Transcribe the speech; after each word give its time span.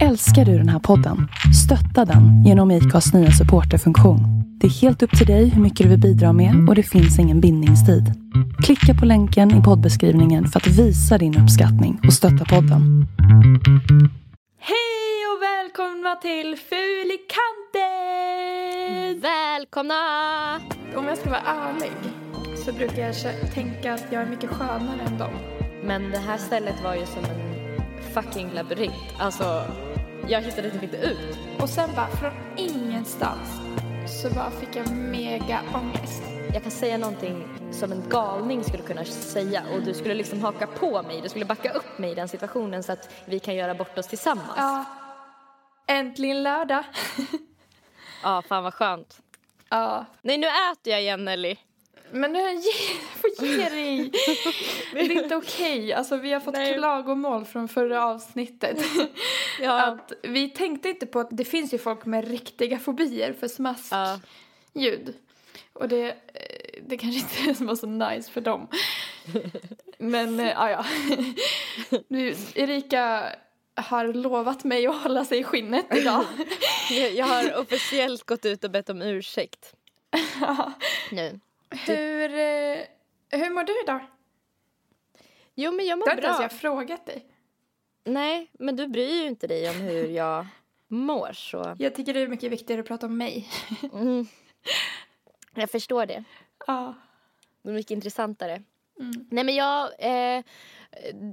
Älskar 0.00 0.44
du 0.44 0.58
den 0.58 0.68
här 0.68 0.78
podden? 0.78 1.28
Stötta 1.64 2.04
den 2.04 2.44
genom 2.44 2.70
IKAs 2.70 3.14
nya 3.14 3.30
supporterfunktion. 3.30 4.20
Det 4.60 4.66
är 4.66 4.70
helt 4.70 5.02
upp 5.02 5.18
till 5.18 5.26
dig 5.26 5.48
hur 5.48 5.62
mycket 5.62 5.84
du 5.84 5.90
vill 5.90 6.00
bidra 6.00 6.32
med 6.32 6.68
och 6.68 6.74
det 6.74 6.82
finns 6.82 7.18
ingen 7.18 7.40
bindningstid. 7.40 8.04
Klicka 8.64 8.94
på 9.00 9.06
länken 9.06 9.60
i 9.60 9.62
poddbeskrivningen 9.62 10.46
för 10.46 10.60
att 10.60 10.66
visa 10.66 11.18
din 11.18 11.38
uppskattning 11.42 12.00
och 12.06 12.12
stötta 12.12 12.44
podden. 12.44 13.06
Hej 14.58 15.26
och 15.32 15.42
välkomna 15.42 16.16
till 16.16 16.56
Fulikanten! 16.70 17.32
Välkomna! 19.22 19.94
Om 20.96 21.04
jag 21.06 21.18
ska 21.18 21.30
vara 21.30 21.40
ärlig 21.40 21.92
så 22.64 22.72
brukar 22.72 23.02
jag 23.02 23.14
tänka 23.54 23.94
att 23.94 24.06
jag 24.10 24.22
är 24.22 24.26
mycket 24.26 24.50
skönare 24.50 25.00
än 25.06 25.18
dem. 25.18 25.32
Men 25.84 26.10
det 26.10 26.18
här 26.18 26.38
stället 26.38 26.84
var 26.84 26.94
ju 26.94 27.06
som 27.06 27.24
en 27.24 27.61
fucking 28.14 28.52
labyrint. 28.54 29.14
Alltså, 29.18 29.64
jag 30.28 30.40
hittade 30.42 30.70
typ 30.70 30.82
inte 30.82 30.96
ut. 30.96 31.38
Och 31.60 31.68
sen 31.68 31.90
bara 31.96 32.08
från 32.08 32.32
ingenstans 32.56 33.48
så 34.22 34.30
bara 34.34 34.50
fick 34.50 34.76
jag 34.76 34.90
mega 34.92 35.60
ångest. 35.74 36.22
Jag 36.52 36.62
kan 36.62 36.70
säga 36.72 36.98
någonting 36.98 37.44
som 37.72 37.92
en 37.92 38.08
galning 38.08 38.64
skulle 38.64 38.82
kunna 38.82 39.04
säga 39.04 39.62
och 39.74 39.82
du 39.82 39.94
skulle 39.94 40.14
liksom 40.14 40.40
haka 40.42 40.66
på 40.66 41.02
mig. 41.02 41.20
Du 41.20 41.28
skulle 41.28 41.44
backa 41.44 41.70
upp 41.72 41.98
mig 41.98 42.10
i 42.10 42.14
den 42.14 42.28
situationen 42.28 42.82
så 42.82 42.92
att 42.92 43.10
vi 43.24 43.38
kan 43.38 43.54
göra 43.54 43.74
bort 43.74 43.98
oss 43.98 44.06
tillsammans. 44.06 44.52
Ja, 44.56 44.84
äntligen 45.86 46.42
lördag. 46.42 46.84
Ja, 48.22 48.42
fan 48.48 48.64
vad 48.64 48.74
skönt. 48.74 49.20
ja, 49.68 50.04
Nej, 50.22 50.38
nu 50.38 50.46
äter 50.46 50.92
jag 50.92 51.02
igen 51.02 51.24
Nelly. 51.24 51.56
Men 52.12 52.32
nu 52.32 52.38
får 53.14 53.46
ge 53.46 53.56
dig. 53.68 54.12
Det 54.92 55.00
är 55.00 55.22
inte 55.22 55.36
okej. 55.36 55.92
Alltså 55.92 56.16
vi 56.16 56.32
har 56.32 56.40
fått 56.40 56.54
Nej. 56.54 56.74
klagomål 56.74 57.44
från 57.44 57.68
förra 57.68 58.04
avsnittet. 58.04 58.78
Ja. 59.60 59.86
Att 59.86 60.12
vi 60.22 60.50
tänkte 60.50 60.88
inte 60.88 61.06
på 61.06 61.20
att 61.20 61.28
det 61.30 61.44
finns 61.44 61.74
ju 61.74 61.78
folk 61.78 62.04
med 62.06 62.28
riktiga 62.28 62.78
fobier 62.78 63.32
för 63.32 63.48
smask. 63.48 63.92
Ja. 63.92 64.20
ljud. 64.72 65.14
Och 65.72 65.88
det, 65.88 66.10
eh, 66.10 66.82
det 66.86 66.96
kanske 66.96 67.48
inte 67.48 67.64
var 67.64 67.74
så 67.74 67.86
nice 67.86 68.30
för 68.30 68.40
dem. 68.40 68.68
Men 69.98 70.40
eh, 70.40 70.46
ja. 70.46 70.84
Nu, 72.08 72.34
Erika 72.54 73.32
har 73.74 74.06
lovat 74.14 74.64
mig 74.64 74.86
att 74.86 75.02
hålla 75.02 75.24
sig 75.24 75.38
i 75.38 75.44
skinnet 75.44 75.86
idag. 75.96 76.24
Jag, 76.90 77.12
jag 77.14 77.26
har 77.26 77.60
officiellt 77.60 78.24
gått 78.24 78.44
ut 78.44 78.64
och 78.64 78.70
bett 78.70 78.90
om 78.90 79.02
ursäkt. 79.02 79.74
Nu. 81.10 81.40
Hur, 81.86 82.30
eh, 82.34 83.40
hur 83.40 83.50
mår 83.50 83.64
du 83.64 83.82
idag? 83.82 84.00
Jo, 85.54 85.72
men 85.72 85.86
jag 85.86 85.98
Det 85.98 86.00
mår 86.00 86.06
har 86.06 86.14
inte 86.14 86.26
ens 86.26 86.38
bra. 86.38 86.44
jag 86.44 86.52
frågat 86.52 87.06
dig. 87.06 87.26
Nej, 88.04 88.50
men 88.52 88.76
du 88.76 88.86
bryr 88.86 89.22
ju 89.22 89.26
inte 89.26 89.46
dig 89.46 89.70
om 89.70 89.76
hur 89.76 90.08
jag 90.08 90.46
mår 90.88 91.32
så... 91.32 91.76
Jag 91.78 91.94
tycker 91.94 92.14
det 92.14 92.20
är 92.20 92.28
mycket 92.28 92.52
viktigare 92.52 92.80
att 92.80 92.86
prata 92.86 93.06
om 93.06 93.18
mig. 93.18 93.48
Mm. 93.92 94.26
Jag 95.54 95.70
förstår 95.70 96.06
det. 96.06 96.24
Ja. 96.66 96.94
Det 97.62 97.68
är 97.70 97.74
mycket 97.74 97.90
intressantare. 97.90 98.62
Mm. 99.00 99.12
Nej 99.30 99.44
men 99.44 99.54
jag, 99.54 99.90
eh, 99.98 100.42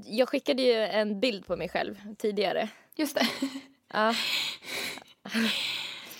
jag 0.06 0.30
skickade 0.30 0.62
ju 0.62 0.74
en 0.74 1.20
bild 1.20 1.46
på 1.48 1.56
mig 1.58 1.70
själv 1.70 2.16
tidigare. 2.18 2.70
Just 2.96 3.16
det. 3.16 3.28
Ja. 3.94 4.14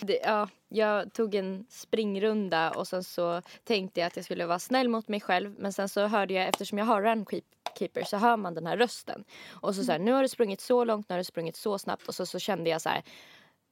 Det, 0.00 0.20
ja, 0.22 0.48
jag 0.68 1.12
tog 1.12 1.34
en 1.34 1.66
springrunda 1.68 2.70
och 2.70 2.88
sen 2.88 3.04
så 3.04 3.42
tänkte 3.64 4.00
jag 4.00 4.06
att 4.06 4.16
jag 4.16 4.24
skulle 4.24 4.46
vara 4.46 4.58
snäll 4.58 4.88
mot 4.88 5.08
mig 5.08 5.20
själv. 5.20 5.54
Men 5.58 5.72
sen 5.72 5.88
så 5.88 6.06
hörde 6.06 6.34
jag, 6.34 6.48
eftersom 6.48 6.78
jag 6.78 6.84
har 6.84 7.02
runkeeper 7.02 8.04
så 8.04 8.16
hör 8.16 8.36
man 8.36 8.54
den 8.54 8.66
här 8.66 8.76
rösten. 8.76 9.24
Och 9.50 9.74
så 9.74 9.84
så 9.84 9.92
här, 9.92 9.98
nu 9.98 10.12
har 10.12 10.22
du 10.22 10.28
sprungit 10.28 10.60
så 10.60 10.84
långt, 10.84 11.08
nu 11.08 11.12
har 11.12 11.18
du 11.18 11.24
sprungit 11.24 11.56
så 11.56 11.78
snabbt. 11.78 12.08
Och 12.08 12.14
så, 12.14 12.26
så 12.26 12.38
kände 12.38 12.70
jag 12.70 12.82
så 12.82 12.88
här, 12.88 13.02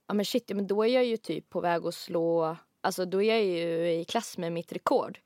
ja 0.09 0.15
men 0.15 0.25
shit, 0.25 0.51
men 0.55 0.67
då 0.67 0.85
är 0.85 0.89
jag 0.89 1.05
ju 1.05 1.17
typ 1.17 1.51
på 1.51 1.61
väg 1.61 1.87
att 1.87 1.95
slå, 1.95 2.57
alltså 2.81 3.05
då 3.05 3.23
är 3.23 3.35
jag 3.35 3.45
ju 3.45 3.93
i 3.93 4.05
klass 4.05 4.39
med 4.39 4.53
mitt 4.53 4.73
rekord. 4.73 5.19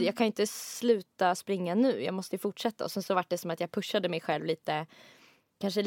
Jag 0.00 0.16
kan 0.16 0.26
inte 0.26 0.46
sluta 0.46 1.34
springa 1.34 1.74
nu, 1.74 2.02
jag 2.02 2.14
måste 2.14 2.34
ju 2.34 2.38
fortsätta. 2.38 2.84
Och 2.84 2.90
sen 2.90 3.02
så 3.02 3.14
var 3.14 3.24
det 3.28 3.38
som 3.38 3.50
att 3.50 3.60
jag 3.60 3.70
pushade 3.70 4.08
mig 4.08 4.20
själv 4.20 4.44
lite 4.44 4.86
Kanske 5.64 5.82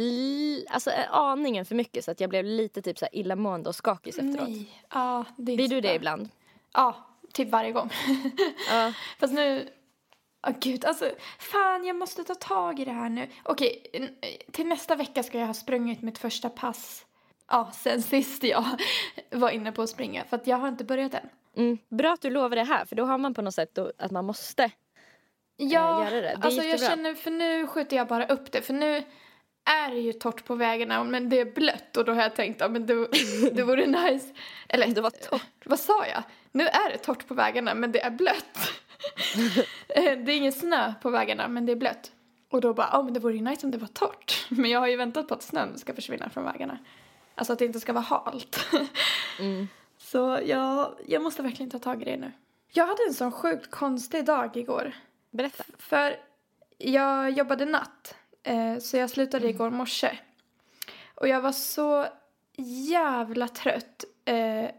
alltså 0.70 0.92
en 0.92 1.10
aningen 1.10 1.66
för 1.66 1.76
mycket 1.76 2.06
så 2.06 2.12
att 2.12 2.20
jag 2.20 2.30
blev 2.30 2.46
lite 2.46 2.82
typ 2.82 2.98
så 2.98 3.06
här 3.06 3.16
illamående 3.16 3.70
och 3.70 3.76
skakig 3.76 4.10
efteråt. 4.10 4.50
Nej. 4.50 4.70
Ja, 4.90 5.26
det 5.38 5.52
är 5.52 5.56
Blir 5.56 5.68
du 5.68 5.82
det 5.82 5.96
ibland? 5.96 6.30
Ja, 6.74 6.96
typ 7.34 7.50
varje 7.50 7.72
gång. 7.72 7.90
Ja. 8.72 8.94
Fast 9.20 9.34
nu... 9.34 9.70
Åh 10.48 10.54
gud, 10.60 10.86
alltså 10.86 11.12
fan 11.40 11.86
jag 11.86 11.96
måste 11.96 12.24
ta 12.24 12.36
tag 12.36 12.80
i 12.80 12.86
det 12.86 12.92
här 12.92 13.10
nu. 13.10 13.28
Okej, 13.44 13.88
n- 13.94 14.10
till 14.52 14.68
nästa 14.68 14.96
vecka 14.96 15.24
ska 15.24 15.40
jag 15.40 15.48
ha 15.48 15.54
sprungit 15.54 16.02
mitt 16.02 16.18
första 16.18 16.50
pass. 16.50 17.06
Ja, 17.48 17.72
sen 17.74 18.02
sist 18.02 18.44
jag 18.44 18.66
var 19.32 19.50
inne 19.50 19.72
på 19.72 19.82
att 19.82 19.90
springa. 19.90 20.24
För 20.24 20.36
att 20.38 20.48
jag 20.48 20.58
har 20.58 20.68
inte 20.68 20.84
börjat 20.84 21.14
än. 21.14 21.30
Mm. 21.56 21.78
Bra 21.90 22.14
att 22.14 22.22
du 22.22 22.30
lovar 22.30 22.56
det 22.56 22.64
här 22.64 22.86
för 22.86 22.96
då 22.96 23.06
har 23.06 23.18
man 23.18 23.34
på 23.34 23.42
något 23.42 23.56
sätt 23.56 23.76
då, 23.76 23.92
att 23.98 24.12
man 24.12 24.26
måste. 24.26 24.72
Ja, 25.58 26.04
göra 26.04 26.16
det. 26.16 26.22
Det 26.22 26.28
är 26.28 26.46
alltså 26.46 26.62
jag 26.64 26.80
känner 26.80 27.14
för 27.14 27.32
nu 27.32 27.68
skjuter 27.68 27.98
jag 27.98 28.08
bara 28.08 28.26
upp 28.28 28.52
det. 28.52 28.62
För 28.62 28.74
nu 28.74 29.04
är 29.68 29.92
det 29.92 30.00
ju 30.00 30.14
torrt 30.14 30.46
på 30.46 30.56
vägarna 30.56 31.04
men 31.04 31.30
det 31.30 31.40
är 31.40 31.46
blött 31.46 31.98
och 31.98 32.06
då 32.06 32.14
har 32.14 32.22
jag 32.22 32.36
tänkt 32.36 32.62
att 32.62 32.72
men 32.72 32.86
det, 32.86 33.08
det 33.54 33.64
vore 33.64 33.86
nice. 34.10 34.34
Eller 34.70 34.88
Det 34.88 35.02
var 35.02 35.10
torrt. 35.10 35.66
Vad 35.66 35.80
sa 35.80 36.06
jag? 36.06 36.24
Nu 36.52 36.68
är 36.68 36.90
det 36.90 36.98
torrt 36.98 37.28
på 37.28 37.34
vägarna 37.34 37.74
men 37.74 37.92
det 37.92 38.02
är 38.02 38.12
blött. 38.12 38.58
Eh, 39.88 40.18
det 40.18 40.32
är 40.32 40.38
ingen 40.38 40.52
snö 40.52 40.94
på 41.02 41.10
vägarna 41.10 41.48
men 41.48 41.66
det 41.66 41.72
är 41.72 41.76
blött. 41.76 42.12
Och 42.50 42.62
då 42.62 42.74
bara, 42.74 42.90
ja 42.92 43.04
men 43.04 43.14
det 43.14 43.20
vore 43.20 43.36
ju 43.36 43.42
nice 43.42 43.66
om 43.66 43.72
det 43.72 43.78
var 43.78 43.88
torrt. 43.88 44.48
Men 44.50 44.70
jag 44.70 44.80
har 44.80 44.88
ju 44.88 44.96
väntat 44.96 45.28
på 45.28 45.34
att 45.34 45.44
snön 45.44 45.78
ska 45.78 45.94
försvinna 45.94 46.30
från 46.30 46.44
vägarna. 46.44 46.78
Alltså 47.36 47.54
att 47.54 47.60
det 47.60 47.66
inte 47.66 47.80
ska 47.80 47.94
vara 47.94 48.04
halt. 48.04 48.68
Mm. 49.40 49.68
Så 49.98 50.40
jag, 50.46 50.94
jag 51.08 51.22
måste 51.22 51.42
verkligen 51.42 51.70
ta 51.70 51.80
tag 51.80 52.02
i 52.02 52.06
det 52.06 52.18
nu. 52.18 52.32
Jag 52.72 52.88
hade 52.88 53.04
en 53.08 53.14
sån 53.14 53.32
sjukt 53.32 53.72
konstig 53.72 54.26
dag 54.26 54.58
igår. 54.58 54.92
Berätta. 55.32 55.64
För 55.78 56.16
jag 56.78 57.32
jobbade 57.32 57.66
natt, 57.66 58.16
eh, 58.48 58.78
så 58.80 58.98
jag 58.98 59.10
slutade 59.10 59.50
igår 59.50 59.70
morse. 59.70 60.18
Och 61.16 61.28
jag 61.28 61.42
var 61.42 61.52
så 61.52 62.06
jävla 62.90 63.48
trött 63.48 64.06
eh, 64.26 64.70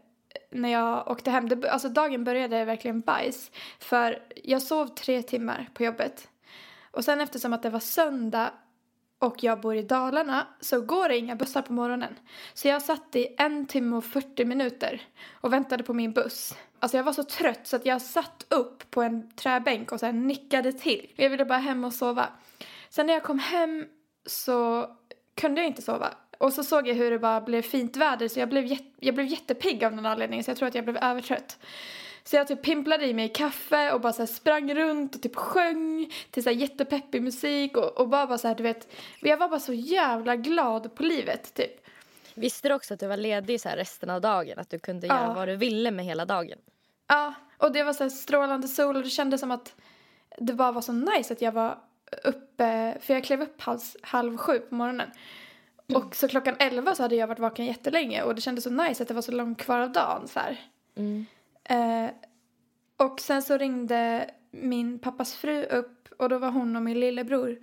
när 0.49 0.69
jag 0.69 1.07
åkte 1.07 1.31
hem. 1.31 1.49
Det, 1.49 1.71
alltså 1.71 1.89
dagen 1.89 2.23
började 2.23 2.65
verkligen 2.65 3.01
bajs. 3.01 3.51
För 3.79 4.23
jag 4.43 4.61
sov 4.61 4.87
tre 4.87 5.21
timmar 5.21 5.69
på 5.73 5.83
jobbet. 5.83 6.27
Och 6.91 7.05
sen 7.05 7.21
eftersom 7.21 7.53
att 7.53 7.63
det 7.63 7.69
var 7.69 7.79
söndag 7.79 8.51
och 9.19 9.43
jag 9.43 9.61
bor 9.61 9.75
i 9.75 9.81
Dalarna 9.81 10.47
så 10.59 10.81
går 10.81 11.09
det 11.09 11.17
inga 11.17 11.35
bussar 11.35 11.61
på 11.61 11.73
morgonen. 11.73 12.15
Så 12.53 12.67
jag 12.67 12.81
satt 12.81 13.15
i 13.15 13.35
en 13.37 13.65
timme 13.65 13.95
och 13.95 14.05
40 14.05 14.45
minuter 14.45 15.01
och 15.31 15.53
väntade 15.53 15.83
på 15.83 15.93
min 15.93 16.13
buss. 16.13 16.55
Alltså 16.79 16.97
jag 16.97 17.03
var 17.03 17.13
så 17.13 17.23
trött 17.23 17.67
så 17.67 17.75
att 17.75 17.85
jag 17.85 18.01
satt 18.01 18.45
upp 18.49 18.91
på 18.91 19.01
en 19.01 19.31
träbänk 19.31 19.91
och 19.91 19.99
sen 19.99 20.27
nickade 20.27 20.73
till. 20.73 21.11
Jag 21.15 21.29
ville 21.29 21.45
bara 21.45 21.59
hem 21.59 21.83
och 21.83 21.93
sova. 21.93 22.29
Sen 22.89 23.05
när 23.07 23.13
jag 23.13 23.23
kom 23.23 23.39
hem 23.39 23.85
så 24.25 24.87
kunde 25.35 25.61
jag 25.61 25.67
inte 25.67 25.81
sova. 25.81 26.13
Och 26.37 26.53
så 26.53 26.63
såg 26.63 26.87
jag 26.87 26.95
hur 26.95 27.11
det 27.11 27.19
bara 27.19 27.41
blev 27.41 27.61
fint 27.61 27.97
väder 27.97 28.27
så 28.27 28.39
jag 28.39 28.49
blev, 28.49 28.65
jät- 28.65 28.93
jag 28.99 29.15
blev 29.15 29.27
jättepigg 29.27 29.83
av 29.83 29.93
någon 29.95 30.05
anledning 30.05 30.43
så 30.43 30.49
jag 30.51 30.57
tror 30.57 30.67
att 30.67 30.75
jag 30.75 30.83
blev 30.83 30.97
övertrött. 30.97 31.57
Så 32.23 32.35
jag 32.35 32.47
typ 32.47 32.61
pimplade 32.63 33.05
i 33.07 33.13
mig 33.13 33.29
kaffe 33.29 33.91
och 33.91 34.01
bara 34.01 34.13
så 34.13 34.27
sprang 34.27 34.75
runt 34.75 35.15
och 35.15 35.21
typ 35.21 35.35
sjöng 35.35 36.11
till 36.31 36.43
så 36.43 36.51
jättepeppig 36.51 37.21
musik 37.21 37.77
och, 37.77 37.97
och 37.99 38.09
bara, 38.09 38.27
bara 38.27 38.37
så 38.37 38.47
här, 38.47 38.55
du 38.55 38.63
vet, 38.63 38.87
jag 39.21 39.37
var 39.37 39.49
bara 39.49 39.59
så 39.59 39.73
jävla 39.73 40.35
glad 40.35 40.95
på 40.95 41.03
livet 41.03 41.53
typ. 41.53 41.71
Visste 42.35 42.67
du 42.69 42.73
också 42.75 42.93
att 42.93 42.99
du 42.99 43.07
var 43.07 43.17
ledig 43.17 43.61
så 43.61 43.69
resten 43.69 44.09
av 44.09 44.21
dagen? 44.21 44.59
Att 44.59 44.69
du 44.69 44.79
kunde 44.79 45.07
Ja. 45.07 45.15
göra 45.21 45.33
vad 45.33 45.47
du 45.47 45.55
ville 45.55 45.91
med 45.91 46.05
hela 46.05 46.25
dagen? 46.25 46.57
Ja, 47.07 47.33
och 47.57 47.71
det 47.71 47.83
var 47.83 47.93
så 47.93 48.09
strålande 48.09 48.67
sol 48.67 48.95
och 48.95 49.03
det 49.03 49.09
kändes 49.09 49.41
som 49.41 49.51
att 49.51 49.75
det 50.37 50.53
bara 50.53 50.71
var 50.71 50.81
så 50.81 50.91
nice 50.93 51.33
att 51.33 51.41
jag 51.41 51.51
var 51.51 51.77
uppe, 52.23 52.97
för 53.01 53.13
jag 53.13 53.23
klev 53.23 53.41
upp 53.41 53.61
halv, 53.61 53.79
halv 54.01 54.37
sju 54.37 54.59
på 54.59 54.75
morgonen. 54.75 55.09
Och 55.93 56.15
så 56.15 56.27
klockan 56.27 56.55
elva 56.59 56.95
så 56.95 57.03
hade 57.03 57.15
jag 57.15 57.27
varit 57.27 57.39
vaken 57.39 57.65
jättelänge 57.65 58.23
och 58.23 58.35
det 58.35 58.41
kändes 58.41 58.63
så 58.63 58.69
nice 58.69 59.03
att 59.03 59.07
det 59.07 59.13
var 59.13 59.21
så 59.21 59.31
långt 59.31 59.61
kvar 59.61 59.79
av 59.79 59.91
dagen 59.91 60.27
så. 60.27 60.39
Mm. 60.95 61.25
Eh, 61.63 62.11
och 62.97 63.19
sen 63.19 63.41
så 63.41 63.57
ringde 63.57 64.29
min 64.51 64.99
pappas 64.99 65.35
fru 65.35 65.63
upp 65.63 66.07
och 66.17 66.29
då 66.29 66.37
var 66.37 66.51
hon 66.51 66.75
och 66.75 66.81
min 66.81 66.99
lillebror 66.99 67.59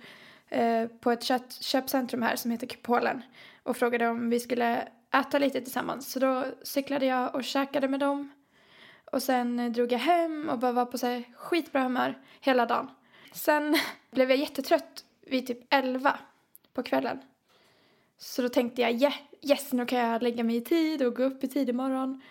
eh, 0.49 0.87
på 0.87 1.11
ett 1.11 1.23
köp, 1.23 1.51
köpcentrum 1.51 2.21
här 2.21 2.35
som 2.35 2.51
heter 2.51 2.67
Kupolen 2.67 3.21
och 3.63 3.77
frågade 3.77 4.07
om 4.07 4.29
vi 4.29 4.39
skulle 4.39 4.87
äta 5.13 5.39
lite 5.39 5.61
tillsammans. 5.61 6.11
Så 6.11 6.19
då 6.19 6.45
cyklade 6.63 7.05
jag 7.05 7.35
och 7.35 7.43
käkade 7.43 7.87
med 7.87 7.99
dem. 7.99 8.31
Och 9.11 9.23
sen 9.23 9.59
eh, 9.59 9.71
drog 9.71 9.91
jag 9.91 9.99
hem 9.99 10.49
och 10.49 10.59
bara 10.59 10.71
var 10.71 10.85
på 10.85 10.97
så 10.97 11.07
här 11.07 11.23
skitbra 11.35 11.81
humör 11.81 12.17
hela 12.41 12.65
dagen. 12.65 12.89
Sen 13.31 13.77
blev 14.11 14.29
jag 14.29 14.39
jättetrött 14.39 15.05
vid 15.21 15.47
typ 15.47 15.59
11 15.69 16.19
på 16.73 16.83
kvällen. 16.83 17.19
Så 18.17 18.41
då 18.41 18.49
tänkte 18.49 18.81
jag 18.81 18.91
"Yeah, 18.91 19.13
yes, 19.41 19.73
nu 19.73 19.85
kan 19.85 19.99
jag 19.99 20.23
lägga 20.23 20.43
mig 20.43 20.55
i 20.55 20.61
tid 20.61 21.01
och 21.01 21.15
gå 21.15 21.23
upp 21.23 21.43
i 21.43 21.47
tid 21.47 21.69
imorgon. 21.69 22.21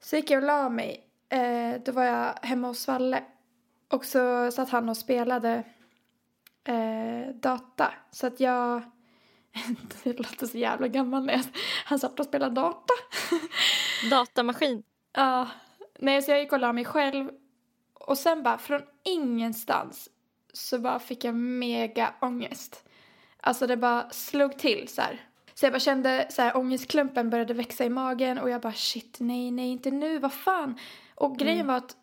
Så 0.00 0.16
gick 0.16 0.30
jag 0.30 0.38
och 0.42 0.46
la 0.46 0.68
mig. 0.68 1.06
Eh, 1.28 1.80
då 1.84 1.92
var 1.92 2.04
jag 2.04 2.34
hemma 2.42 2.68
hos 2.68 2.88
Valle. 2.88 3.24
Och 3.88 4.04
så 4.04 4.50
satt 4.50 4.70
han 4.70 4.88
och 4.88 4.96
spelade 4.96 5.64
eh, 6.64 7.34
data. 7.34 7.94
Så 8.10 8.26
att 8.26 8.40
jag 8.40 8.82
det 10.04 10.18
låter 10.18 10.46
så 10.46 10.58
jävla 10.58 10.88
gammal 10.88 11.26
när 11.26 11.32
jag, 11.32 11.42
han 11.84 11.98
satt 11.98 12.20
och 12.20 12.26
spelade 12.26 12.54
data. 12.54 12.94
Datamaskin. 14.10 14.82
Ja, 15.12 15.48
nej 15.98 16.22
så 16.22 16.30
jag 16.30 16.40
gick 16.40 16.52
och 16.52 16.60
la 16.60 16.72
mig 16.72 16.84
själv 16.84 17.30
och 17.94 18.18
sen 18.18 18.42
bara 18.42 18.58
från 18.58 18.82
ingenstans 19.04 20.08
så 20.52 20.78
bara 20.78 20.98
fick 20.98 21.24
jag 21.24 21.34
mega 21.34 22.14
ångest. 22.20 22.84
Alltså 23.40 23.66
det 23.66 23.76
bara 23.76 24.10
slog 24.10 24.58
till 24.58 24.88
så 24.88 25.02
här. 25.02 25.20
Så 25.54 25.66
jag 25.66 25.72
bara 25.72 25.80
kände 25.80 26.26
så 26.30 26.42
här 26.42 26.56
ångestklumpen 26.56 27.30
började 27.30 27.54
växa 27.54 27.84
i 27.84 27.90
magen 27.90 28.38
och 28.38 28.50
jag 28.50 28.60
bara 28.60 28.72
shit 28.72 29.16
nej 29.20 29.50
nej 29.50 29.68
inte 29.68 29.90
nu 29.90 30.18
vad 30.18 30.32
fan. 30.32 30.78
Och 31.14 31.38
grejen 31.38 31.66
var 31.66 31.76
att 31.76 31.96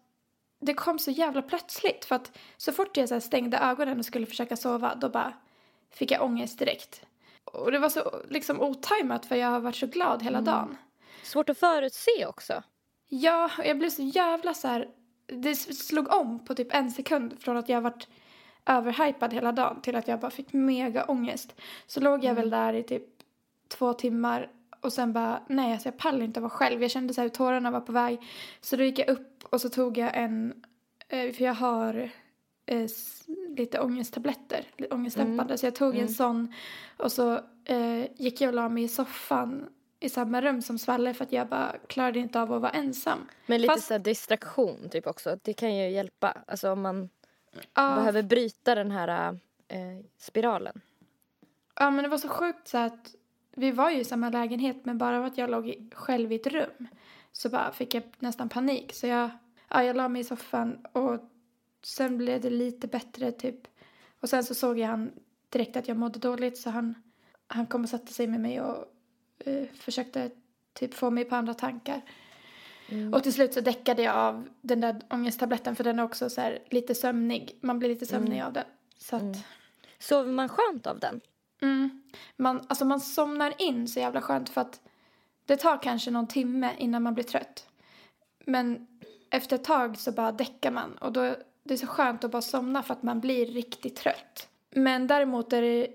det 0.62 0.74
kom 0.74 1.00
så 1.00 1.12
jävla 1.12 1.42
plötsligt 1.42 2.06
för 2.06 2.16
att 2.16 2.38
så 2.58 2.72
fort 2.72 2.98
jag 2.98 3.10
så 3.10 3.22
stängde 3.22 3.58
ögonen 3.58 4.00
och 4.00 4.06
skulle 4.06 4.26
försöka 4.26 4.56
sova 4.56 4.96
då 4.96 5.10
bara 5.10 5.34
fick 5.92 6.12
jag 6.12 6.24
ångest 6.24 6.60
direkt. 6.60 7.06
Och 7.46 7.72
det 7.72 7.80
var 7.80 7.90
så 7.90 8.22
liksom 8.30 8.62
otajmat 8.62 9.26
för 9.26 9.36
jag 9.36 9.48
har 9.48 9.60
varit 9.60 9.76
så 9.76 9.88
glad 9.88 10.24
hela 10.24 10.42
dagen. 10.42 10.78
Svårt 11.24 11.50
att 11.50 11.58
förutse 11.58 12.26
också. 12.26 12.64
Ja, 13.08 13.52
och 13.58 13.66
jag 13.66 13.78
blev 13.78 13.90
så 13.90 14.02
jävla 14.02 14.54
så 14.54 14.68
här. 14.68 14.88
Det 15.32 15.56
slog 15.56 16.14
om 16.14 16.46
på 16.46 16.56
typ 16.56 16.74
en 16.74 16.92
sekund 16.92 17.34
från 17.40 17.58
att 17.58 17.70
jag 17.70 17.82
varit 17.82 18.08
överhypad 18.66 19.34
hela 19.34 19.52
dagen 19.52 19.82
till 19.82 19.96
att 19.96 20.08
jag 20.08 20.20
bara 20.20 20.32
fick 20.32 20.54
mega 20.54 21.06
ångest. 21.06 21.56
Så 21.88 22.00
låg 22.00 22.24
jag 22.24 22.36
väl 22.36 22.50
där 22.50 22.74
i 22.74 22.84
typ 22.84 23.04
två 23.68 23.94
timmar 23.94 24.52
och 24.82 24.94
sen 24.94 25.14
bara 25.14 25.42
nej 25.48 25.74
alltså 25.74 25.88
jag 25.88 25.98
pallar 25.98 26.22
inte 26.22 26.40
vara 26.40 26.50
själv. 26.50 26.82
Jag 26.82 26.92
kände 26.92 27.14
så 27.14 27.22
här 27.22 27.26
hur 27.26 27.36
tårarna 27.36 27.72
var 27.72 27.82
på 27.82 27.92
väg. 27.92 28.20
Så 28.62 28.76
då 28.76 28.84
gick 28.84 29.00
jag 29.00 29.10
upp 29.10 29.44
och 29.50 29.62
så 29.62 29.70
tog 29.70 29.98
jag 29.98 30.18
en, 30.18 30.54
eh, 31.08 31.32
för 31.32 31.44
jag 31.44 31.54
har 31.54 32.10
eh, 32.66 32.90
lite 33.58 33.80
ångesttabletter, 33.80 34.66
lite 34.78 34.96
ångestdämpande. 34.96 35.58
Så 35.58 35.66
jag 35.66 35.76
tog 35.76 35.98
en 35.98 36.10
sån 36.10 36.54
och 36.98 37.12
så 37.12 37.40
eh, 37.66 38.06
gick 38.16 38.42
jag 38.42 38.48
och 38.48 38.54
la 38.54 38.70
mig 38.70 38.84
i 38.84 38.88
soffan 38.88 39.70
i 40.00 40.10
samma 40.10 40.42
rum 40.42 40.62
som 40.62 40.78
Svalle 40.80 41.14
för 41.14 41.24
att 41.26 41.32
jag 41.32 41.48
bara 41.48 41.76
klarade 41.88 42.20
inte 42.20 42.42
av 42.42 42.54
att 42.54 42.62
vara 42.62 42.72
ensam. 42.72 43.20
Men 43.46 43.62
lite 43.62 43.74
Fast- 43.74 43.88
så 43.88 43.98
distraktion 43.98 44.90
typ 44.90 45.08
också. 45.08 45.38
Det 45.42 45.54
kan 45.54 45.76
ju 45.76 45.90
hjälpa. 45.90 46.38
Alltså 46.48 46.72
om 46.72 46.82
man 46.82 47.10
Ja, 47.74 47.96
behöver 47.96 48.24
bryta 48.24 48.76
den 48.76 48.92
här 48.92 49.40
eh, 49.68 49.78
spiralen. 50.18 50.82
Ja, 51.76 51.92
men 51.92 52.04
det 52.04 52.10
var 52.10 52.18
så 52.18 52.28
sjukt 52.28 52.68
så 52.68 52.78
att 52.78 53.16
vi 53.56 53.72
var 53.72 53.90
ju 53.90 54.00
i 54.00 54.04
samma 54.04 54.30
lägenhet 54.30 54.86
men 54.86 54.98
bara 54.98 55.18
av 55.18 55.26
att 55.26 55.38
jag 55.38 55.50
låg 55.50 55.70
i, 55.70 55.90
själv 55.96 56.32
i 56.32 56.36
ett 56.36 56.48
rum 56.48 56.88
så 57.32 57.50
bara 57.50 57.72
fick 57.72 57.94
jag 57.94 58.04
nästan 58.20 58.50
panik. 58.50 58.94
Så 58.94 59.08
jag, 59.08 59.30
ja, 59.70 59.84
jag 59.84 59.96
la 59.96 60.10
mig 60.10 60.22
i 60.22 60.24
soffan 60.24 60.86
och 60.92 61.20
sen 61.84 62.18
blev 62.18 62.42
det 62.42 62.50
lite 62.50 62.88
bättre 62.88 63.32
typ. 63.32 63.68
Och 64.20 64.30
sen 64.30 64.44
så 64.44 64.54
såg 64.56 64.80
jag 64.80 64.88
han 64.88 65.12
direkt 65.50 65.78
att 65.78 65.88
jag 65.88 65.98
mådde 65.98 66.20
dåligt 66.20 66.58
så 66.58 66.70
han, 66.70 66.96
han 67.48 67.66
kom 67.66 67.84
och 67.84 67.90
satte 67.90 68.14
sig 68.14 68.28
med 68.28 68.40
mig 68.40 68.62
och 68.62 68.86
eh, 69.46 69.64
försökte 69.74 70.30
typ 70.74 70.94
få 70.94 71.10
mig 71.10 71.26
på 71.26 71.36
andra 71.36 71.54
tankar. 71.54 72.02
Och 73.14 73.24
till 73.24 73.34
slut 73.34 73.54
så 73.54 73.62
däckade 73.62 74.02
jag 74.02 74.16
av 74.16 74.50
den 74.62 74.82
där 74.82 75.02
ångesttabletten 75.10 75.76
för 75.76 75.84
den 75.84 76.00
är 76.00 76.04
också 76.04 76.30
så 76.30 76.42
här 76.42 76.60
lite 76.70 76.96
sömnig. 76.96 77.58
Man 77.62 77.80
blir 77.80 77.90
lite 77.90 78.06
sömnig 78.06 78.42
av 78.42 78.54
den. 78.54 78.64
Så 78.98 79.16
att... 79.16 79.38
Sover 80.00 80.32
man 80.32 80.50
skönt 80.50 80.88
av 80.88 81.00
den? 81.00 81.22
Mm. 81.62 82.02
Man, 82.38 82.66
alltså 82.68 82.86
man 82.86 83.00
somnar 83.00 83.54
in 83.58 83.88
så 83.88 84.00
jävla 84.00 84.22
skönt 84.22 84.50
för 84.50 84.62
att 84.62 84.82
det 85.46 85.56
tar 85.56 85.82
kanske 85.82 86.12
någon 86.12 86.28
timme 86.28 86.76
innan 86.78 87.04
man 87.04 87.14
blir 87.14 87.24
trött. 87.24 87.68
Men 88.46 88.88
efter 89.30 89.56
ett 89.56 89.64
tag 89.64 89.98
så 89.98 90.12
bara 90.12 90.32
däckar 90.32 90.72
man 90.72 90.98
och 90.98 91.12
då 91.12 91.36
det 91.64 91.74
är 91.74 91.78
så 91.78 91.88
skönt 91.88 92.24
att 92.24 92.32
bara 92.32 92.42
somna 92.42 92.84
för 92.84 92.94
att 92.94 93.04
man 93.04 93.20
blir 93.20 93.46
riktigt 93.46 93.96
trött. 93.96 94.50
Men 94.70 95.08
däremot 95.08 95.54
är 95.54 95.62
det, 95.62 95.88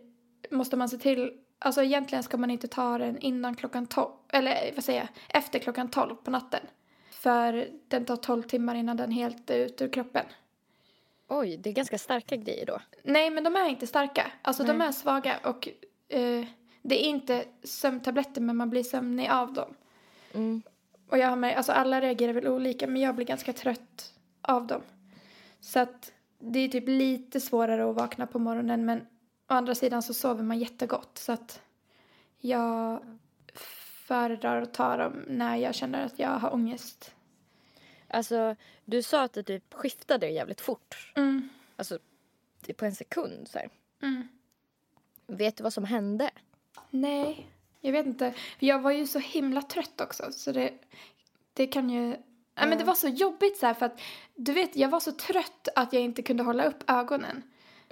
måste 0.50 0.76
man 0.76 0.88
se 0.88 0.99
till, 0.99 1.32
alltså 1.65 1.83
egentligen 1.83 2.23
ska 2.23 2.37
man 2.37 2.51
inte 2.51 2.69
ta 2.69 2.99
den 2.99 3.19
innan 3.19 3.55
klockan 3.55 3.87
tolv, 3.87 4.11
eller 4.29 4.73
vad 4.75 4.85
säger 4.85 5.01
jag, 5.01 5.09
efter 5.41 5.59
klockan 5.59 5.89
tolv 5.91 6.15
på 6.15 6.31
natten. 6.31 6.61
För 7.11 7.69
den 7.89 8.05
tar 8.05 8.17
tolv 8.17 8.43
timmar 8.43 8.75
innan 8.75 8.97
den 8.97 9.11
helt 9.11 9.51
är 9.51 9.59
ut 9.59 9.83
ur 9.83 9.89
kroppen. 9.89 10.27
Oj, 11.29 11.57
det 11.57 11.71
är 11.71 11.75
ganska 11.75 11.99
starka 11.99 12.37
grejer 12.37 12.67
då. 12.67 12.81
Nej, 13.03 13.31
men 13.31 13.45
de 13.45 13.57
är 13.57 13.69
inte 13.69 13.87
starka. 13.87 14.33
Alltså 14.43 14.65
de 14.65 14.81
är 14.81 14.93
svaga 14.93 15.39
och 15.45 15.69
eh, 16.09 16.45
det 16.83 17.05
är 17.05 17.09
inte 17.09 17.45
sömntabletter 17.63 18.41
men 18.41 18.57
man 18.57 18.71
blir 18.71 18.83
sömnig 18.83 19.29
av 19.29 19.53
dem. 19.53 19.75
Mm. 20.35 20.63
Och 21.09 21.19
jag 21.19 21.29
har 21.29 21.37
med, 21.37 21.57
alltså 21.57 21.73
alla 21.73 22.01
reagerar 22.01 22.33
väl 22.33 22.49
olika 22.49 22.87
men 22.87 23.03
jag 23.03 23.15
blir 23.15 23.27
ganska 23.27 23.53
trött 23.53 24.13
av 24.43 24.67
dem. 24.67 24.83
Så 25.61 25.79
att 25.79 26.13
det 26.39 26.59
är 26.59 26.69
typ 26.69 26.89
lite 26.89 27.41
svårare 27.41 27.91
att 27.91 27.97
vakna 27.97 28.27
på 28.27 28.39
morgonen 28.39 28.85
men 28.85 29.07
å 29.49 29.55
andra 29.55 29.75
sidan 29.75 30.02
så 30.02 30.14
sover 30.14 30.43
man 30.43 30.58
jättegott 30.58 31.19
så 31.19 31.32
att 31.32 31.61
jag 32.38 33.00
föredrar 34.06 34.62
att 34.62 34.75
ta 34.75 34.96
dem 34.96 35.25
när 35.29 35.56
jag 35.56 35.75
känner 35.75 36.06
att 36.06 36.19
jag 36.19 36.29
har 36.29 36.55
ångest. 36.55 37.14
Alltså, 38.08 38.56
du 38.85 39.02
sa 39.02 39.23
att 39.23 39.32
det 39.32 39.43
typ 39.43 39.75
skiftade 39.75 40.29
jävligt 40.29 40.61
fort. 40.61 41.12
Mm. 41.17 41.49
Alltså, 41.76 41.99
typ 42.62 42.76
på 42.76 42.85
en 42.85 42.94
sekund 42.94 43.49
så. 43.49 43.58
Mm. 44.02 44.29
Vet 45.26 45.56
du 45.56 45.62
vad 45.62 45.73
som 45.73 45.85
hände? 45.85 46.31
Nej, 46.91 47.46
jag 47.81 47.93
vet 47.93 48.06
inte. 48.06 48.35
Jag 48.58 48.79
var 48.79 48.91
ju 48.91 49.06
så 49.06 49.19
himla 49.19 49.62
trött 49.62 50.00
också. 50.00 50.32
Så 50.32 50.52
det, 50.52 50.73
det 51.52 51.67
kan 51.67 51.91
ju... 51.91 52.06
Nej, 52.56 52.69
men 52.69 52.79
det 52.79 52.85
var 52.85 52.94
så 52.94 53.08
jobbigt 53.08 53.56
så 53.56 53.67
här 53.67 53.75
för 53.75 53.87
att 53.87 54.00
du 54.35 54.52
vet, 54.52 54.76
jag 54.76 54.88
var 54.88 55.00
så 55.00 55.12
trött 55.12 55.69
att 55.75 55.93
jag 55.93 56.02
inte 56.02 56.23
kunde 56.23 56.43
hålla 56.43 56.64
upp 56.64 56.91
ögonen. 56.91 57.43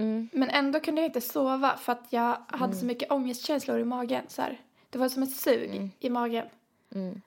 Mm. 0.03 0.29
Men 0.33 0.51
ändå 0.51 0.81
kunde 0.81 1.01
jag 1.01 1.09
inte 1.09 1.21
sova 1.21 1.77
för 1.77 1.93
att 1.93 2.07
jag 2.11 2.37
hade 2.49 2.77
så 2.77 2.85
mycket 2.85 3.13
ångestkänslor 3.13 3.79
i 3.79 3.85
magen. 3.85 4.25
Så 4.29 4.43
här. 4.43 4.61
Det 4.91 4.99
var 4.99 5.09
som 5.09 5.23
ett 5.23 5.37
sug 5.37 5.91
i 5.99 6.11
magen. 6.11 6.47
Mm. 6.95 7.21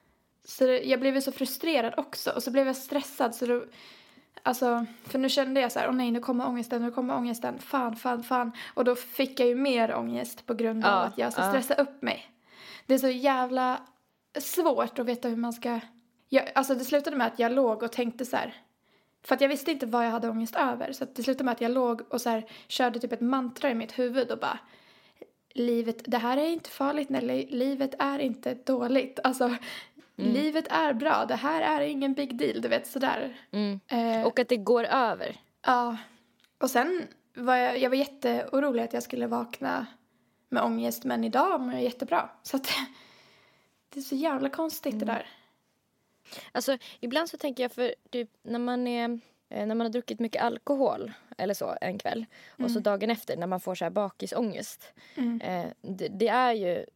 Så 0.44 0.66
det, 0.66 0.82
jag 0.82 1.00
blev 1.00 1.20
så 1.20 1.32
frustrerad 1.32 1.94
också 1.96 2.30
och 2.30 2.42
så 2.42 2.50
blev 2.50 2.66
jag 2.66 2.76
stressad 2.76 3.34
så 3.34 3.46
då, 3.46 3.64
alltså, 4.42 4.86
för 5.04 5.18
nu 5.18 5.28
kände 5.28 5.60
jag 5.60 5.72
så 5.72 5.78
här, 5.78 5.88
åh 5.88 5.94
nej 5.94 6.10
nu 6.10 6.20
kommer 6.20 6.46
ångesten, 6.46 6.82
nu 6.82 6.90
kommer 6.90 7.16
ångesten, 7.16 7.58
fan, 7.58 7.96
fan, 7.96 8.22
fan. 8.22 8.52
Och 8.74 8.84
då 8.84 8.94
fick 8.94 9.40
jag 9.40 9.48
ju 9.48 9.54
mer 9.54 9.94
ångest 9.94 10.46
på 10.46 10.54
grund 10.54 10.84
av 10.84 10.90
Ja, 10.90 11.04
att 11.04 11.18
jag 11.18 11.32
så 11.32 11.40
ja. 11.40 11.48
stressade 11.50 11.82
upp 11.82 12.02
mig. 12.02 12.30
Det 12.86 12.94
är 12.94 12.98
så 12.98 13.08
jävla 13.08 13.80
svårt 14.38 14.98
att 14.98 15.06
veta 15.06 15.28
hur 15.28 15.36
man 15.36 15.52
ska, 15.52 15.80
jag, 16.28 16.50
alltså 16.54 16.74
det 16.74 16.84
slutade 16.84 17.16
med 17.16 17.26
att 17.26 17.38
jag 17.38 17.52
låg 17.52 17.82
och 17.82 17.92
tänkte 17.92 18.24
så 18.24 18.36
här, 18.36 18.54
för 19.26 19.34
att 19.34 19.40
jag 19.40 19.48
visste 19.48 19.70
inte 19.70 19.86
vad 19.86 20.06
jag 20.06 20.10
hade 20.10 20.28
ångest 20.28 20.56
över. 20.56 20.92
Så 20.92 21.04
det 21.14 21.22
slutade 21.22 21.44
med 21.44 21.52
att 21.52 21.60
jag 21.60 21.70
låg 21.70 22.02
och 22.08 22.20
så 22.20 22.30
här, 22.30 22.44
körde 22.68 22.98
typ 22.98 23.12
ett 23.12 23.20
mantra 23.20 23.70
i 23.70 23.74
mitt 23.74 23.98
huvud 23.98 24.30
och 24.30 24.38
bara 24.38 24.58
Livet, 25.54 26.02
det 26.06 26.18
här 26.18 26.36
är 26.36 26.46
inte 26.46 26.70
farligt 26.70 27.08
Nelly, 27.08 27.46
livet 27.50 27.94
är 27.98 28.18
inte 28.18 28.54
dåligt. 28.54 29.18
Alltså, 29.24 29.56
livet 30.16 30.66
är 30.70 30.92
bra, 30.92 31.24
det 31.28 31.34
här 31.34 31.80
är 31.80 31.80
ingen 31.86 32.14
big 32.14 32.38
deal, 32.38 32.60
du 32.60 32.68
vet 32.68 32.86
sådär. 32.86 33.36
Mm. 33.50 33.80
Eh, 33.88 34.26
Och 34.26 34.38
att 34.38 34.48
det 34.48 34.56
går 34.56 34.84
över. 34.84 35.36
ja. 35.66 35.96
Och 36.58 36.70
sen 36.70 37.02
var 37.34 37.56
jag, 37.56 37.78
jag 37.78 37.90
var 37.90 37.96
jätteorolig 37.96 38.82
att 38.82 38.92
jag 38.92 39.02
skulle 39.02 39.26
vakna 39.26 39.86
med 40.48 40.62
ångest, 40.62 41.04
men 41.04 41.24
idag 41.24 41.60
mår 41.60 41.72
jag 41.72 41.82
jättebra. 41.82 42.30
Så 42.42 42.56
att 42.56 42.68
det 43.94 44.00
är 44.00 44.04
så 44.04 44.14
jävla 44.14 44.48
konstigt 44.48 44.98
det 45.00 45.06
där. 45.06 45.26
Alltså, 46.52 46.78
ibland 47.00 47.28
så 47.28 47.36
tänker 47.36 47.62
jag 47.62 47.72
för 47.72 47.94
typ 48.10 48.30
när 48.42 48.58
man 48.58 48.86
är 48.86 49.20
eh, 49.48 49.66
när 49.66 49.74
man 49.74 49.80
har 49.80 49.88
druckit 49.88 50.20
mycket 50.20 50.42
alkohol 50.42 51.12
eller 51.38 51.54
så 51.54 51.76
en 51.80 51.98
kväll 51.98 52.26
och 52.48 52.70
så 52.70 52.80
dagen 52.80 53.10
efter 53.10 53.36
när 53.36 53.46
man 53.46 53.60
får 53.60 53.74
så 53.74 53.84
här 53.84 53.90
bakisångest. 53.90 54.92
Mm. 55.14 55.40
Eh, 55.40 55.66
det, 55.82 56.08
det 56.08 56.28
är 56.28 56.52
ju 56.52 56.86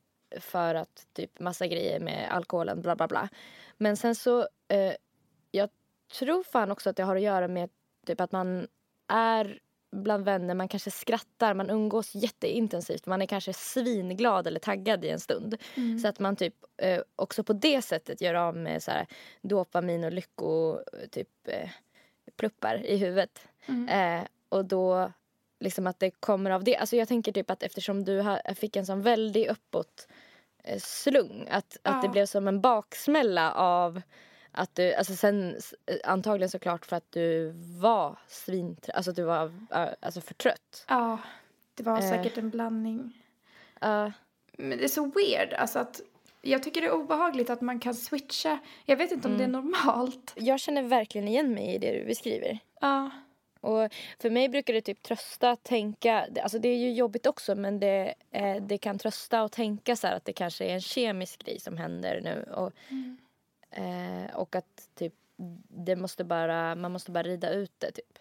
för 0.40 0.75
att 0.75 1.06
typ 1.12 1.40
massa 1.40 1.66
grejer 1.66 2.00
med 2.00 2.28
alkoholen 2.30 2.82
bla 2.82 2.96
bla 2.96 3.08
bla. 3.08 3.28
Men 3.76 3.96
sen 3.96 4.14
så 4.14 4.49
eh, 4.68 4.92
jag 5.50 5.70
tror 6.18 6.42
fan 6.42 6.70
också 6.70 6.90
att 6.90 6.96
det 6.96 7.02
har 7.02 7.16
att 7.16 7.22
göra 7.22 7.49
med 7.49 7.70
typ 8.06 8.20
att 8.20 8.32
man 8.32 8.68
är 9.08 9.58
bland 9.92 10.25
vänner, 10.25 10.54
man 10.54 10.68
kanske 10.68 10.90
skrattar, 10.90 11.54
man 11.54 11.70
umgås 11.70 12.14
jätteintensivt, 12.14 13.06
man 13.06 13.23
är 13.23 13.26
kanske 13.26 13.52
svinglad 13.52 14.47
eller 14.47 14.61
taggad 14.61 15.04
i 15.04 15.09
en 15.09 15.20
stund. 15.20 15.56
Så 16.02 16.09
att 16.09 16.18
man 16.18 16.37
typ 16.37 16.54
eh, 16.82 17.00
också 17.16 17.44
på 17.44 17.52
det 17.52 17.82
sättet 17.82 18.20
gör 18.20 18.35
av 18.35 18.56
med 18.56 18.82
så 18.82 18.90
här 18.90 19.06
dopamin 19.42 20.04
och 20.04 20.12
lycko 20.12 20.78
typ 21.11 21.28
eh, 21.49 21.70
pluppar 22.37 22.87
i 22.87 22.97
huvudet. 22.97 23.49
Eh, 23.88 24.23
och 24.49 24.64
då 24.64 25.12
liksom 25.61 25.87
att 25.87 25.99
det 26.00 26.11
kommer 26.11 26.50
av 26.50 26.64
det. 26.64 26.76
Alltså 26.76 26.97
jag 26.97 27.09
tänker 27.09 27.32
typ 27.32 27.50
att 27.50 27.62
eftersom 27.62 28.04
du 28.04 28.20
ha, 28.20 28.40
fick 28.54 28.76
en 28.76 28.87
sån 28.87 29.02
väldig 29.02 29.47
uppåt 29.49 30.09
eh, 30.64 30.78
slung 30.78 31.49
att, 31.50 31.76
att 31.82 32.02
det 32.02 32.06
Ja. 32.06 32.12
blev 32.12 32.26
som 32.26 32.49
en 32.49 32.61
baksmälla 32.61 33.52
av 33.52 34.02
att 34.52 34.75
du, 34.75 34.95
alltså 34.95 35.14
sen 35.16 35.57
eh, 35.87 35.97
antagligen 36.04 36.50
såklart 36.50 36.87
för 36.87 36.97
att 36.97 37.12
du 37.12 37.52
var 37.80 38.19
svintrött, 38.28 38.97
alltså 38.97 39.11
att 39.11 39.16
du 39.16 39.23
var 39.23 39.52
eh, 39.75 39.88
alltså 40.00 40.21
för 40.21 40.35
trött. 40.35 40.85
Ja, 40.88 41.19
det 41.75 41.83
var 41.83 41.99
Eh. 41.99 42.09
säkert 42.11 42.38
en 42.38 42.50
blandning. 42.50 43.23
Uh, 43.85 44.09
Men 44.59 44.78
det 44.78 44.85
är 44.85 44.88
så 44.88 45.07
weird, 45.07 45.52
alltså 45.54 45.78
att 45.78 46.00
jag 46.42 46.62
tycker 46.62 46.80
det 46.80 46.87
är 46.87 46.92
obehagligt 46.92 47.50
att 47.50 47.61
man 47.61 47.80
kan 47.80 47.95
switcha. 47.95 48.59
Jag 48.85 48.97
vet 48.97 49.12
inte 49.12 49.28
om 49.28 49.38
det 49.38 49.45
är 49.45 49.49
normalt. 49.49 50.33
jag 50.37 50.61
känner 50.61 50.83
verkligen 50.83 51.28
igen 51.28 51.54
mig 51.54 51.75
i 51.75 51.78
det 51.78 51.92
du 51.99 52.04
beskriver. 52.04 52.59
Ja. 52.80 53.11
Och 53.61 53.92
för 54.19 54.30
mig 54.30 54.49
brukar 54.49 54.75
det 54.75 54.80
typ 54.80 55.02
trösta 55.02 55.50
att 55.50 55.62
tänka, 55.62 56.26
alltså 56.42 56.59
det 56.59 56.69
är 56.69 56.76
ju 56.76 56.92
jobbigt 56.92 57.26
också 57.26 57.54
men 57.54 57.80
det, 57.80 58.14
eh, 58.30 58.57
det 58.62 58.78
kan 58.78 58.99
trösta 58.99 59.40
att 59.40 59.52
tänka 59.52 59.97
så 59.97 60.07
att 60.07 60.25
det 60.25 60.33
kanske 60.33 60.64
är 60.64 60.75
en 60.75 60.80
kemisk 60.80 61.45
grej 61.45 61.61
som 61.61 61.76
händer 61.76 62.21
nu. 62.21 62.52
Och, 62.54 62.73
Mm. 62.88 63.16
Eh, 63.70 64.34
och 64.36 64.56
att 64.56 64.88
typ 64.94 65.14
det 65.68 65.96
måste 65.96 66.24
bara, 66.24 66.74
man 66.74 66.92
måste 66.92 67.10
bara 67.10 67.22
rida 67.22 67.50
ut 67.50 67.72
det 67.78 67.90
typ. 67.90 68.18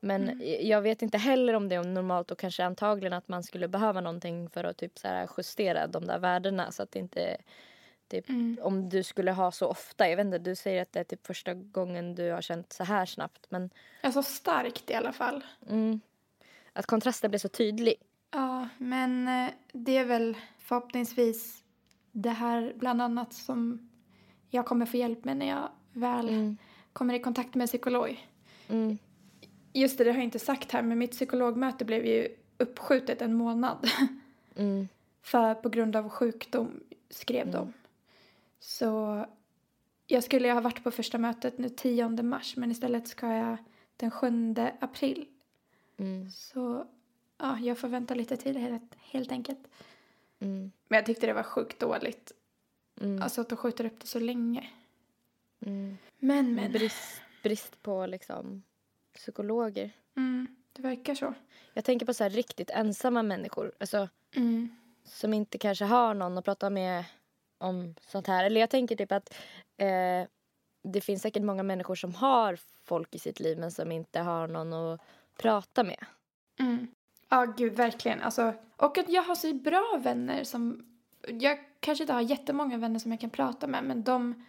Men 0.00 0.28
Mm. 0.28 0.68
jag 0.68 0.82
vet 0.82 1.02
inte 1.02 1.18
heller 1.18 1.54
om 1.54 1.68
det 1.68 1.74
är 1.74 1.84
normalt 1.84 2.30
och 2.30 2.38
kanske 2.38 2.64
antagligen 2.64 3.12
att 3.12 3.28
man 3.28 3.42
skulle 3.42 3.68
behöva 3.68 4.00
någonting 4.00 4.50
för 4.50 4.64
att 4.64 4.76
typ 4.76 4.98
så 4.98 5.08
här 5.08 5.28
justera 5.38 5.86
de 5.86 6.06
där 6.06 6.18
värdena 6.18 6.72
så 6.72 6.82
att 6.82 6.92
det 6.92 6.98
inte 6.98 7.36
typ, 8.08 8.28
Mm. 8.28 8.58
om 8.62 8.88
du 8.88 9.02
skulle 9.02 9.32
ha 9.32 9.52
så 9.52 9.66
ofta. 9.66 10.08
Jag 10.08 10.16
vet 10.16 10.26
inte, 10.26 10.38
du 10.38 10.54
säger 10.56 10.82
att 10.82 10.92
det 10.92 11.00
är 11.00 11.04
typ 11.04 11.26
första 11.26 11.54
gången 11.54 12.14
du 12.14 12.30
har 12.30 12.40
känt 12.40 12.72
så 12.72 12.84
här 12.84 13.06
snabbt 13.06 13.46
men 13.50 13.70
Alltså 14.02 14.22
starkt 14.22 14.90
i 14.90 14.94
alla 14.94 15.12
fall. 15.12 15.44
mm, 15.68 16.00
att 16.72 16.86
kontrasten 16.86 17.30
blir 17.30 17.38
så 17.38 17.48
tydlig. 17.48 17.94
Ja, 18.32 18.68
men 18.78 19.28
eh, 19.28 19.50
det 19.72 19.96
är 19.96 20.04
väl 20.04 20.36
förhoppningsvis 20.58 21.62
det 22.12 22.30
här 22.30 22.72
bland 22.76 23.02
annat 23.02 23.32
som 23.34 23.89
jag 24.50 24.66
kommer 24.66 24.86
få 24.86 24.96
hjälp 24.96 25.24
med 25.24 25.36
när 25.36 25.48
jag 25.48 25.68
väl 25.92 26.28
Mm. 26.28 26.56
kommer 26.92 27.14
i 27.14 27.18
kontakt 27.18 27.54
med 27.54 27.62
en 27.62 27.68
psykolog. 27.68 28.26
Mm. 28.68 28.98
Just 29.72 29.98
det, 29.98 30.04
det 30.04 30.10
har 30.10 30.16
jag 30.16 30.24
inte 30.24 30.38
sagt 30.38 30.72
här, 30.72 30.82
men 30.82 30.98
mitt 30.98 31.10
psykologmöte 31.10 31.84
blev 31.84 32.06
ju 32.06 32.28
uppskjutet 32.58 33.22
en 33.22 33.34
månad. 33.34 33.90
Mm. 34.56 34.88
För 35.22 35.54
på 35.54 35.68
grund 35.68 35.96
av 35.96 36.08
sjukdom, 36.08 36.80
skrev 37.10 37.50
de. 37.50 37.72
Så 38.58 39.26
jag 40.06 40.24
skulle 40.24 40.52
ha 40.52 40.60
varit 40.60 40.84
på 40.84 40.90
första 40.90 41.18
mötet 41.18 41.58
nu 41.58 41.68
10 41.68 42.08
mars, 42.08 42.56
men 42.56 42.70
istället 42.70 43.08
ska 43.08 43.26
jag 43.34 43.56
den 43.96 44.10
7 44.10 44.54
april. 44.80 45.26
Mm. 45.96 46.30
Så 46.30 46.84
ja, 47.38 47.58
jag 47.58 47.78
får 47.78 47.88
vänta 47.88 48.14
lite 48.14 48.36
till 48.36 48.56
helt, 48.56 48.94
helt 48.98 49.32
enkelt. 49.32 49.68
Mm. 50.40 50.70
Men 50.88 50.96
jag 50.96 51.06
tyckte 51.06 51.26
det 51.26 51.32
var 51.32 51.42
sjukt 51.42 51.78
dåligt. 51.78 52.32
Mm. 53.00 53.22
Alltså 53.22 53.40
att 53.40 53.48
de 53.48 53.56
skjuter 53.56 53.84
upp 53.84 54.00
det 54.00 54.06
så 54.06 54.18
länge. 54.18 54.70
Mm. 55.66 55.98
Men, 56.18 56.54
men. 56.54 56.72
Brist, 56.72 57.22
brist 57.42 57.82
på 57.82 58.06
liksom 58.06 58.62
psykologer. 59.14 59.90
Mm, 60.16 60.46
det 60.72 60.82
verkar 60.82 61.14
så. 61.14 61.34
Jag 61.74 61.84
tänker 61.84 62.06
på 62.06 62.14
så 62.14 62.22
här 62.24 62.30
riktigt 62.30 62.70
ensamma 62.70 63.22
människor. 63.22 63.72
Alltså, 63.80 64.08
Mm. 64.36 64.68
som 65.04 65.34
inte 65.34 65.58
kanske 65.58 65.84
har 65.84 66.14
någon 66.14 66.38
att 66.38 66.44
prata 66.44 66.70
med 66.70 67.04
om 67.58 67.94
sånt 68.00 68.26
här. 68.26 68.44
Eller 68.44 68.60
jag 68.60 68.70
tänker 68.70 68.96
typ 68.96 69.12
att 69.12 69.34
eh, 69.76 70.28
det 70.82 71.00
finns 71.00 71.22
säkert 71.22 71.42
många 71.42 71.62
människor 71.62 71.94
som 71.94 72.14
har 72.14 72.58
folk 72.84 73.14
i 73.14 73.18
sitt 73.18 73.40
liv 73.40 73.58
men 73.58 73.70
som 73.72 73.92
inte 73.92 74.20
har 74.20 74.48
någon 74.48 74.72
att 74.72 75.00
prata 75.36 75.84
med. 75.84 76.04
Mm. 76.58 76.86
Ja, 77.28 77.44
gud, 77.44 77.72
verkligen. 77.72 78.22
Alltså, 78.22 78.52
och 78.76 78.98
att 78.98 79.08
jag 79.08 79.22
har 79.22 79.34
så 79.34 79.54
bra 79.54 80.00
vänner 80.02 80.44
som... 80.44 80.86
Jag 81.28 81.58
kanske 81.80 82.04
inte 82.04 82.12
har 82.12 82.20
jättemånga 82.20 82.78
vänner 82.78 82.98
som 82.98 83.10
jag 83.10 83.20
kan 83.20 83.30
prata 83.30 83.66
med, 83.66 83.84
men 83.84 84.02
de... 84.02 84.44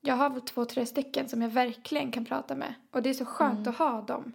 Jag 0.00 0.14
har 0.14 0.30
väl 0.30 0.40
två, 0.40 0.64
tre 0.64 0.86
stycken 0.86 1.28
som 1.28 1.42
jag 1.42 1.48
verkligen 1.48 2.10
kan 2.12 2.24
prata 2.24 2.54
med. 2.54 2.74
Och 2.90 3.02
det 3.02 3.10
är 3.10 3.14
så 3.14 3.24
skönt 3.24 3.66
att 3.66 3.76
ha 3.76 4.02
dem. 4.02 4.32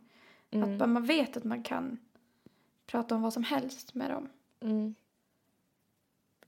Att 0.63 0.79
bara 0.79 0.87
man 0.87 1.03
vet 1.03 1.37
att 1.37 1.43
man 1.43 1.63
kan 1.63 1.97
prata 2.87 3.15
om 3.15 3.21
vad 3.21 3.33
som 3.33 3.43
helst 3.43 3.93
med 3.93 4.11
dem. 4.11 4.29
Mm. 4.61 4.95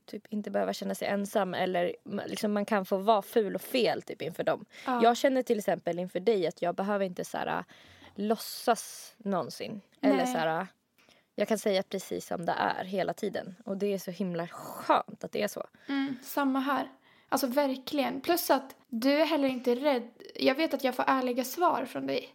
Typ 0.06 0.26
inte 0.30 0.50
behöva 0.50 0.72
känna 0.72 0.94
sig 0.94 1.08
ensam 1.08 1.54
eller 1.54 1.96
liksom 2.26 2.52
man 2.52 2.64
kan 2.64 2.86
få 2.86 2.96
vara 2.96 3.22
ful 3.22 3.54
och 3.54 3.60
fel 3.60 4.02
typ 4.02 4.22
inför 4.22 4.44
dem. 4.44 4.64
Ja. 4.86 5.02
Jag 5.02 5.16
känner 5.16 5.42
till 5.42 5.58
exempel 5.58 5.98
inför 5.98 6.20
dig 6.20 6.46
att 6.46 6.62
jag 6.62 6.74
behöver 6.74 7.04
inte 7.04 7.24
så 7.24 7.38
här, 7.38 7.46
äh, 7.46 7.64
låtsas 8.14 9.14
någonsin. 9.18 9.80
Eller 10.00 10.16
Nej. 10.16 10.26
så 10.26 10.38
här, 10.38 10.60
äh, 10.60 10.66
jag 11.34 11.48
kan 11.48 11.58
säga 11.58 11.82
precis 11.82 12.26
som 12.26 12.46
det 12.46 12.52
är 12.52 12.84
hela 12.84 13.12
tiden. 13.12 13.54
Och 13.64 13.76
det 13.76 13.86
är 13.86 13.98
så 13.98 14.10
himla 14.10 14.46
skönt 14.48 15.24
att 15.24 15.32
det 15.32 15.42
är 15.42 15.48
så. 15.48 15.64
Mm, 15.88 16.16
samma 16.22 16.60
här. 16.60 16.88
Alltså 17.28 17.46
verkligen. 17.46 18.20
Plus 18.20 18.50
att 18.50 18.76
du 18.88 19.12
är 19.12 19.24
heller 19.24 19.48
inte 19.48 19.74
rädd. 19.74 20.08
Jag 20.34 20.54
vet 20.54 20.74
att 20.74 20.84
jag 20.84 20.94
får 20.94 21.04
ärliga 21.06 21.44
svar 21.44 21.84
från 21.84 22.06
dig. 22.06 22.34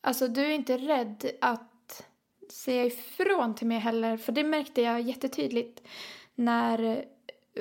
Alltså 0.00 0.28
du 0.28 0.40
är 0.40 0.50
inte 0.50 0.76
rädd 0.76 1.30
att 1.40 2.06
säga 2.50 2.84
ifrån 2.84 3.54
till 3.54 3.66
mig 3.66 3.78
heller. 3.78 4.16
För 4.16 4.32
det 4.32 4.44
märkte 4.44 4.82
jag 4.82 5.00
jättetydligt 5.00 5.82
när... 6.34 7.04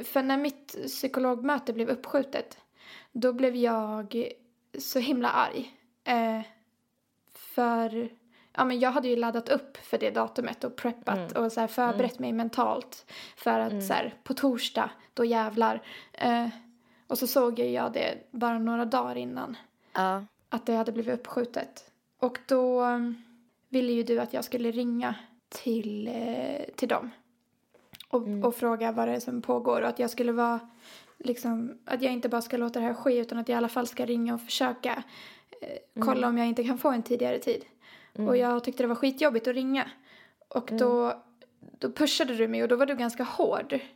För 0.04 0.24
när 0.24 0.38
mitt 0.38 0.76
psykologmöte 0.88 1.74
blev 1.74 1.90
uppskjutet. 1.90 2.58
Då 3.12 3.34
blev 3.34 3.56
jag 3.56 4.32
så 4.80 5.00
himla 5.00 5.30
arg. 5.30 5.74
Eh, 6.04 6.42
för... 7.34 8.10
Ja, 8.58 8.66
men 8.66 8.80
jag 8.80 8.92
hade 8.92 9.08
ju 9.08 9.16
laddat 9.16 9.50
upp 9.50 9.78
för 9.78 9.98
det 9.98 10.12
datumet 10.12 10.64
och 10.64 10.76
preppat 10.76 11.32
och 11.32 11.52
så 11.52 11.60
här 11.60 11.68
förberett 11.68 12.20
mig 12.20 12.34
mentalt. 12.34 13.06
För 13.38 13.60
att 13.60 13.84
så 13.84 13.94
här, 13.94 14.14
på 14.24 14.34
torsdag, 14.34 14.90
då 15.14 15.26
jävlar. 15.26 15.82
Eh, 16.14 16.48
och 17.08 17.18
så 17.18 17.28
såg 17.28 17.60
jag 17.60 17.94
det 17.94 18.18
bara 18.32 18.60
några 18.60 18.86
dagar 18.86 19.16
innan. 19.16 19.58
Ja. 19.94 20.26
Att 20.50 20.66
det 20.66 20.74
hade 20.74 20.92
blivit 20.92 21.14
uppskjutet. 21.14 21.92
Och 22.20 22.40
då 22.48 22.82
um, 22.82 23.24
ville 23.70 23.92
ju 23.92 24.04
du 24.04 24.20
att 24.20 24.34
jag 24.34 24.44
skulle 24.44 24.72
ringa 24.72 25.16
till, 25.50 26.08
eh, 26.08 26.76
till 26.76 26.88
dem. 26.88 27.12
Och, 28.10 28.28
och 28.44 28.56
fråga 28.56 28.92
vad 28.92 29.08
det 29.08 29.16
är 29.16 29.20
som 29.20 29.42
pågår. 29.42 29.82
Och 29.82 29.88
att 29.88 30.00
jag 30.00 30.10
skulle 30.10 30.32
vara 30.32 30.60
liksom, 31.18 31.78
att 31.86 32.02
jag 32.02 32.14
inte 32.14 32.30
bara 32.30 32.42
ska 32.42 32.58
låta 32.58 32.80
det 32.80 32.86
här 32.86 32.94
ske 32.94 33.18
utan 33.18 33.38
att 33.38 33.50
jag 33.50 33.56
i 33.56 33.58
alla 33.58 33.70
fall 33.70 33.88
ska 33.88 34.06
ringa 34.06 34.34
och 34.34 34.42
försöka 34.42 35.04
eh, 35.62 36.04
kolla 36.04 36.28
om 36.28 36.38
jag 36.38 36.48
inte 36.48 36.64
kan 36.64 36.78
få 36.78 36.92
en 36.92 37.04
tidigare 37.04 37.40
tid. 37.40 37.66
Och 38.18 38.38
jag 38.38 38.64
tyckte 38.64 38.84
det 38.84 38.88
var 38.88 38.96
skitjobbigt 38.96 39.48
att 39.48 39.56
ringa. 39.56 39.90
Och 40.48 40.70
då, 40.72 41.24
då 41.80 41.92
pushade 41.92 42.36
du 42.36 42.48
mig 42.48 42.64
och 42.64 42.70
då 42.70 42.76
var 42.76 42.86
du 42.86 42.96
ganska 42.96 43.24
hård. 43.24 43.80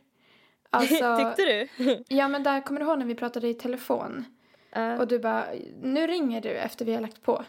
Alltså, 0.72 1.16
Tyckte 1.16 1.42
du? 1.44 1.68
Ja 2.08 2.28
men 2.28 2.42
där 2.42 2.60
kommer 2.60 2.80
du 2.80 2.86
ihåg 2.86 2.98
när 2.98 3.06
vi 3.06 3.14
pratade 3.14 3.48
i 3.48 3.54
telefon? 3.54 4.24
Ja. 4.72 4.98
Och 4.98 5.08
du 5.08 5.18
bara, 5.18 5.46
nu 5.82 6.06
ringer 6.06 6.40
du 6.40 6.48
efter 6.48 6.84
vi 6.84 6.94
har 6.94 7.00
lagt 7.00 7.22
på. 7.22 7.44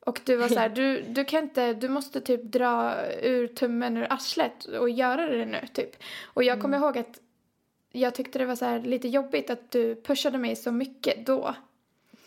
Och 0.00 0.20
du 0.24 0.36
var 0.36 0.48
så 0.48 0.58
här, 0.58 0.68
du, 0.74 1.02
du 1.02 1.24
kan 1.24 1.42
inte, 1.42 1.72
du 1.72 1.88
måste 1.88 2.20
typ 2.20 2.42
dra 2.42 2.94
ur 3.22 3.46
tummen 3.46 3.96
ur 3.96 4.12
arslet 4.12 4.64
och 4.64 4.90
göra 4.90 5.26
det 5.26 5.44
nu 5.44 5.60
typ. 5.72 5.96
Och 6.24 6.44
jag 6.44 6.60
kommer 6.60 6.78
ihåg 6.78 6.98
att 6.98 7.20
jag 7.92 8.14
tyckte 8.14 8.38
det 8.38 8.46
var 8.46 8.56
så 8.56 8.64
här 8.64 8.80
lite 8.80 9.08
jobbigt 9.08 9.50
att 9.50 9.70
du 9.70 9.94
pushade 9.94 10.38
mig 10.38 10.56
så 10.56 10.72
mycket 10.72 11.26
då. 11.26 11.54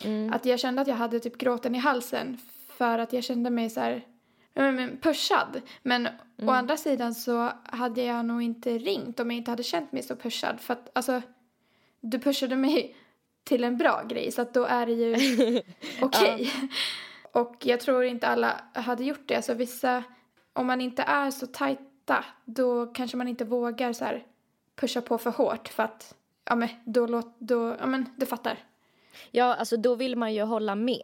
Mm. 0.03 0.33
Att 0.33 0.45
jag 0.45 0.59
kände 0.59 0.81
att 0.81 0.87
jag 0.87 0.95
hade 0.95 1.19
typ 1.19 1.37
gråten 1.37 1.75
i 1.75 1.77
halsen 1.77 2.37
för 2.77 2.99
att 2.99 3.13
jag 3.13 3.23
kände 3.23 3.49
mig 3.49 3.69
så 3.69 3.79
här 3.79 4.05
ja, 4.53 4.71
men- 4.71 4.97
pushad. 4.97 5.61
Men 5.83 6.07
å 6.41 6.49
andra 6.49 6.77
sidan 6.77 7.15
så 7.15 7.51
hade 7.63 8.03
jag 8.03 8.25
nog 8.25 8.41
inte 8.41 8.77
ringt 8.77 9.19
om 9.19 9.31
jag 9.31 9.37
inte 9.37 9.51
hade 9.51 9.63
känt 9.63 9.91
mig 9.91 10.03
så 10.03 10.15
pushad. 10.15 10.59
För 10.59 10.73
att 10.73 10.89
alltså, 10.93 11.21
du 12.01 12.19
pushade 12.19 12.55
mig 12.55 12.95
till 13.43 13.63
en 13.63 13.77
bra 13.77 14.03
grej 14.03 14.31
så 14.31 14.41
att 14.41 14.53
då 14.53 14.63
är 14.63 14.85
det 14.85 14.91
ju 14.91 15.61
okej. 16.01 16.51
Och 17.31 17.55
jag 17.59 17.79
tror 17.79 18.03
inte 18.03 18.27
alla 18.27 18.61
hade 18.73 19.03
gjort 19.03 19.27
det. 19.27 19.35
Alltså 19.35 19.53
vissa, 19.53 20.03
om 20.53 20.67
man 20.67 20.81
inte 20.81 21.03
är 21.03 21.31
så 21.31 21.47
tajta 21.47 22.25
då 22.45 22.85
kanske 22.85 23.17
man 23.17 23.27
inte 23.27 23.45
vågar 23.45 23.93
så 23.93 24.05
här 24.05 24.23
pusha 24.75 25.01
på 25.01 25.17
för 25.17 25.31
hårt 25.31 25.67
för 25.67 25.83
att 25.83 26.15
ja 26.45 26.55
men 26.55 26.69
då 26.85 27.07
låt, 27.07 27.35
då, 27.39 27.75
ja 27.79 27.85
men 27.85 28.09
du 28.15 28.25
fattar. 28.25 28.57
Ja, 29.31 29.55
alltså 29.55 29.77
då 29.77 29.95
vill 29.95 30.15
man 30.15 30.33
ju 30.33 30.41
hålla 30.41 30.75
med 30.75 31.01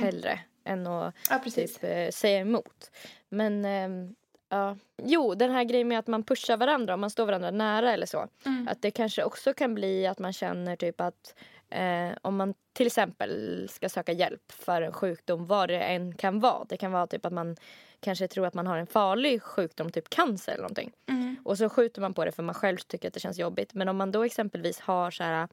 hellre 0.00 0.40
än 0.64 0.86
att 0.86 1.14
Ja 1.30 1.38
typ, 1.38 1.84
eh, 1.84 2.10
säga 2.10 2.38
emot. 2.38 2.90
Men 3.28 3.64
ehm, 3.64 4.14
ja. 4.48 4.76
Jo, 5.02 5.34
den 5.34 5.50
här 5.50 5.64
grejen 5.64 5.88
med 5.88 5.98
att 5.98 6.06
man 6.06 6.22
pushar 6.22 6.56
varandra 6.56 6.94
om 6.94 7.00
man 7.00 7.10
står 7.10 7.26
varandra 7.26 7.50
nära 7.50 7.92
eller 7.92 8.06
så. 8.06 8.28
Mm. 8.46 8.68
Att 8.68 8.82
det 8.82 8.90
kanske 8.90 9.24
också 9.24 9.54
kan 9.54 9.74
bli 9.74 10.06
att 10.06 10.18
man 10.18 10.32
känner 10.32 10.76
typ 10.76 11.00
att 11.00 11.34
eh, 11.70 12.10
om 12.22 12.36
man 12.36 12.54
till 12.72 12.86
exempel 12.86 13.66
ska 13.70 13.88
söka 13.88 14.12
hjälp 14.12 14.52
för 14.52 14.82
en 14.82 14.92
sjukdom, 14.92 15.46
vad 15.46 15.68
det 15.68 15.80
än 15.80 16.14
kan 16.14 16.40
vara. 16.40 16.64
Det 16.68 16.76
kan 16.76 16.92
vara 16.92 17.06
typ 17.06 17.26
att 17.26 17.32
man 17.32 17.56
kanske 18.00 18.28
tror 18.28 18.46
att 18.46 18.54
man 18.54 18.66
har 18.66 18.78
en 18.78 18.86
farlig 18.86 19.42
sjukdom, 19.42 19.90
typ 19.90 20.10
cancer 20.10 20.52
eller 20.52 20.62
någonting. 20.62 20.92
Mm. 21.08 21.36
Och 21.44 21.58
så 21.58 21.68
skjuter 21.68 22.00
man 22.00 22.14
på 22.14 22.24
det 22.24 22.32
för 22.32 22.42
man 22.42 22.54
själv 22.54 22.76
tycker 22.76 23.08
att 23.08 23.14
det 23.14 23.20
känns 23.20 23.38
jobbigt. 23.38 23.74
Men 23.74 23.88
om 23.88 23.96
man 23.96 24.12
då 24.12 24.22
exempelvis 24.22 24.80
har 24.80 25.10
så 25.10 25.22
här 25.22 25.48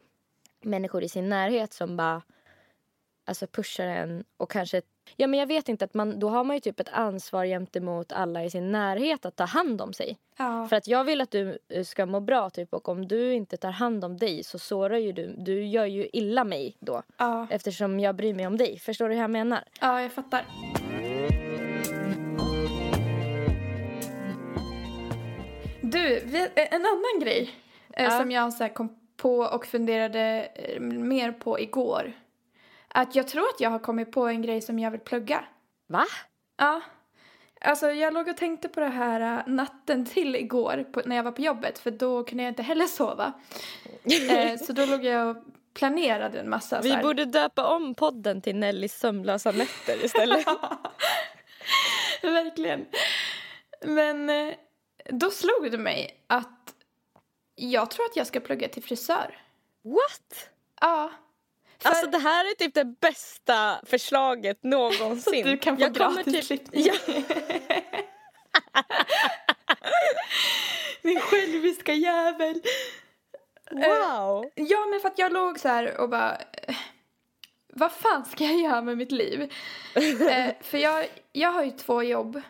människor 0.61 1.03
i 1.03 1.09
sin 1.09 1.29
närhet 1.29 1.73
som 1.73 1.97
bara 1.97 2.21
alltså 3.29 3.47
pushar 3.47 3.85
en 3.87 4.23
och 4.37 4.51
kanske 4.51 4.81
Ja 5.17 5.27
men 5.27 5.39
jag 5.39 5.47
vet 5.47 5.69
inte 5.69 5.85
att 5.85 5.93
man, 5.93 6.19
då 6.19 6.29
har 6.29 6.43
man 6.43 6.55
ju 6.55 6.59
typ 6.59 6.79
ett 6.79 6.89
ansvar 6.91 7.45
gentemot 7.45 8.11
alla 8.11 8.43
i 8.43 8.49
sin 8.49 8.71
närhet 8.71 9.25
att 9.25 9.35
ta 9.35 9.43
hand 9.45 9.81
om 9.81 9.93
sig. 9.93 10.17
Ja. 10.37 10.67
För 10.69 10.75
att 10.75 10.87
jag 10.87 11.03
vill 11.03 11.21
att 11.21 11.31
du 11.31 11.57
eh, 11.69 11.83
ska 11.83 12.05
må 12.05 12.19
bra 12.19 12.49
typ 12.49 12.73
och 12.73 12.89
om 12.89 13.07
du 13.07 13.33
inte 13.33 13.57
tar 13.57 13.71
hand 13.71 14.05
om 14.05 14.17
dig 14.17 14.43
så 14.43 14.59
sårar 14.59 14.97
ju 14.97 15.11
du, 15.11 15.35
du 15.37 15.65
gör 15.65 15.85
ju 15.85 16.09
illa 16.13 16.43
mig 16.43 16.77
då. 16.79 17.01
Ja. 17.17 17.47
Eftersom 17.49 17.99
jag 17.99 18.15
bryr 18.15 18.33
mig 18.33 18.47
om 18.47 18.57
dig. 18.57 18.79
Förstår 18.79 19.09
du 19.09 19.15
hur 19.15 19.21
jag 19.21 19.31
menar? 19.31 19.63
ja, 19.81 20.01
jag 20.01 20.11
fattar. 20.11 20.45
Du, 25.81 26.19
vi- 26.25 26.49
en 26.55 26.85
annan 26.85 27.19
grej 27.21 27.49
eh, 27.93 28.03
Ja. 28.03 28.19
som 28.19 28.31
jag 28.31 28.53
så 28.53 28.69
kom 28.69 28.95
på 29.17 29.37
och 29.39 29.65
funderade 29.65 30.49
eh, 30.55 30.79
mer 30.81 31.31
på 31.31 31.59
igår. 31.59 32.11
Att 32.93 33.15
jag 33.15 33.27
tror 33.27 33.43
att 33.43 33.59
jag 33.59 33.69
har 33.69 33.79
kommit 33.79 34.11
på 34.11 34.27
en 34.27 34.41
grej 34.41 34.61
som 34.61 34.79
jag 34.79 34.91
vill 34.91 34.99
plugga. 34.99 35.43
Va? 35.87 36.05
Ja. 36.57 36.81
Alltså 37.61 37.91
jag 37.91 38.13
låg 38.13 38.27
och 38.27 38.37
tänkte 38.37 38.69
på 38.69 38.79
det 38.79 38.87
här 38.87 39.37
äh, 39.37 39.53
natten 39.53 40.05
till 40.05 40.35
igår 40.35 40.85
på, 40.93 41.01
när 41.05 41.15
jag 41.15 41.23
var 41.23 41.31
på 41.31 41.41
jobbet 41.41 41.79
för 41.79 41.91
då 41.91 42.23
kunde 42.23 42.43
jag 42.43 42.51
inte 42.51 42.63
heller 42.63 42.85
sova. 42.85 43.33
eh, 44.29 44.57
så 44.57 44.73
då 44.73 44.85
låg 44.85 45.05
jag 45.05 45.29
och 45.29 45.43
planerade 45.73 46.39
en 46.39 46.49
massa. 46.49 46.81
Vi 46.81 46.97
borde 46.97 47.25
döpa 47.25 47.75
om 47.75 47.95
podden 47.95 48.41
till 48.41 48.55
Nellys 48.55 48.99
sömnlösa 48.99 49.51
nätter 49.51 50.05
istället. 50.05 50.47
Verkligen. 52.21 52.85
Men 53.81 54.29
eh, 54.29 54.53
då 55.05 55.29
slog 55.29 55.71
det 55.71 55.77
mig 55.77 56.23
att 56.27 56.75
jag 57.55 57.91
tror 57.91 58.05
att 58.05 58.15
jag 58.15 58.27
ska 58.27 58.39
plugga 58.39 58.67
till 58.67 58.83
frisör. 58.83 59.41
What? 59.83 60.49
Ja. 60.81 61.11
För, 61.81 61.89
Alltså 61.89 62.07
det 62.07 62.17
här 62.17 62.45
är 62.45 62.55
typ 62.55 62.73
det 62.73 62.85
bästa 62.85 63.81
förslaget 63.85 64.63
någonsin. 64.63 65.45
du 65.45 65.57
kan 65.57 65.77
få 65.77 65.81
Jag 65.83 65.95
kommer 65.95 66.23
gratis 66.23 66.33
typ- 66.47 66.71
klippning. 66.71 66.85
Ja. 66.85 67.23
Min 71.01 71.19
själviska 71.19 71.93
jävel. 71.93 72.61
Wow. 73.71 74.51
Ja, 74.55 74.85
men 74.85 74.99
för 74.99 75.07
att 75.07 75.19
jag 75.19 75.31
låg 75.33 75.59
så 75.59 75.67
här 75.67 75.97
och 76.01 76.09
bara... 76.09 76.35
eh, 76.67 76.75
Vad 77.73 77.91
fan 77.91 78.25
ska 78.25 78.43
jag 78.43 78.59
göra 78.61 78.81
med 78.81 78.97
mitt 78.97 79.11
liv? 79.11 79.41
eh, 80.29 80.51
för 80.61 80.77
jag, 80.77 81.07
jag 81.31 81.51
har 81.51 81.63
ju 81.63 81.71
två 81.71 82.03
jobb. 82.03 82.41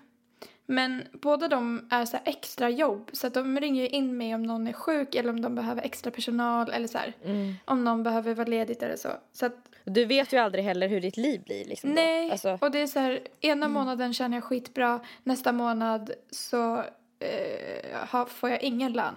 Men 0.72 1.04
båda 1.12 1.48
de 1.48 1.88
är 1.90 2.06
så 2.06 2.18
extra 2.26 2.70
jobb. 2.70 3.10
Så 3.14 3.28
att 3.28 3.34
de 3.34 3.60
ringer 3.60 3.82
ju 3.82 3.90
in 3.90 4.18
mig 4.18 4.36
om 4.36 4.44
någon 4.44 4.68
är 4.68 4.74
sjuk 4.74 5.16
eller 5.16 5.30
om 5.30 5.42
de 5.42 5.56
behöver 5.56 5.82
extra 5.82 6.12
personal 6.12 6.70
eller 6.70 6.88
så 6.88 6.98
här. 6.98 7.14
Mm. 7.26 7.54
Om 7.66 7.84
någon 7.84 8.04
behöver 8.04 8.34
vara 8.34 8.48
ledigt 8.48 8.84
eller 8.84 8.96
så. 8.96 9.10
Så 9.34 9.46
att 9.46 9.54
Du 9.84 10.06
vet 10.06 10.34
ju 10.34 10.38
aldrig 10.38 10.64
heller 10.64 10.88
hur 10.88 11.02
ditt 11.02 11.18
liv 11.18 11.44
blir. 11.44 11.66
Liksom, 11.66 11.90
nej, 11.90 12.32
Alltså, 12.32 12.58
och 12.62 12.72
det 12.72 12.80
är 12.80 12.88
så 12.88 13.00
här, 13.00 13.20
ena 13.42 13.68
månaden 13.68 14.14
känner 14.14 14.38
jag 14.38 14.44
skitbra, 14.44 15.00
nästa 15.24 15.52
månad 15.52 16.12
så 16.32 16.84
eh, 17.20 18.26
får 18.28 18.50
jag 18.50 18.64
ingen 18.64 18.94
lön. 18.94 19.16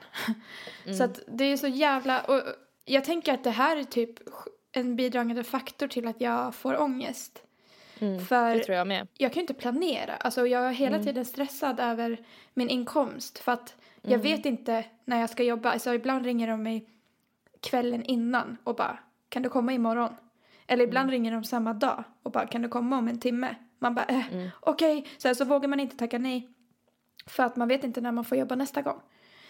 Så 0.99 1.05
att 1.05 1.21
det 1.27 1.45
är 1.45 1.57
så 1.57 1.69
jävla, 1.69 2.21
och 2.21 2.43
jag 2.85 3.05
tänker 3.05 3.35
att 3.35 3.45
det 3.45 3.51
här 3.51 3.77
är 3.77 3.85
typ 3.85 4.11
en 4.73 4.97
bidragande 4.97 5.45
faktor 5.45 5.89
till 5.89 6.09
att 6.09 6.21
jag 6.21 6.55
får 6.55 6.81
ångest. 6.81 7.43
Mm, 8.03 8.21
För 8.25 8.55
det 8.57 8.65
tror 8.65 8.77
jag 8.77 8.87
med. 8.87 9.09
jag 9.19 9.33
kan 9.33 9.41
ju 9.41 9.43
inte 9.43 9.55
planera. 9.55 10.17
Alltså 10.17 10.47
jag 10.47 10.67
är 10.69 10.73
hela 10.73 10.99
tiden 11.03 11.25
stressad 11.25 11.81
över 11.81 12.19
min 12.55 12.69
inkomst. 12.69 13.39
För 13.39 13.53
att 13.53 13.77
jag 14.03 14.19
vet 14.19 14.47
inte 14.47 14.85
när 15.05 15.21
jag 15.21 15.31
ska 15.31 15.43
jobba. 15.43 15.71
Alltså 15.73 15.95
ibland 15.95 16.25
ringer 16.25 16.49
de 16.49 16.63
mig 16.63 16.89
kvällen 17.61 18.03
innan 18.05 18.57
och 18.65 18.75
bara 18.77 18.99
kan 19.29 19.43
du 19.43 19.49
komma 19.49 19.73
imorgon? 19.73 20.15
Eller 20.67 20.85
ibland 20.85 21.11
ringer 21.11 21.33
de 21.33 21.45
samma 21.45 21.73
dag 21.75 22.05
och 22.23 22.33
bara 22.33 22.47
kan 22.47 22.63
du 22.63 22.69
komma 22.69 22.99
om 22.99 23.09
en 23.09 23.21
timme? 23.21 23.55
Man 23.79 23.95
bara 23.95 24.05
eh, 24.07 24.23
okej. 24.61 25.07
Så, 25.19 25.29
här, 25.29 25.35
så 25.35 25.45
vågar 25.45 25.69
man 25.69 25.81
inte 25.81 25.97
tacka 25.97 26.19
nej. 26.19 26.49
För 27.27 27.43
att 27.43 27.57
man 27.57 27.69
vet 27.69 27.85
inte 27.85 28.01
när 28.01 28.13
man 28.13 28.25
får 28.25 28.39
jobba 28.39 28.55
nästa 28.55 28.83
gång. 28.83 29.01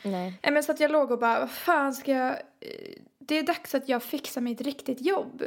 Nej. 0.04 0.38
Nej, 0.42 0.52
men 0.52 0.62
så 0.62 0.72
att 0.72 0.80
jag 0.80 0.90
låg 0.90 1.10
och 1.10 1.18
bara, 1.18 1.40
vad 1.40 1.50
fan 1.50 1.92
ska 1.94 2.12
jag... 2.12 2.30
eh, 2.30 2.36
Det 3.18 3.38
är 3.38 3.42
dags 3.42 3.74
att 3.74 3.88
jag 3.88 4.02
fixar 4.02 4.40
mitt 4.40 4.60
riktigt 4.60 5.00
jobb. 5.00 5.42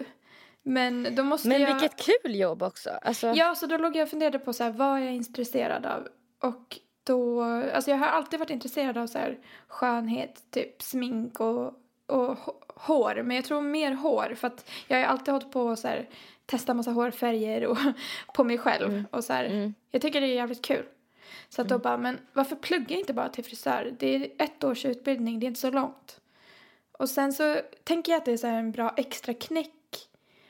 Men 0.67 1.15
då 1.15 1.24
måste 1.24 1.48
Men 1.48 1.62
jag... 1.62 1.74
vilket 1.74 2.00
kul 2.05 2.36
jobb 2.36 2.63
också. 2.63 2.89
Alltså, 3.01 3.34
Ja, 3.36 3.55
så 3.55 3.65
då 3.65 3.77
låg 3.77 3.95
jag 3.95 4.03
och 4.03 4.10
funderade 4.10 4.39
på 4.39 4.53
så 4.53 4.63
här, 4.63 4.72
vad 4.72 4.98
är 4.98 5.03
jag 5.05 5.15
intresserad 5.15 5.86
av? 5.86 6.07
Och 6.41 6.79
då, 7.03 7.43
alltså 7.43 7.91
jag 7.91 7.98
har 7.98 8.07
alltid 8.07 8.39
varit 8.39 8.50
intresserad 8.50 8.98
av 8.98 9.07
så 9.07 9.17
här 9.17 9.38
skönhet, 9.67 10.43
typ 10.51 10.81
smink 10.81 11.39
och, 11.39 11.74
och 12.07 12.38
hår. 12.67 13.22
Men 13.24 13.36
jag 13.36 13.45
tror 13.45 13.62
mer 13.62 13.91
hår 13.91 14.34
för 14.36 14.48
att 14.48 14.69
jag 14.88 14.98
har 14.98 15.05
alltid 15.05 15.34
hållit 15.34 15.51
på 15.51 15.75
så 15.75 15.88
här 15.88 16.10
testa 16.45 16.74
massa 16.74 16.91
hårfärger 16.91 17.65
och 17.65 17.77
på 18.36 18.43
mig 18.43 18.57
själv. 18.57 19.03
Och 19.12 19.24
så 19.24 19.34
här, 19.34 19.45
Mm. 19.45 19.74
jag 19.91 20.01
tycker 20.01 20.22
det 20.22 20.27
är 20.27 20.36
jävligt 20.36 20.65
kul. 20.65 20.86
Så 21.50 21.62
att 21.62 21.69
då 21.69 21.79
bara, 21.79 21.98
men 21.98 22.17
varför 22.34 22.55
pluggar 22.55 22.91
jag 22.91 23.00
inte 23.00 23.13
bara 23.13 23.29
till 23.29 23.43
frisör? 23.43 23.95
Det 24.00 24.15
är 24.15 24.31
ett 24.43 24.63
års 24.63 24.86
utbildning, 24.86 25.39
det 25.39 25.45
är 25.45 25.48
inte 25.48 25.60
så 25.60 25.72
långt. 25.72 26.19
Och 26.91 27.10
sen 27.10 27.34
så 27.34 27.57
tänker 27.84 28.12
jag 28.12 28.19
att 28.19 28.25
det 28.25 28.31
är 28.31 28.38
så 28.38 28.48
en 28.48 28.72
bra 28.72 28.93
extra 28.98 29.34
knäck. 29.34 29.72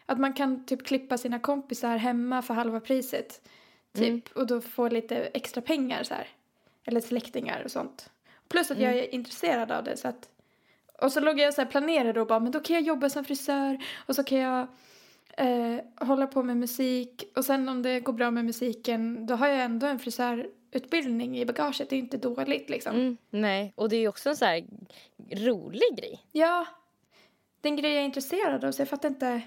Att 0.06 0.20
man 0.20 0.34
kan 0.34 0.66
typ 0.66 0.86
klippa 0.86 1.18
sina 1.18 1.40
kompisar 1.40 1.98
hemma 1.98 2.42
för 2.42 2.54
halva 2.54 2.80
priset. 2.80 3.42
Typ. 3.94 4.32
Och 4.32 4.48
då 4.48 4.62
få 4.62 4.90
lite 4.90 5.16
extra 5.16 5.62
pengar 5.62 6.04
så 6.04 6.14
här. 6.14 6.28
Eller 6.86 7.02
släktingar 7.02 7.62
och 7.64 7.72
sånt. 7.72 8.10
Plus 8.48 8.72
att 8.72 8.80
jag 8.80 8.94
är 8.94 9.14
intresserad 9.14 9.72
av 9.72 9.84
det 9.84 9.98
så 9.98 10.08
att. 10.08 10.30
Och 11.02 11.12
så 11.12 11.20
låg 11.20 11.40
jag 11.40 11.54
så 11.54 11.62
här 11.62 11.70
planerade 11.70 12.22
och 12.22 12.28
bara, 12.28 12.40
men 12.40 12.52
då 12.52 12.60
kan 12.60 12.74
jag 12.74 12.84
jobba 12.84 13.10
som 13.10 13.26
frisör. 13.26 13.84
Och 14.06 14.16
så 14.16 14.24
kan 14.24 14.38
jag 14.38 14.68
eh, 15.38 15.78
hålla 15.96 16.28
på 16.28 16.44
med 16.44 16.58
musik. 16.58 17.24
Och 17.36 17.46
sen 17.46 17.70
om 17.70 17.82
det 17.82 18.00
går 18.00 18.14
bra 18.14 18.32
med 18.32 18.46
musiken, 18.46 19.26
då 19.26 19.36
har 19.36 19.48
jag 19.48 19.64
ändå 19.64 19.88
en 19.88 20.00
frisörutbildning 20.00 21.38
i 21.38 21.46
bagaget. 21.46 21.90
Det 21.90 21.96
är 21.96 22.00
inte 22.00 22.18
dåligt 22.18 22.70
liksom. 22.70 22.96
Mm, 22.96 23.18
nej, 23.30 23.74
och 23.76 23.90
det 23.90 23.96
är 23.96 24.00
ju 24.00 24.08
också 24.08 24.30
en 24.30 24.36
så 24.36 24.46
här 24.46 24.66
rolig 25.32 25.98
grej. 25.98 26.20
Ja, 26.32 26.68
det 27.62 27.70
är 27.70 27.72
en 27.72 27.78
grej 27.78 27.92
jag 27.92 28.02
är 28.02 28.06
intresserad 28.06 28.66
av 28.66 28.72
så 28.72 28.82
jag 28.82 28.90
fattar 28.90 29.10
inte 29.10 29.42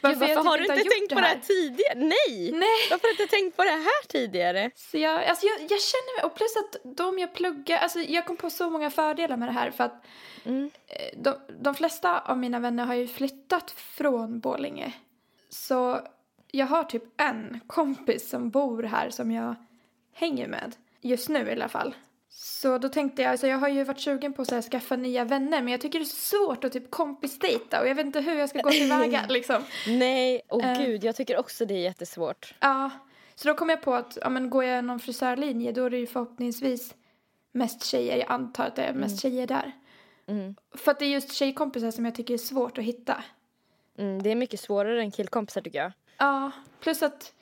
varför, 0.00 0.20
varför 0.20 0.34
har 0.34 0.58
typ 0.58 0.66
du 0.66 0.72
inte 0.74 0.84
gjort 0.86 0.92
tänkt 0.94 1.14
på 1.14 1.20
det 1.20 1.26
här 1.26 1.40
tidigare? 1.42 1.94
Nej! 1.94 2.52
Nej. 2.52 2.68
Varför 2.90 3.08
har 3.08 3.16
du 3.16 3.22
inte 3.22 3.36
tänkt 3.36 3.56
på 3.56 3.64
det 3.64 3.70
här 3.70 4.06
tidigare? 4.08 4.70
Så 4.74 4.98
jag, 4.98 5.24
alltså 5.24 5.46
jag, 5.46 5.60
jag 5.60 5.80
känner 5.80 6.16
mig, 6.16 6.24
och 6.24 6.34
plus 6.34 6.56
att 6.56 6.96
de 6.96 7.18
jag 7.18 7.34
pluggar, 7.34 7.78
alltså 7.78 8.00
jag 8.00 8.26
kom 8.26 8.36
på 8.36 8.50
så 8.50 8.70
många 8.70 8.90
fördelar 8.90 9.36
med 9.36 9.48
det 9.48 9.52
här 9.52 9.70
för 9.70 9.84
att 9.84 10.04
Mm. 10.44 10.70
eh, 10.86 11.18
de, 11.22 11.34
de 11.60 11.74
flesta 11.74 12.20
av 12.20 12.38
mina 12.38 12.58
vänner 12.60 12.84
har 12.84 12.94
ju 12.94 13.08
flyttat 13.08 13.70
från 13.70 14.40
Borlänge. 14.40 14.92
Så 15.48 16.00
jag 16.50 16.66
har 16.66 16.84
typ 16.84 17.20
en 17.20 17.60
kompis 17.66 18.28
som 18.30 18.50
bor 18.50 18.82
här 18.82 19.10
som 19.10 19.30
jag 19.30 19.54
hänger 20.12 20.48
med. 20.48 20.76
Just 21.00 21.28
nu 21.28 21.48
i 21.48 21.52
alla 21.52 21.68
fall. 21.68 21.94
Så 22.38 22.78
då 22.78 22.88
tänkte 22.88 23.22
jag, 23.22 23.30
alltså 23.30 23.46
jag 23.46 23.58
har 23.58 23.68
ju 23.68 23.84
varit 23.84 24.00
sugen 24.00 24.32
på 24.32 24.42
att 24.42 24.64
skaffa 24.64 24.96
nya 24.96 25.24
vänner 25.24 25.62
men 25.62 25.68
jag 25.68 25.80
tycker 25.80 25.98
det 25.98 26.02
är 26.02 26.06
så 26.06 26.16
svårt 26.16 26.64
att 26.64 26.72
typ 26.72 26.90
kompisdejta 26.90 27.80
och 27.80 27.88
jag 27.88 27.94
vet 27.94 28.06
inte 28.06 28.20
hur 28.20 28.34
jag 28.34 28.48
ska 28.48 28.60
gå 28.60 28.70
tillväga 28.70 29.26
liksom. 29.28 29.62
Nej, 29.88 30.42
och 30.48 30.62
Eh. 30.64 30.78
gud, 30.86 31.04
jag 31.04 31.16
tycker 31.16 31.36
också 31.38 31.64
det 31.64 31.74
är 31.74 31.78
jättesvårt. 31.78 32.54
Ja, 32.60 32.90
så 33.34 33.48
då 33.48 33.54
kom 33.54 33.68
jag 33.70 33.82
på 33.82 33.94
att 33.94 34.18
ja, 34.20 34.28
men 34.28 34.50
går 34.50 34.64
jag 34.64 34.84
någon 34.84 35.00
frisörlinje 35.00 35.72
då 35.72 35.84
är 35.84 35.90
det 35.90 35.98
ju 35.98 36.06
förhoppningsvis 36.06 36.94
mest 37.52 37.84
tjejer. 37.84 38.16
Jag 38.16 38.30
antar 38.30 38.66
att 38.66 38.76
det 38.76 38.82
är 38.82 38.92
mest 38.92 39.22
tjejer 39.22 39.46
där. 39.46 39.72
Mm. 40.26 40.54
För 40.74 40.90
att 40.90 40.98
det 40.98 41.04
är 41.04 41.10
just 41.10 41.32
tjejkompisar 41.32 41.90
som 41.90 42.04
jag 42.04 42.14
tycker 42.14 42.34
är 42.34 42.38
svårt 42.38 42.78
att 42.78 42.84
hitta. 42.84 43.24
Mm, 43.98 44.22
det 44.22 44.30
är 44.30 44.34
mycket 44.34 44.60
svårare 44.60 45.00
än 45.00 45.10
killkompisar 45.10 45.60
tycker 45.60 45.78
jag. 45.78 45.92
Ja, 46.18 46.50
plus 46.80 47.02
att 47.02 47.32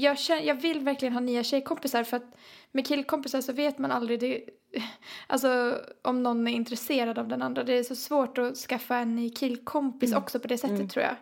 jag, 0.00 0.18
känner, 0.18 0.42
jag 0.42 0.54
vill 0.54 0.80
verkligen 0.80 1.12
ha 1.14 1.20
nya 1.20 1.42
tjejkompisar 1.42 2.04
för 2.04 2.16
att 2.16 2.36
med 2.72 2.86
killkompisar 2.86 3.40
så 3.40 3.52
vet 3.52 3.78
man 3.78 3.90
aldrig 3.90 4.20
det, 4.20 4.44
alltså 5.26 5.78
om 6.02 6.22
någon 6.22 6.48
är 6.48 6.52
intresserad 6.52 7.18
av 7.18 7.28
den 7.28 7.42
andra. 7.42 7.64
Det 7.64 7.78
är 7.78 7.82
så 7.82 7.96
svårt 7.96 8.38
att 8.38 8.56
skaffa 8.56 8.96
en 8.96 9.16
ny 9.16 9.30
killkompis 9.30 10.14
också 10.14 10.40
på 10.40 10.48
det 10.48 10.58
sättet 10.58 10.90
tror 10.90 11.04
jag. 11.04 11.16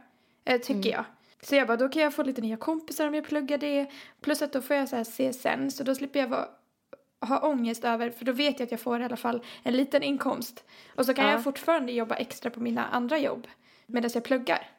Eh, 0.44 0.60
tycker 0.60 0.90
jag. 0.90 1.04
Så 1.42 1.54
jag 1.54 1.66
bara, 1.66 1.76
då 1.76 1.88
kan 1.88 2.02
jag 2.02 2.14
få 2.14 2.22
lite 2.22 2.40
nya 2.40 2.56
kompisar 2.56 3.08
om 3.08 3.14
jag 3.14 3.24
pluggar 3.24 3.58
det. 3.58 3.86
Plus 4.20 4.42
att 4.42 4.52
då 4.52 4.60
får 4.62 4.76
jag 4.76 4.88
så 4.88 4.96
här 4.96 5.04
CSN 5.04 5.70
så 5.70 5.84
då 5.84 5.94
slipper 5.94 6.20
jag 6.20 6.28
vara, 6.28 6.48
ha 7.20 7.48
ångest 7.48 7.84
över, 7.84 8.10
för 8.10 8.24
då 8.24 8.32
vet 8.32 8.58
jag 8.60 8.66
att 8.66 8.70
jag 8.70 8.80
får 8.80 9.00
i 9.00 9.04
alla 9.04 9.16
fall 9.16 9.42
en 9.62 9.76
liten 9.76 10.02
inkomst. 10.02 10.64
Och 10.94 11.06
så 11.06 11.14
kan 11.14 11.24
Ja. 11.24 11.30
jag 11.32 11.44
fortfarande 11.44 11.92
jobba 11.92 12.14
extra 12.14 12.50
på 12.50 12.60
mina 12.60 12.86
andra 12.86 13.18
jobb 13.18 13.46
medan 13.86 14.10
jag 14.14 14.24
pluggar. 14.24 14.70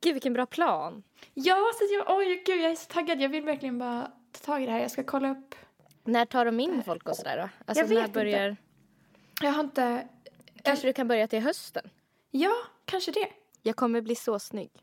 Gud, 0.00 0.12
vilken 0.14 0.32
bra 0.32 0.46
plan. 0.46 1.02
Ja, 1.34 1.56
så 1.78 1.84
jag, 1.94 2.18
oj 2.18 2.42
gud 2.46 2.60
jag 2.60 2.70
är 2.70 2.74
så 2.76 2.86
taggad. 2.86 3.20
Jag 3.20 3.28
vill 3.28 3.44
verkligen 3.44 3.78
bara 3.78 4.10
ta 4.32 4.38
tag 4.46 4.62
i 4.62 4.66
det 4.66 4.72
här. 4.72 4.80
Jag 4.80 4.90
ska 4.90 5.04
kolla 5.04 5.30
upp. 5.30 5.54
När 6.04 6.24
tar 6.24 6.44
de 6.44 6.60
in 6.60 6.82
folk 6.82 7.08
och 7.08 7.16
sådär 7.16 7.36
då? 7.36 7.48
Alltså, 7.66 7.82
Jag 7.84 7.88
vet 7.88 7.98
när 7.98 8.00
inte. 8.04 8.12
börjar... 8.12 8.56
Jag 9.42 9.52
har 9.52 9.60
inte... 9.64 10.08
Kanske 10.62 10.86
du 10.86 10.92
kan 10.92 11.08
börja 11.08 11.28
till 11.28 11.40
hösten? 11.40 11.90
Ja, 12.30 12.54
kanske 12.84 13.12
det. 13.12 13.28
Jag 13.62 13.76
kommer 13.76 14.00
bli 14.00 14.14
så 14.14 14.38
snygg. 14.38 14.70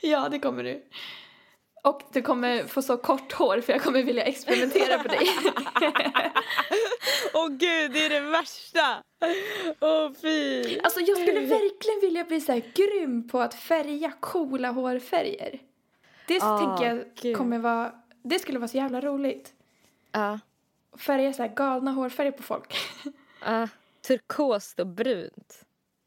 Ja, 0.00 0.28
det 0.28 0.38
kommer 0.38 0.62
du. 0.64 0.84
Och 1.86 2.02
du 2.12 2.22
kommer 2.22 2.64
få 2.64 2.82
så 2.82 2.96
kort 2.96 3.32
hår 3.32 3.60
för 3.60 3.72
jag 3.72 3.82
kommer 3.82 4.02
vilja 4.02 4.24
experimentera 4.24 4.98
på 4.98 5.08
dig. 5.08 5.28
Åh 7.34 7.48
gud, 7.48 7.92
det 7.92 8.06
är 8.06 8.10
det 8.10 8.20
värsta! 8.20 9.02
Åh 9.80 10.12
fy! 10.22 10.78
Alltså 10.78 11.00
jag 11.00 11.18
skulle 11.18 11.40
verkligen 11.40 12.00
vilja 12.00 12.24
bli 12.24 12.40
så 12.40 12.52
här 12.52 12.62
grym 12.74 13.28
på 13.28 13.40
att 13.40 13.54
färga 13.54 14.12
coola 14.20 14.70
hårfärger. 14.70 15.58
Det 16.26 16.38
Ah, 16.42 16.58
tänker 16.58 16.94
jag 16.96 17.04
gud. 17.22 17.36
kommer 17.36 17.58
vara... 17.58 17.92
Det 18.22 18.38
skulle 18.38 18.58
vara 18.58 18.68
så 18.68 18.76
jävla 18.76 19.00
roligt. 19.00 19.52
Ja, 20.12 20.38
Färga 20.98 21.32
så 21.32 21.42
här 21.42 21.54
galna 21.54 21.90
hårfärger 21.90 22.32
på 22.32 22.42
folk. 22.42 22.76
ja. 23.44 23.68
turkost 24.06 24.80
och 24.80 24.86
brunt. 24.86 25.62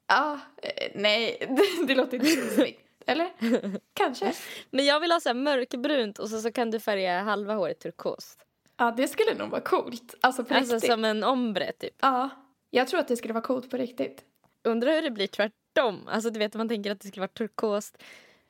Ja, 0.08 0.40
eh, 0.62 0.92
nej, 0.96 1.38
det, 1.40 1.86
det 1.88 1.96
låter 1.96 2.18
inte 2.18 2.30
så 2.30 2.56
snyggt. 2.56 2.89
Eller? 3.12 3.30
Kanske. 3.94 4.34
Men 4.72 4.86
jag 4.86 5.00
vill 5.00 5.12
ha 5.12 5.20
så 5.20 5.34
mörkbrunt 5.34 6.20
och 6.20 6.30
så, 6.30 6.42
så 6.42 6.52
kan 6.52 6.72
du 6.72 6.80
färga 6.80 7.22
halva 7.22 7.54
håret 7.54 7.80
turkost. 7.80 8.40
Ja, 8.78 8.94
det 8.98 9.08
skulle 9.08 9.34
nog 9.34 9.50
vara 9.50 9.62
coolt. 9.62 10.16
Alltså 10.22 10.44
på 10.44 10.54
Alltså 10.54 10.74
riktigt. 10.76 10.92
som 10.92 11.06
en 11.06 11.24
ombre 11.24 11.72
typ. 11.80 11.94
Ja, 12.02 12.30
jag 12.70 12.88
tror 12.88 13.00
att 13.00 13.08
det 13.08 13.18
skulle 13.18 13.34
vara 13.34 13.44
coolt 13.44 13.70
på 13.70 13.78
riktigt. 13.78 14.24
Undrar 14.64 14.92
hur 14.92 15.02
det 15.02 15.12
blir 15.12 15.28
tvärtom. 15.28 16.08
Alltså 16.08 16.30
du 16.30 16.40
vet 16.40 16.54
man 16.54 16.70
tänker 16.70 16.92
att 16.92 17.00
det 17.02 17.08
skulle 17.08 17.22
vara 17.22 17.28
turkost 17.28 17.98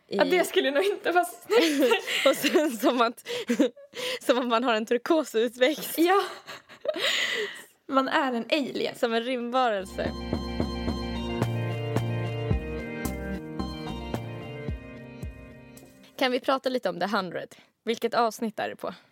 i, 0.07 0.17
Ja, 0.17 0.23
det 0.25 0.43
skulle 0.47 0.71
nog 0.71 0.83
inte 0.83 1.11
vara 1.11 1.25
snyggt. 1.25 1.93
och 2.27 2.35
sen 2.35 2.71
som 2.71 3.01
att, 3.01 3.27
som 4.21 4.37
att 4.37 4.47
man 4.47 4.63
har 4.63 4.73
en 4.73 4.85
turkosutväxt. 4.85 5.97
ja. 5.97 6.21
Man 7.87 8.07
är 8.07 8.33
en 8.33 8.45
alien. 8.51 8.95
Som 8.95 9.13
en 9.13 9.23
rymdvarelse. 9.23 10.11
Kan 16.19 16.31
vi 16.31 16.39
prata 16.39 16.69
lite 16.69 16.89
om 16.89 16.99
The 16.99 17.05
100? 17.05 17.41
Vilket 17.83 18.13
avsnitt 18.13 18.59
är 18.59 18.69
det 18.69 18.75
på? 18.75 18.93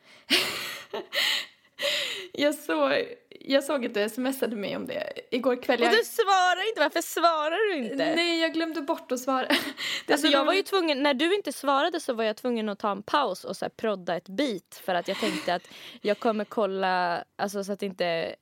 Jag, 2.33 2.55
såg, 2.55 2.91
jag 3.29 3.63
såg 3.63 3.85
att 3.85 3.93
du 3.93 4.09
smsade 4.09 4.55
mig 4.55 4.75
om 4.75 4.87
det 4.87 5.13
igår 5.31 5.63
kväll. 5.63 5.79
Och 5.79 5.85
Jag, 5.85 5.93
du 5.93 6.03
svarar 6.03 6.69
inte, 6.69 6.81
varför 6.81 7.01
svarar 7.01 7.73
du 7.73 7.77
inte? 7.77 8.15
nej, 8.15 8.41
jag 8.41 8.53
glömde 8.53 8.81
bort 8.81 9.11
att 9.11 9.19
svara. 9.19 9.47
Alltså 10.07 10.27
så 10.27 10.33
jag 10.33 10.45
var 10.45 10.53
ju 10.53 10.63
tvungen, 10.63 11.03
när 11.03 11.13
du 11.13 11.35
inte 11.35 11.53
svarade 11.53 11.99
så 11.99 12.13
var 12.13 12.23
jag 12.23 12.37
tvungen 12.37 12.69
att 12.69 12.79
ta 12.79 12.91
en 12.91 13.03
paus 13.03 13.43
och 13.43 13.57
så 13.57 13.65
här 13.65 13.69
prodda 13.69 14.15
ett 14.15 14.29
bit 14.29 14.81
för 14.85 14.95
att 14.95 15.07
jag 15.07 15.17
tänkte 15.17 15.55
att 15.55 15.67
jag 16.01 16.19
kommer 16.19 16.45
kolla, 16.45 17.23
alltså 17.35 17.63
så 17.63 17.71
att 17.71 17.83
inte 17.83 18.35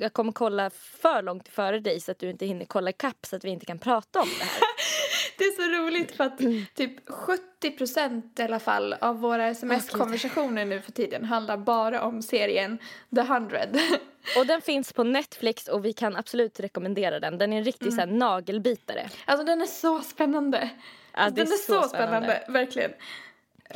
jag 0.00 0.12
kommer 0.12 0.32
kolla 0.32 0.70
för 0.70 1.22
långt 1.22 1.48
före 1.48 1.80
dig 1.80 2.00
så 2.00 2.10
att 2.10 2.18
du 2.18 2.30
inte 2.30 2.46
hinner 2.46 2.64
kolla 2.64 2.90
ikapp 2.90 3.26
så 3.26 3.36
att 3.36 3.44
vi 3.44 3.50
inte 3.50 3.66
kan 3.66 3.78
prata 3.78 4.20
om 4.20 4.28
det 4.38 4.44
här. 4.44 4.62
Det 5.40 5.44
är 5.44 5.52
så 5.52 5.82
roligt 5.82 6.16
för 6.16 6.24
att 6.24 6.38
typ 6.74 7.10
70 7.10 7.70
procent 7.70 8.38
i 8.38 8.42
alla 8.42 8.58
fall 8.58 8.92
av 9.00 9.20
våra 9.20 9.48
sms-konversationer 9.48 10.64
nu 10.64 10.80
för 10.80 10.92
tiden 10.92 11.24
handlar 11.24 11.56
bara 11.56 12.02
om 12.02 12.22
serien 12.22 12.78
The 13.14 13.20
100. 13.20 13.58
Och 14.38 14.46
den 14.46 14.60
finns 14.60 14.92
på 14.92 15.04
Netflix 15.04 15.68
och 15.68 15.84
vi 15.84 15.92
kan 15.92 16.16
absolut 16.16 16.60
rekommendera 16.60 17.20
den. 17.20 17.38
Den 17.38 17.52
är 17.52 17.58
en 17.58 17.64
riktig 17.64 17.92
så 17.92 18.00
här, 18.00 18.06
nagelbitare. 18.06 19.08
Alltså 19.24 19.46
den 19.46 19.60
är 19.60 19.66
så 19.66 20.00
spännande. 20.00 20.70
Ja, 21.12 21.30
den 21.30 21.46
är 21.46 21.66
så, 21.66 21.82
spännande. 21.82 22.42
verkligen. 22.48 22.92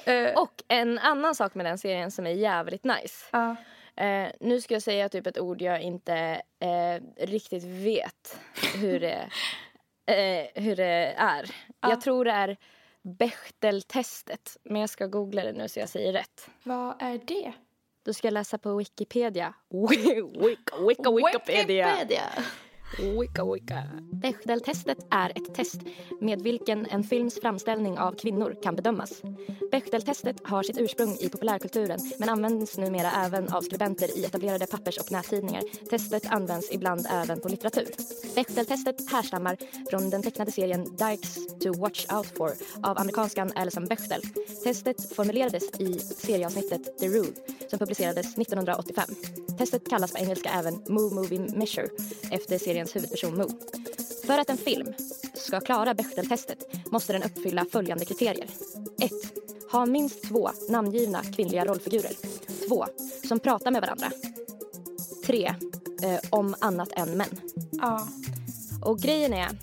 Eh, 0.04 0.32
Och 0.34 0.62
en 0.68 0.98
annan 0.98 1.34
sak 1.34 1.54
med 1.54 1.66
den 1.66 1.78
serien 1.78 2.10
som 2.10 2.26
är 2.26 2.30
jävligt 2.30 2.84
nice. 2.84 3.24
ja. 3.30 3.56
Eh, 3.96 4.28
nu 4.40 4.60
ska 4.60 4.74
jag 4.74 4.82
säga 4.82 5.08
typ 5.08 5.26
ett 5.26 5.38
ord 5.38 5.62
jag 5.62 5.82
inte 5.82 6.14
eh, 6.60 7.24
riktigt 7.26 7.64
vet 7.64 8.38
hur 8.76 9.00
det, 9.00 9.28
eh, 10.06 10.62
hur 10.62 10.76
det 10.76 11.14
är. 11.16 11.50
Ja. 11.80 11.90
Jag 11.90 12.00
tror 12.00 12.24
det 12.24 12.30
är 12.30 12.56
Bechteltestet. 13.02 14.56
Men 14.62 14.80
jag 14.80 14.90
ska 14.90 15.06
googla 15.06 15.44
det 15.44 15.52
nu 15.52 15.68
så 15.68 15.80
jag 15.80 15.88
säger 15.88 16.12
rätt. 16.12 16.48
Vad 16.62 17.02
är 17.02 17.20
det? 17.24 17.52
Då 18.04 18.12
ska 18.12 18.30
läsa 18.30 18.58
på 18.58 18.76
Wikipedia. 18.76 19.54
Wicca, 20.38 20.80
wicca, 20.88 21.10
Wikipedia. 21.10 22.28
Wicca, 22.98 23.52
wicca. 23.52 23.82
Bechdeltestet 24.12 24.98
är 25.10 25.30
ett 25.30 25.54
test 25.54 25.80
med 26.20 26.42
vilken 26.42 26.86
en 26.86 27.04
films 27.04 27.40
framställning 27.40 27.98
av 27.98 28.12
kvinnor 28.12 28.56
kan 28.62 28.76
bedömas. 28.76 29.22
Bechdeltestet 29.70 30.36
har 30.44 30.62
sitt 30.62 30.78
ursprung 30.78 31.16
i 31.20 31.28
populärkulturen 31.28 31.98
men 32.18 32.28
används 32.28 32.78
numera 32.78 33.10
även 33.10 33.52
av 33.52 33.60
skribenter 33.60 34.18
i 34.18 34.24
etablerade 34.24 34.66
pappers 34.66 34.98
och 34.98 35.12
nättidningar. 35.12 35.62
Testet 35.90 36.26
används 36.26 36.72
ibland 36.72 37.06
även 37.10 37.40
på 37.40 37.48
litteratur. 37.48 37.86
Bechdeltestet 38.34 39.10
härstammar 39.10 39.56
från 39.90 40.10
den 40.10 40.22
tecknade 40.22 40.52
serien 40.52 40.84
Dykes 40.84 41.58
to 41.58 41.72
watch 41.72 42.06
out 42.12 42.26
for 42.26 42.50
av 42.82 42.98
amerikanskan 42.98 43.52
Alison 43.54 43.84
Bechdel. 43.84 44.22
Testet 44.64 45.14
formulerades 45.14 45.80
i 45.80 45.98
serieavsnittet 45.98 46.98
The 46.98 47.08
Rule 47.08 47.32
som 47.70 47.78
publicerades 47.78 48.38
1985. 48.38 49.08
Testet 49.58 49.90
kallas 49.90 50.12
på 50.12 50.18
engelska 50.18 50.50
även 50.50 50.74
Move 50.88 51.14
Movie 51.14 51.40
Measure 51.40 51.88
efter 52.30 52.58
serien 52.58 52.83
seriens 52.86 52.96
huvudperson 52.96 53.36
Moo. 53.36 53.48
För 54.26 54.38
att 54.38 54.50
en 54.50 54.56
film 54.56 54.94
ska 55.34 55.60
klara 55.60 55.94
Bechdeltestet 55.94 56.58
måste 56.90 57.12
den 57.12 57.22
uppfylla 57.22 57.64
följande 57.72 58.04
kriterier. 58.04 58.46
1. 59.00 59.10
Ha 59.72 59.86
minst 59.86 60.22
två 60.28 60.50
namngivna 60.68 61.22
kvinnliga 61.22 61.64
rollfigurer. 61.64 62.12
2. 62.68 62.86
Som 63.28 63.40
pratar 63.40 63.70
med 63.70 63.80
varandra. 63.80 64.10
3. 65.26 65.46
Eh, 66.02 66.20
om 66.30 66.54
annat 66.60 66.92
än 66.92 67.16
män. 67.16 67.40
Ja. 67.72 68.08
Och 68.84 68.98
grejen 68.98 69.32
är 69.32 69.46
att 69.46 69.54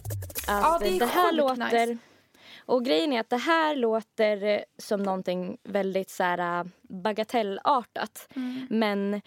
Ja, 0.48 0.78
det 0.82 0.88
är 0.88 1.06
här 1.06 1.32
sjukt 1.32 1.38
låter... 1.38 1.88
nice. 1.88 1.98
Och 2.66 2.86
grejen 2.86 3.14
är 3.14 3.20
att 3.20 3.30
det 3.30 3.38
här 3.38 3.76
låter 3.76 4.44
eh, 4.44 4.60
som 4.78 5.04
någonting 5.04 5.58
väldigt 5.64 6.10
så 6.10 6.24
här 6.24 6.60
äh, 6.60 6.66
bagatellartat. 6.82 8.28
Mm. 8.36 8.68
Men 8.70 9.22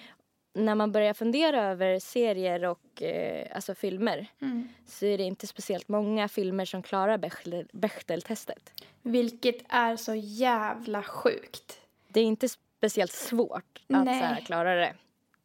när 0.55 0.75
man 0.75 0.93
börjar 0.93 1.15
fundera 1.15 1.63
över 1.65 1.99
serier 1.99 2.65
och 2.65 3.03
eh, 3.03 3.47
alltså 3.55 3.75
filmer 3.75 4.27
Mm. 4.41 4.69
så 4.87 5.07
är 5.07 5.19
det 5.19 5.25
inte 5.25 5.47
speciellt 5.47 5.89
många 5.89 6.29
filmer 6.29 6.65
som 6.65 6.83
klarar 6.83 7.19
Bechdel- 7.19 7.69
Bechdel-testet. 7.73 8.73
Vilket 9.03 9.57
är 9.69 9.97
så 9.97 10.15
jävla 10.15 11.03
sjukt. 11.03 11.81
Det 12.09 12.21
är 12.21 12.25
inte 12.25 12.49
speciellt 12.79 13.13
svårt 13.13 13.81
att 13.89 14.05
så 14.05 14.11
här, 14.13 14.41
klara 14.41 14.75
det. 14.75 14.95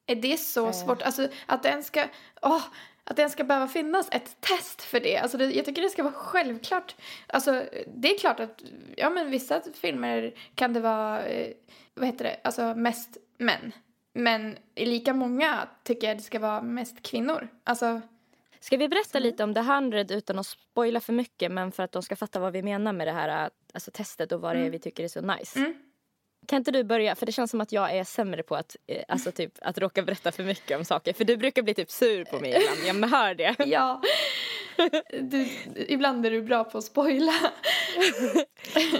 Är 0.05 0.15
det 0.15 0.37
så 0.39 0.65
Eh. 0.65 0.71
svårt? 0.71 1.01
Alltså 1.01 1.27
att 1.45 1.63
det 1.63 1.69
ens 1.69 1.87
ska... 1.87 2.05
Åh, 2.41 2.61
att 3.03 3.15
det 3.15 3.21
ens 3.21 3.33
ska 3.33 3.43
behöva 3.43 3.67
finnas 3.67 4.07
ett 4.11 4.37
test 4.41 4.81
för 4.81 4.99
det. 4.99 5.17
Alltså 5.17 5.37
det, 5.37 5.45
jag 5.45 5.65
tycker 5.65 5.81
det 5.81 5.89
ska 5.89 6.03
vara 6.03 6.13
självklart. 6.13 6.95
Alltså 7.27 7.63
det 7.95 8.15
är 8.15 8.19
klart 8.19 8.39
att 8.39 8.63
ja 8.97 9.09
men 9.09 9.29
vissa 9.31 9.61
filmer 9.81 10.33
kan 10.55 10.73
det 10.73 10.79
vara, 10.79 11.25
eh, 11.25 11.53
vad 11.93 12.05
heter 12.05 12.25
det, 12.25 12.39
alltså 12.43 12.75
mest 12.75 13.17
män. 13.37 13.71
Men 14.19 14.57
i 14.75 14.85
lika 14.85 15.13
många 15.13 15.67
tycker 15.83 16.07
jag 16.07 16.17
det 16.17 16.21
ska 16.21 16.39
vara 16.39 16.61
mest 16.61 17.01
kvinnor. 17.03 17.47
Alltså, 17.63 18.01
Ska 18.59 18.77
vi 18.77 18.87
berätta 18.87 19.19
lite 19.19 19.43
om 19.43 19.53
The 19.53 19.59
100 19.59 20.05
utan 20.09 20.39
att 20.39 20.47
spoila 20.47 20.99
för 20.99 21.13
mycket 21.13 21.51
men 21.51 21.71
för 21.71 21.83
att 21.83 21.91
de 21.91 22.03
ska 22.03 22.15
fatta 22.15 22.39
vad 22.39 22.53
vi 22.53 22.61
menar 22.61 22.93
med 22.93 23.07
det 23.07 23.11
här 23.11 23.43
äh, 23.43 23.49
alltså, 23.73 23.91
testet 23.91 24.31
och 24.31 24.41
vad 24.41 24.55
det 24.55 24.65
är 24.65 24.69
vi 24.69 24.79
tycker 24.79 25.03
är 25.03 25.07
så 25.07 25.21
nice. 25.21 25.59
Mm. 25.59 25.73
Kan 26.47 26.57
inte 26.57 26.71
du 26.71 26.83
börja? 26.83 27.15
För 27.15 27.25
det 27.25 27.31
känns 27.31 27.51
som 27.51 27.61
att 27.61 27.71
jag 27.71 27.95
är 27.95 28.03
sämre 28.03 28.43
på 28.43 28.55
att, 28.55 28.75
eh, 28.87 29.03
alltså, 29.07 29.31
typ, 29.31 29.53
att 29.61 29.77
råka 29.77 30.01
berätta 30.01 30.31
för 30.31 30.43
mycket 30.43 30.77
om 30.77 30.85
saker. 30.85 31.13
För 31.13 31.25
du 31.25 31.37
brukar 31.37 31.61
bli 31.61 31.73
typ 31.73 31.91
sur 31.91 32.25
på 32.25 32.39
mig 32.39 32.49
ibland. 32.49 33.01
Jag 33.01 33.09
hör 33.09 33.35
det. 33.35 33.55
ja. 33.65 34.01
Du, 35.21 35.47
ibland 35.87 36.25
är 36.25 36.31
du 36.31 36.41
bra 36.41 36.63
på 36.63 36.77
att 36.77 36.83
spoila. 36.83 37.33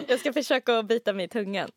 Jag 0.07 0.19
ska 0.19 0.33
försöka 0.33 0.83
bita 0.83 1.13
mig 1.13 1.25
i 1.25 1.27
tungan. 1.27 1.69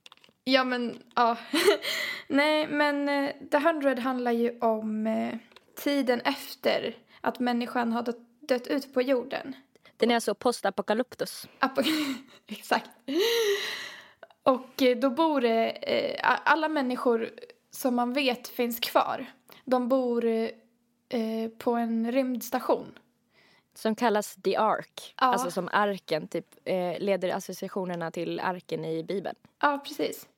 Ja, 0.45 0.65
men 0.65 1.03
ja. 1.15 1.37
Nej, 2.29 2.67
men 2.67 3.09
eh, 3.09 3.33
The 3.51 3.57
100 3.57 4.01
handlar 4.01 4.33
ju 4.33 4.59
om 4.61 5.07
eh, 5.07 5.35
tiden 5.77 6.21
efter 6.21 6.97
att 7.21 7.39
människan 7.41 7.93
har 7.93 8.03
dött, 8.03 8.19
dött 8.41 8.67
ut 8.67 8.95
på 8.95 9.03
jorden. 9.03 9.57
Den 9.97 10.11
är 10.11 10.15
alltså 10.15 10.35
postapokalyptus. 10.35 11.47
Apo- 11.61 12.15
Exakt. 12.47 12.91
Och 14.43 14.83
eh, 14.83 14.97
då 14.99 15.11
bor 15.11 15.41
det, 15.41 15.71
eh, 15.71 16.37
alla 16.45 16.69
människor 16.69 17.31
som 17.71 17.95
man 17.97 18.13
vet 18.13 18.49
finns 18.49 18.81
kvar, 18.81 19.27
de 19.65 19.89
bor 19.89 20.25
eh, 20.25 21.49
på 21.59 21.71
en 21.73 22.13
rymdstation. 22.13 22.99
Som 23.75 23.95
kallas 23.95 24.35
The 24.35 24.57
Ark. 24.57 25.15
Ja. 25.21 25.27
Alltså 25.27 25.51
som 25.51 25.69
arken 25.73 26.29
typ 26.29 26.47
eh, 26.65 26.99
leder 26.99 27.29
associationerna 27.29 28.11
till 28.11 28.41
arken 28.41 28.85
i 28.85 29.05
Bibeln. 29.05 29.37
Ja, 29.61 29.83
precis. 29.85 30.29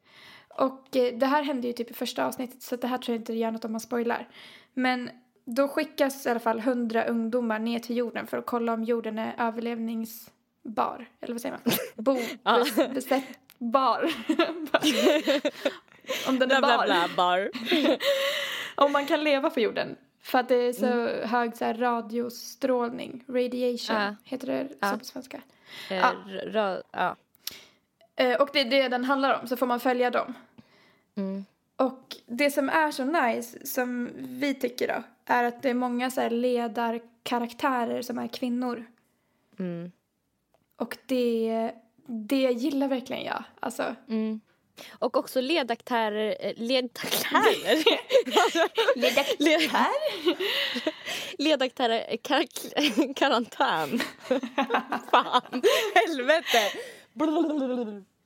Och 0.56 0.96
eh, 0.96 1.14
det 1.18 1.26
här 1.26 1.42
hände 1.42 1.66
ju 1.66 1.72
typ 1.72 1.90
i 1.90 1.94
första 1.94 2.26
avsnittet 2.26 2.62
så 2.62 2.76
det 2.76 2.86
här 2.86 2.98
tror 2.98 3.14
jag 3.14 3.20
inte 3.20 3.32
det 3.32 3.38
gör 3.38 3.50
något 3.50 3.64
om 3.64 3.72
man 3.72 3.80
spoilar. 3.80 4.28
Men 4.74 5.10
då 5.44 5.68
skickas 5.68 6.26
i 6.26 6.30
alla 6.30 6.40
fall 6.40 6.60
hundra 6.60 7.04
ungdomar 7.04 7.58
ner 7.58 7.78
till 7.78 7.96
jorden 7.96 8.26
för 8.26 8.36
att 8.38 8.46
kolla 8.46 8.72
om 8.72 8.84
jorden 8.84 9.18
är 9.18 9.34
överlevningsbar. 9.38 11.06
Eller 11.20 11.34
vad 11.34 11.40
säger 11.40 11.58
man? 11.64 11.74
Bo, 12.04 12.16
Ja. 12.42 12.58
bes, 12.76 12.94
besättbar. 12.94 14.10
om 16.28 16.38
den 16.38 16.50
är 16.50 16.60
bar. 16.60 17.16
bar. 17.16 17.50
Om 18.76 18.92
man 18.92 19.06
kan 19.06 19.24
leva 19.24 19.50
på 19.50 19.60
jorden. 19.60 19.96
För 20.22 20.38
att 20.38 20.48
det 20.48 20.54
är 20.56 20.72
så 20.72 21.26
hög 21.26 21.56
så 21.56 21.64
här, 21.64 21.74
radiostrålning, 21.74 23.24
radiation, 23.28 23.96
Ja. 23.96 24.14
heter 24.24 24.46
det 24.46 24.68
Ja. 24.80 24.90
så 24.92 24.98
på 24.98 25.04
svenska? 25.04 25.36
Eh, 25.90 25.96
Ja. 25.96 26.12
r- 26.28 26.50
rö- 26.52 26.82
ja. 26.92 27.16
Eh, 28.16 28.40
och 28.40 28.48
det 28.52 28.60
är 28.60 28.64
det 28.64 28.88
den 28.88 29.04
handlar 29.04 29.40
om, 29.40 29.46
så 29.46 29.56
får 29.56 29.66
man 29.66 29.80
följa 29.80 30.10
dem. 30.10 30.34
Mm. 31.16 31.44
Och 31.76 32.16
det 32.26 32.50
som 32.50 32.68
är 32.68 32.90
så 32.90 33.04
nice, 33.04 33.66
som 33.66 34.10
vi 34.16 34.54
tycker 34.54 34.88
då, 34.88 35.02
är 35.26 35.44
att 35.44 35.62
det 35.62 35.70
är 35.70 35.74
många 35.74 36.10
så 36.10 36.20
här 36.20 36.30
ledarkaraktärer 36.30 38.02
som 38.02 38.18
är 38.18 38.28
kvinnor. 38.28 38.86
Mm. 39.58 39.92
Och 40.76 40.96
det, 41.06 41.72
det 42.06 42.50
gillar 42.52 42.88
verkligen 42.88 43.24
jag. 43.24 43.44
Alltså, 43.60 43.94
Mm. 44.08 44.40
Och 44.98 45.16
också 45.16 45.40
ledaktärer... 45.40 46.54
Ledaktärer? 46.56 47.84
ledarkaraktär? 48.98 49.86
Ledaktärer... 51.38 52.16
Kar 52.16 52.44
karantän. 53.14 54.00
Fan. 55.10 55.62
Helvete. 55.94 56.78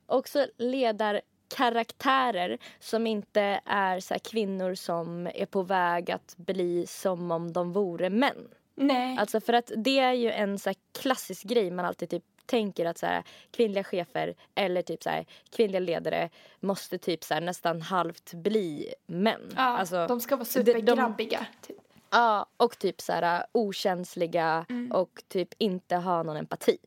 Också 0.05 0.47
ledarkaraktärer 0.57 2.57
som 2.79 3.07
inte 3.07 3.61
är 3.65 3.99
så 3.99 4.15
kvinnor 4.23 4.75
som 4.75 5.27
är 5.27 5.45
på 5.45 5.61
väg 5.61 6.11
att 6.11 6.33
bli 6.37 6.85
som 6.87 7.31
om 7.31 7.53
de 7.53 7.73
vore 7.73 8.09
män. 8.09 8.47
Nej. 8.75 9.17
Alltså 9.19 9.41
för 9.41 9.53
att 9.53 9.71
det 9.77 9.99
är 9.99 10.13
ju 10.13 10.31
en 10.31 10.59
så 10.59 10.71
klassisk 11.01 11.43
grej 11.43 11.71
man 11.71 11.85
alltid 11.85 12.09
typ 12.09 12.23
tänker 12.45 12.85
att 12.85 12.97
så 12.97 13.05
här, 13.05 13.23
kvinnliga 13.51 13.83
chefer 13.83 14.35
eller 14.55 14.81
typ 14.81 15.03
så 15.03 15.09
här, 15.09 15.25
kvinnliga 15.49 15.79
ledare 15.79 16.29
måste 16.59 16.97
typ 16.97 17.23
så 17.23 17.33
här, 17.33 17.41
nästan 17.41 17.81
halvt 17.81 18.33
bli 18.33 18.93
män. 19.07 19.41
Ja, 19.55 19.61
Alltså, 19.61 20.07
de 20.07 20.21
ska 20.21 20.35
vara 20.35 20.45
supergrabbiga. 20.45 21.45
typ. 21.61 21.77
Ja, 22.11 22.45
och 22.57 22.79
typ 22.79 23.01
så 23.01 23.13
här 23.13 23.45
okänsliga 23.51 24.65
Mm. 24.69 24.91
och 24.91 25.23
typ 25.27 25.49
inte 25.57 25.95
ha 25.95 26.23
någon 26.23 26.37
empati. 26.37 26.77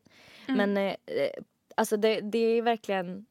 Men 0.47 0.77
eh, 0.77 0.95
eh, 1.05 1.29
alltså 1.77 1.97
det, 1.97 2.21
det 2.21 2.37
är 2.37 2.61
verkligen 2.61 3.25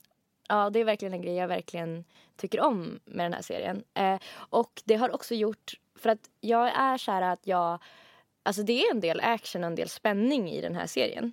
Ja, 0.49 0.71
det 0.71 0.81
är 0.81 0.85
verkligen 0.85 1.15
en 1.15 1.23
grej 1.23 1.35
jag 1.35 1.49
verkligen 1.49 2.05
tycker 2.37 2.61
om 2.61 3.01
med 3.05 3.25
den 3.25 3.33
här 3.33 3.43
serien. 3.43 3.85
Eh, 3.95 4.19
och 4.35 4.83
det 4.85 4.97
har 4.97 5.15
också 5.15 5.35
gjort, 5.35 5.73
för 5.99 6.11
att 6.11 6.31
jag 6.41 6.69
är 6.69 6.99
så 6.99 7.13
här 7.13 7.23
att 7.23 7.47
jag, 7.47 7.83
alltså 8.43 8.63
det 8.63 8.83
är 8.83 8.91
en 8.91 9.01
del 9.01 9.21
action 9.21 9.65
och 9.65 9.67
en 9.67 9.75
del 9.75 9.89
spänning 9.89 10.51
i 10.51 10.61
den 10.61 10.75
här 10.75 10.87
serien. 10.87 11.33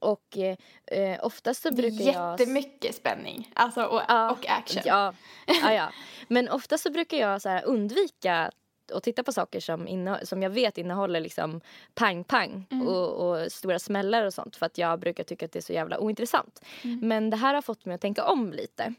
Och 0.00 0.38
eh, 0.38 0.56
eh, 0.86 1.24
oftast 1.24 1.62
så 1.62 1.70
brukar 1.70 2.00
är 2.00 2.12
jag... 2.12 2.40
jättemycket 2.40 2.94
spänning 2.94 3.52
alltså, 3.54 3.84
och, 3.84 4.02
Ja, 4.08 4.30
och 4.30 4.48
action. 4.48 4.82
Ja, 4.84 5.14
ja, 5.46 5.72
ja. 5.72 5.88
Men 6.28 6.48
ofta 6.48 6.78
så 6.78 6.90
brukar 6.90 7.16
jag 7.16 7.42
så 7.42 7.58
undvika 7.58 8.50
att 8.92 9.02
titta 9.02 9.22
på 9.22 9.32
saker 9.32 9.60
som, 9.60 9.88
inne, 9.88 10.26
som 10.26 10.42
jag 10.42 10.50
vet 10.50 10.78
innehåller 10.78 11.20
liksom 11.20 11.60
pang-pang 11.94 12.66
Mm. 12.70 12.86
och, 12.88 13.28
och 13.30 13.52
stora 13.52 13.78
smällar 13.78 14.24
och 14.26 14.34
sånt 14.34 14.56
för 14.56 14.66
att 14.66 14.78
jag 14.78 15.00
brukar 15.00 15.24
tycka 15.24 15.44
att 15.46 15.52
det 15.52 15.58
är 15.58 15.62
så 15.62 15.72
jävla 15.72 15.98
ointressant. 15.98 16.64
Mm. 16.84 17.08
Men 17.08 17.30
det 17.30 17.36
här 17.36 17.54
har 17.54 17.62
fått 17.62 17.84
mig 17.84 17.94
att 17.94 18.00
tänka 18.00 18.24
om 18.24 18.52
lite 18.52 18.94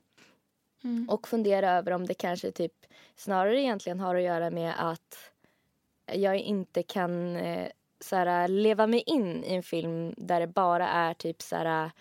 Mm. 0.83 1.09
och 1.09 1.27
fundera 1.27 1.71
över 1.71 1.91
om 1.91 2.05
det 2.05 2.13
kanske 2.13 2.51
typ 2.51 2.73
snarare 3.15 3.61
egentligen 3.61 3.99
har 3.99 4.15
att 4.15 4.21
göra 4.23 4.49
med 4.49 4.73
att 4.77 5.31
jag 6.13 6.37
inte 6.39 6.83
kan 6.83 7.35
eh, 7.35 7.67
så 7.99 8.15
här, 8.15 8.47
leva 8.47 8.87
mig 8.87 9.03
in 9.05 9.43
i 9.43 9.53
en 9.55 9.63
film 9.63 10.13
där 10.17 10.39
det 10.39 10.47
bara 10.47 10.87
är 10.89 11.13
typ 11.13 11.41
så 11.41 11.55
här, 11.55 11.91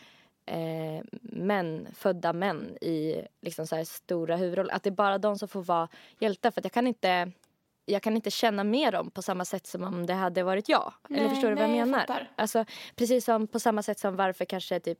eh, 0.47 1.05
män, 1.23 1.89
födda 1.95 2.33
män 2.33 2.77
i 2.81 3.23
liksom 3.41 3.67
så 3.67 3.77
här, 3.77 3.85
stora 3.85 4.37
huvudroller. 4.37 4.75
Att 4.75 4.83
det 4.83 4.89
är 4.89 4.95
bara 4.95 5.19
de 5.19 5.39
som 5.39 5.49
får 5.49 5.63
vara 5.63 5.89
hjältar. 6.19 6.51
För 6.51 6.61
jag 6.65 6.73
kan 6.73 6.87
inte 6.87 7.31
jag 7.87 8.03
kan 8.03 8.17
inte 8.17 8.31
känna 8.31 8.65
med 8.65 8.93
dem 8.93 9.11
på 9.11 9.23
samma 9.23 9.45
sätt 9.45 9.67
som 9.67 9.83
om 9.83 10.07
det 10.07 10.15
hade 10.15 10.43
varit 10.43 10.69
jag. 10.69 10.93
Eller 11.11 11.21
Nej, 11.21 11.29
förstår 11.29 11.49
du 11.49 11.55
vad 11.55 11.69
nej, 11.69 11.79
jag 11.79 11.87
jag 11.87 11.91
menar? 11.91 12.01
fattar. 12.01 12.31
alltså, 12.37 12.65
precis 12.97 13.25
som 13.25 13.47
på 13.47 13.61
samma 13.61 13.83
sätt 13.83 13.99
som 13.99 14.17
varför 14.17 14.45
kanske 14.45 14.81
typ 14.81 14.99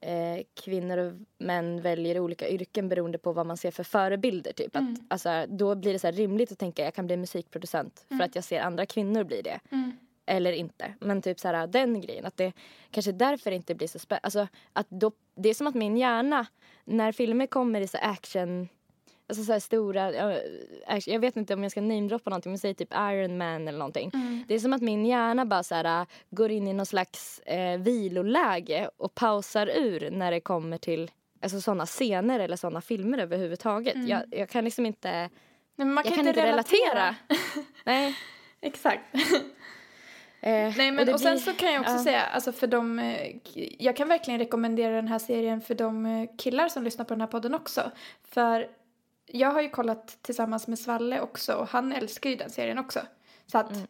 eh, 0.00 0.44
kvinnor 0.64 0.98
och 0.98 1.12
män 1.38 1.80
väljer 1.80 2.18
olika 2.18 2.48
yrken 2.48 2.88
beroende 2.88 3.18
på 3.18 3.32
vad 3.32 3.46
man 3.46 3.56
ser 3.56 3.70
för 3.70 3.84
förebilder. 3.84 4.52
Typ. 4.52 4.76
Mm. 4.76 4.92
Att, 4.92 5.00
alltså, 5.08 5.54
då 5.56 5.74
blir 5.74 5.92
det 5.92 5.98
så 5.98 6.10
rimligt 6.10 6.52
att 6.52 6.58
tänka 6.58 6.84
jag 6.84 6.94
kan 6.94 7.06
bli 7.06 7.16
musikproducent 7.16 8.04
för 8.08 8.24
att 8.24 8.34
jag 8.34 8.44
ser 8.44 8.60
andra 8.60 8.86
kvinnor 8.86 9.24
bli 9.24 9.42
det. 9.42 9.60
Mm. 9.70 9.92
Eller 10.26 10.52
inte. 10.52 10.94
Men 11.00 11.22
typ 11.22 11.40
så 11.40 11.48
här, 11.48 11.66
den 11.66 12.00
grejen. 12.00 12.24
Att 12.24 12.36
det 12.36 12.52
kanske 12.90 13.12
därför 13.12 13.50
inte 13.50 13.74
blir 13.74 13.88
så 13.88 13.98
spännande. 13.98 14.24
Alltså, 14.24 14.48
att 14.72 14.90
då, 14.90 15.12
det 15.34 15.48
är 15.48 15.54
som 15.54 15.66
att 15.66 15.74
min 15.74 15.96
hjärna, 15.96 16.46
när 16.84 17.12
filmer 17.12 17.46
kommer 17.46 17.80
i 17.80 17.86
så 17.86 17.98
action 17.98 18.68
Alltså 19.32 19.44
så 19.44 19.60
stora, 19.60 20.12
jag 21.06 21.20
vet 21.20 21.36
inte 21.36 21.54
om 21.54 21.62
jag 21.62 21.72
ska 21.72 21.80
namedroppa 21.80 22.30
någonting 22.30 22.52
men 22.52 22.58
säg 22.58 22.74
typ 22.74 22.92
Iron 22.94 23.38
Man 23.38 23.68
eller 23.68 23.78
någonting. 23.78 24.10
Mm. 24.14 24.44
Det 24.48 24.54
är 24.54 24.58
som 24.58 24.72
att 24.72 24.82
min 24.82 25.06
hjärna 25.06 25.46
bara 25.46 25.62
så 25.62 25.74
här, 25.74 26.00
äh, 26.00 26.06
går 26.30 26.50
in 26.50 26.68
i 26.68 26.72
någon 26.72 26.86
slags 26.86 27.38
eh, 27.38 27.78
viloläge 27.80 28.90
och 28.96 29.14
pausar 29.14 29.66
ur 29.66 30.10
när 30.10 30.30
det 30.30 30.40
kommer 30.40 30.78
till 30.78 31.10
alltså, 31.42 31.60
sådana 31.60 31.86
scener 31.86 32.40
eller 32.40 32.56
sådana 32.56 32.80
filmer 32.80 33.18
överhuvudtaget. 33.18 33.94
Mm. 33.94 34.08
Jag, 34.08 34.22
jag 34.30 34.48
kan 34.48 34.64
liksom 34.64 34.86
inte, 34.86 35.10
Nej, 35.10 35.30
men 35.76 35.94
man 35.94 36.04
jag 36.04 36.14
kan, 36.14 36.24
kan 36.24 36.28
inte 36.28 36.46
relatera. 36.46 36.80
relatera. 36.94 37.14
Nej. 37.84 38.14
Exakt. 38.60 39.02
Eh, 40.44 40.76
Nej, 40.76 40.90
men, 40.92 41.06
det 41.06 41.14
och, 41.14 41.20
sen 41.20 41.32
blir- 41.34 41.42
så 41.42 41.52
kan 41.52 41.72
jag 41.72 41.80
också 41.80 41.92
ja. 41.94 42.04
säga, 42.04 42.22
alltså 42.22 42.52
för 42.52 42.66
de, 42.66 42.98
eh, 42.98 43.36
jag 43.78 43.96
kan 43.96 44.08
verkligen 44.08 44.40
rekommendera 44.40 44.96
den 44.96 45.08
här 45.08 45.18
serien 45.18 45.60
för 45.60 45.74
de 45.74 46.06
eh, 46.06 46.28
killar 46.38 46.68
som 46.68 46.82
lyssnar 46.84 47.04
på 47.04 47.14
den 47.14 47.20
här 47.20 47.28
podden 47.28 47.54
också. 47.54 47.90
För 48.22 48.68
jag 49.32 49.50
har 49.50 49.62
ju 49.62 49.68
kollat 49.68 50.18
tillsammans 50.22 50.68
med 50.68 50.78
Svalle 50.78 51.20
också 51.20 51.54
och 51.54 51.68
han 51.68 51.92
älskar 51.92 52.30
ju 52.30 52.36
den 52.36 52.50
serien 52.50 52.78
också. 52.78 53.00
Så 53.46 53.58
att 53.58 53.70
Mm. 53.70 53.86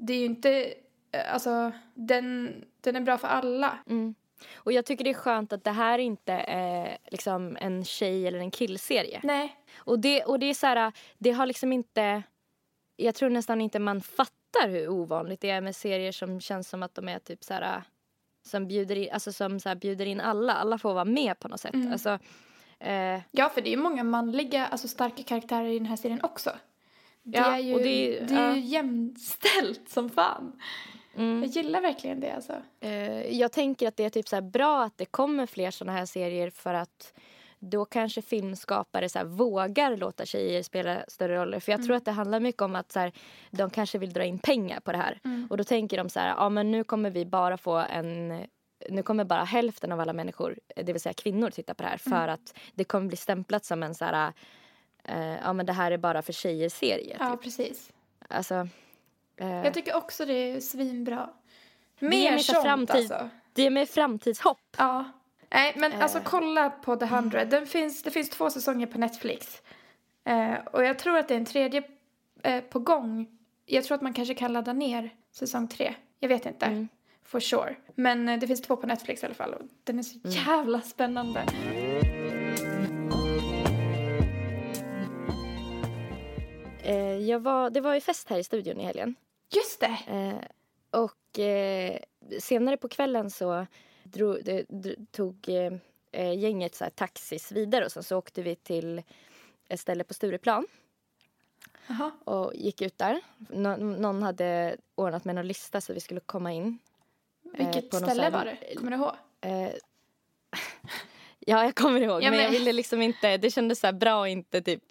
det 0.00 0.12
är 0.12 0.18
ju 0.18 0.24
inte, 0.24 0.74
eh, 1.12 1.34
alltså 1.34 1.72
den, 1.94 2.54
den 2.80 2.96
är 2.96 3.00
bra 3.00 3.18
för 3.18 3.28
alla. 3.28 3.78
Mm. 3.90 4.14
Och 4.54 4.72
jag 4.72 4.86
tycker 4.86 5.04
det 5.04 5.10
är 5.10 5.14
skönt 5.14 5.52
att 5.52 5.64
det 5.64 5.70
här 5.70 5.98
inte 5.98 6.32
är 6.48 6.98
liksom 7.10 7.56
en 7.60 7.84
tjej 7.84 8.26
eller 8.28 8.38
en 8.38 8.50
killserie. 8.50 9.20
Nej. 9.22 9.56
Och 9.76 9.98
det, 9.98 10.24
och 10.24 10.38
det 10.38 10.46
är 10.46 10.54
så 10.54 10.66
här, 10.66 10.92
det 11.18 11.30
har 11.30 11.46
liksom 11.46 11.72
inte... 11.72 12.22
Jag 12.96 13.14
tror 13.14 13.30
nästan 13.30 13.60
inte 13.60 13.78
man 13.78 14.00
fattar 14.00 14.68
hur 14.68 14.88
ovanligt 14.88 15.40
det 15.40 15.50
är 15.50 15.60
med 15.60 15.76
serier 15.76 16.12
som 16.12 16.40
känns 16.40 16.68
som 16.68 16.82
att 16.82 16.94
de 16.94 17.08
är 17.08 17.18
typ 17.18 17.44
så 17.44 17.54
här... 17.54 17.82
Som 18.46 18.68
bjuder 18.68 18.96
in, 18.96 19.08
alltså 19.12 19.32
som 19.32 19.60
så 19.60 19.68
här 19.68 19.76
bjuder 19.76 20.06
in 20.06 20.20
alla. 20.20 20.52
Alla 20.52 20.78
får 20.78 20.94
vara 20.94 21.04
med 21.04 21.38
på 21.38 21.48
något 21.48 21.60
sätt. 21.60 21.74
Mm. 21.74 21.92
Alltså, 21.92 22.18
eh, 22.80 23.20
Ja, 23.30 23.48
för 23.48 23.60
det 23.60 23.68
är 23.68 23.76
ju 23.76 23.82
många 23.82 24.04
manliga, 24.04 24.66
alltså 24.66 24.88
starka 24.88 25.22
karaktärer 25.22 25.68
i 25.68 25.78
den 25.78 25.86
här 25.86 25.96
serien 25.96 26.20
också. 26.22 26.50
Det 27.22 27.38
Ja, 27.38 27.44
är 27.56 27.58
ju, 27.58 27.74
och 27.74 27.78
det 27.80 27.84
det 28.20 28.34
är, 28.34 28.54
ju 28.54 28.60
ja. 28.60 28.66
jämställt 28.66 29.88
som 29.88 30.10
fan. 30.10 30.52
mm. 31.16 31.42
Jag 31.42 31.50
gillar 31.50 31.80
verkligen 31.80 32.20
det 32.20 32.30
alltså. 32.34 32.52
Eh, 32.80 33.38
jag 33.38 33.52
tänker 33.52 33.88
att 33.88 33.96
det 33.96 34.04
är 34.04 34.10
typ 34.10 34.28
så 34.28 34.40
bra 34.40 34.82
att 34.84 34.98
det 34.98 35.04
kommer 35.04 35.46
fler 35.46 35.70
såna 35.70 35.92
här 35.92 36.06
serier 36.06 36.50
för 36.50 36.74
att 36.74 37.12
då 37.58 37.84
kanske 37.84 38.22
filmskapare 38.22 39.08
så 39.08 39.18
här 39.18 39.26
vågar 39.26 39.96
låta 39.96 40.26
tjejer 40.26 40.62
spela 40.62 41.04
större 41.08 41.36
roller. 41.36 41.60
För 41.60 41.72
jag 41.72 41.84
tror 41.84 41.96
att 41.96 42.04
det 42.04 42.10
handlar 42.10 42.40
mycket 42.40 42.62
om 42.62 42.76
att 42.76 42.92
så 42.92 42.98
här, 43.00 43.12
de 43.50 43.70
kanske 43.70 43.98
vill 43.98 44.12
dra 44.12 44.24
in 44.24 44.38
pengar 44.38 44.80
på 44.80 44.92
det 44.92 44.98
här. 44.98 45.20
Mm. 45.24 45.46
Och 45.50 45.56
då 45.56 45.64
tänker 45.64 45.96
de 45.96 46.08
så 46.08 46.20
här, 46.20 46.28
ja 46.28 46.48
men 46.48 46.70
nu 46.70 46.84
kommer 46.84 47.10
vi 47.10 47.26
bara 47.26 47.56
få 47.56 47.76
en 47.76 48.42
nu 48.90 49.02
kommer 49.02 49.24
bara 49.24 49.44
hälften 49.44 49.92
av 49.92 50.00
alla 50.00 50.12
människor, 50.12 50.58
det 50.76 50.92
vill 50.92 51.00
säga 51.02 51.12
kvinnor, 51.12 51.50
titta 51.50 51.74
på 51.74 51.82
det 51.82 51.88
här 51.88 51.96
för 51.96 52.28
att 52.28 52.54
det 52.74 52.84
kommer 52.84 53.08
bli 53.08 53.16
stämplat 53.16 53.64
som 53.64 53.82
en 53.82 53.94
så 53.94 54.04
här, 54.04 54.32
eh, 55.04 55.34
ja 55.44 55.52
men 55.52 55.66
det 55.66 55.72
här 55.72 55.90
är 55.90 55.96
bara 55.98 56.22
för 56.22 56.32
tjejer-serie. 56.32 57.16
Ja, 57.20 57.30
Typ. 57.30 57.42
precis. 57.42 57.92
Alltså, 58.28 58.68
eh, 59.36 59.48
Jag 59.48 59.74
tycker 59.74 59.96
också 59.96 60.24
det 60.24 60.32
är 60.34 60.60
svinbra. 60.60 61.30
Mer 61.98 62.38
sånt 62.38 62.62
framtid. 62.62 62.96
alltså. 62.96 63.28
det 63.52 63.62
ger 63.62 63.70
mig 63.70 63.86
framtidshopp. 63.86 64.76
Ja. 64.78 65.04
Nej, 65.50 65.72
men 65.76 65.92
alltså 66.02 66.18
Eh. 66.18 66.24
kolla 66.24 66.70
på 66.70 66.96
The 66.96 67.04
100. 67.04 67.44
Den 67.44 67.66
finns, 67.66 68.02
det 68.02 68.10
finns 68.10 68.30
två 68.30 68.50
säsonger 68.50 68.86
på 68.86 68.98
Netflix. 68.98 69.62
Eh, 70.24 70.54
och 70.72 70.84
jag 70.84 70.98
tror 70.98 71.16
att 71.18 71.28
det 71.28 71.34
är 71.34 71.38
en 71.38 71.44
tredje 71.46 71.82
eh, 72.42 72.60
på 72.60 72.78
gång. 72.78 73.26
Jag 73.66 73.84
tror 73.84 73.94
att 73.94 74.02
man 74.02 74.12
kanske 74.12 74.34
kan 74.34 74.52
ladda 74.52 74.72
ner 74.72 75.10
säsong 75.32 75.68
tre. 75.68 75.94
Jag 76.20 76.28
vet 76.28 76.46
inte. 76.46 76.66
Mm. 76.66 76.88
For 77.24 77.40
sure. 77.40 77.76
Men 77.94 78.28
eh, 78.28 78.38
det 78.38 78.46
finns 78.46 78.62
två 78.62 78.76
på 78.76 78.86
Netflix 78.86 79.22
i 79.22 79.26
alla 79.26 79.34
fall. 79.34 79.54
Och 79.54 79.62
den 79.84 79.98
är 79.98 80.02
så 80.02 80.18
Mm. 80.24 80.30
jävla 80.46 80.80
spännande. 80.80 81.46
Eh, 86.82 87.16
jag 87.18 87.40
var, 87.40 87.70
det 87.70 87.80
var 87.80 87.94
ju 87.94 88.00
fest 88.00 88.30
här 88.30 88.38
i 88.38 88.44
studion 88.44 88.80
i 88.80 88.84
helgen. 88.84 89.14
Just 89.50 89.80
det! 89.80 89.98
Eh, 90.06 90.44
och 91.00 91.38
eh, 91.38 91.98
senare 92.40 92.76
på 92.76 92.88
kvällen 92.88 93.30
så 93.30 93.66
drog, 94.02 94.38
tog 95.10 95.48
eh, 95.48 95.72
eh, 96.12 96.38
gänget 96.38 96.74
så 96.74 96.84
här, 96.84 96.90
taxis 96.90 97.52
vidare 97.52 97.84
och 97.84 97.92
sen 97.92 98.02
så 98.02 98.16
åkte 98.18 98.42
vi 98.42 98.56
till 98.56 99.02
ett 99.68 99.80
ställe 99.80 100.04
på 100.04 100.14
Stureplan 100.14 100.66
Jaha. 101.86 102.10
och 102.24 102.52
gick 102.54 102.82
ut 102.82 102.98
där. 102.98 103.20
Nå, 103.50 103.76
någon 103.76 104.22
hade 104.22 104.76
ordnat 104.94 105.24
med 105.24 105.34
någon 105.34 105.46
lista 105.46 105.80
så 105.80 105.92
vi 105.92 106.00
skulle 106.00 106.20
komma 106.20 106.52
in. 106.52 106.78
Vilket 107.58 107.90
på 107.90 107.96
någon 108.00 108.08
ställe 108.10 108.22
här- 108.22 108.30
var 108.30 108.44
det? 108.44 108.74
Kommer 108.76 108.90
du 108.90 108.96
ihåg? 108.96 109.12
Eh, 109.40 109.68
ja, 111.38 111.64
jag 111.64 111.74
kommer 111.74 112.00
ihåg. 112.00 112.22
Ja, 112.22 112.30
men 112.30 112.38
jag 112.38 112.44
men- 112.50 112.52
ville 112.58 112.72
liksom 112.72 113.02
inte, 113.02 113.36
det 113.36 113.50
kändes 113.50 113.80
så 113.80 113.86
här 113.86 113.92
bra 113.94 114.20
och 114.20 114.28
inte 114.28 114.62
typ... 114.62 114.82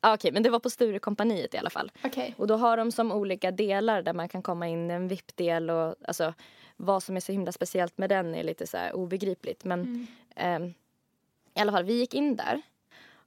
Ah, 0.00 0.14
Okej, 0.14 0.32
men 0.32 0.42
det 0.42 0.50
var 0.50 0.58
på 0.58 0.70
Sturecompagniet 0.70 1.54
i 1.54 1.58
alla 1.58 1.70
fall. 1.70 1.92
Okej. 2.04 2.34
Och 2.38 2.46
då 2.46 2.56
har 2.56 2.76
de 2.76 2.92
som 2.92 3.12
olika 3.12 3.50
delar 3.50 4.02
där 4.02 4.12
man 4.12 4.28
kan 4.28 4.42
komma 4.42 4.68
in 4.68 4.90
en 4.90 5.08
VIP-del 5.08 5.70
och 5.70 5.94
alltså 6.04 6.34
vad 6.76 7.02
som 7.02 7.16
är 7.16 7.20
så 7.20 7.32
himla 7.32 7.52
speciellt 7.52 7.98
med 7.98 8.08
den 8.10 8.34
är 8.34 8.42
lite 8.42 8.66
så 8.66 8.78
obegripligt. 8.92 9.64
Men 9.64 9.80
Mm. 9.80 10.06
ehm, 10.36 10.74
i 11.54 11.60
alla 11.60 11.72
fall, 11.72 11.84
vi 11.84 11.92
gick 11.94 12.14
in 12.14 12.36
där 12.36 12.62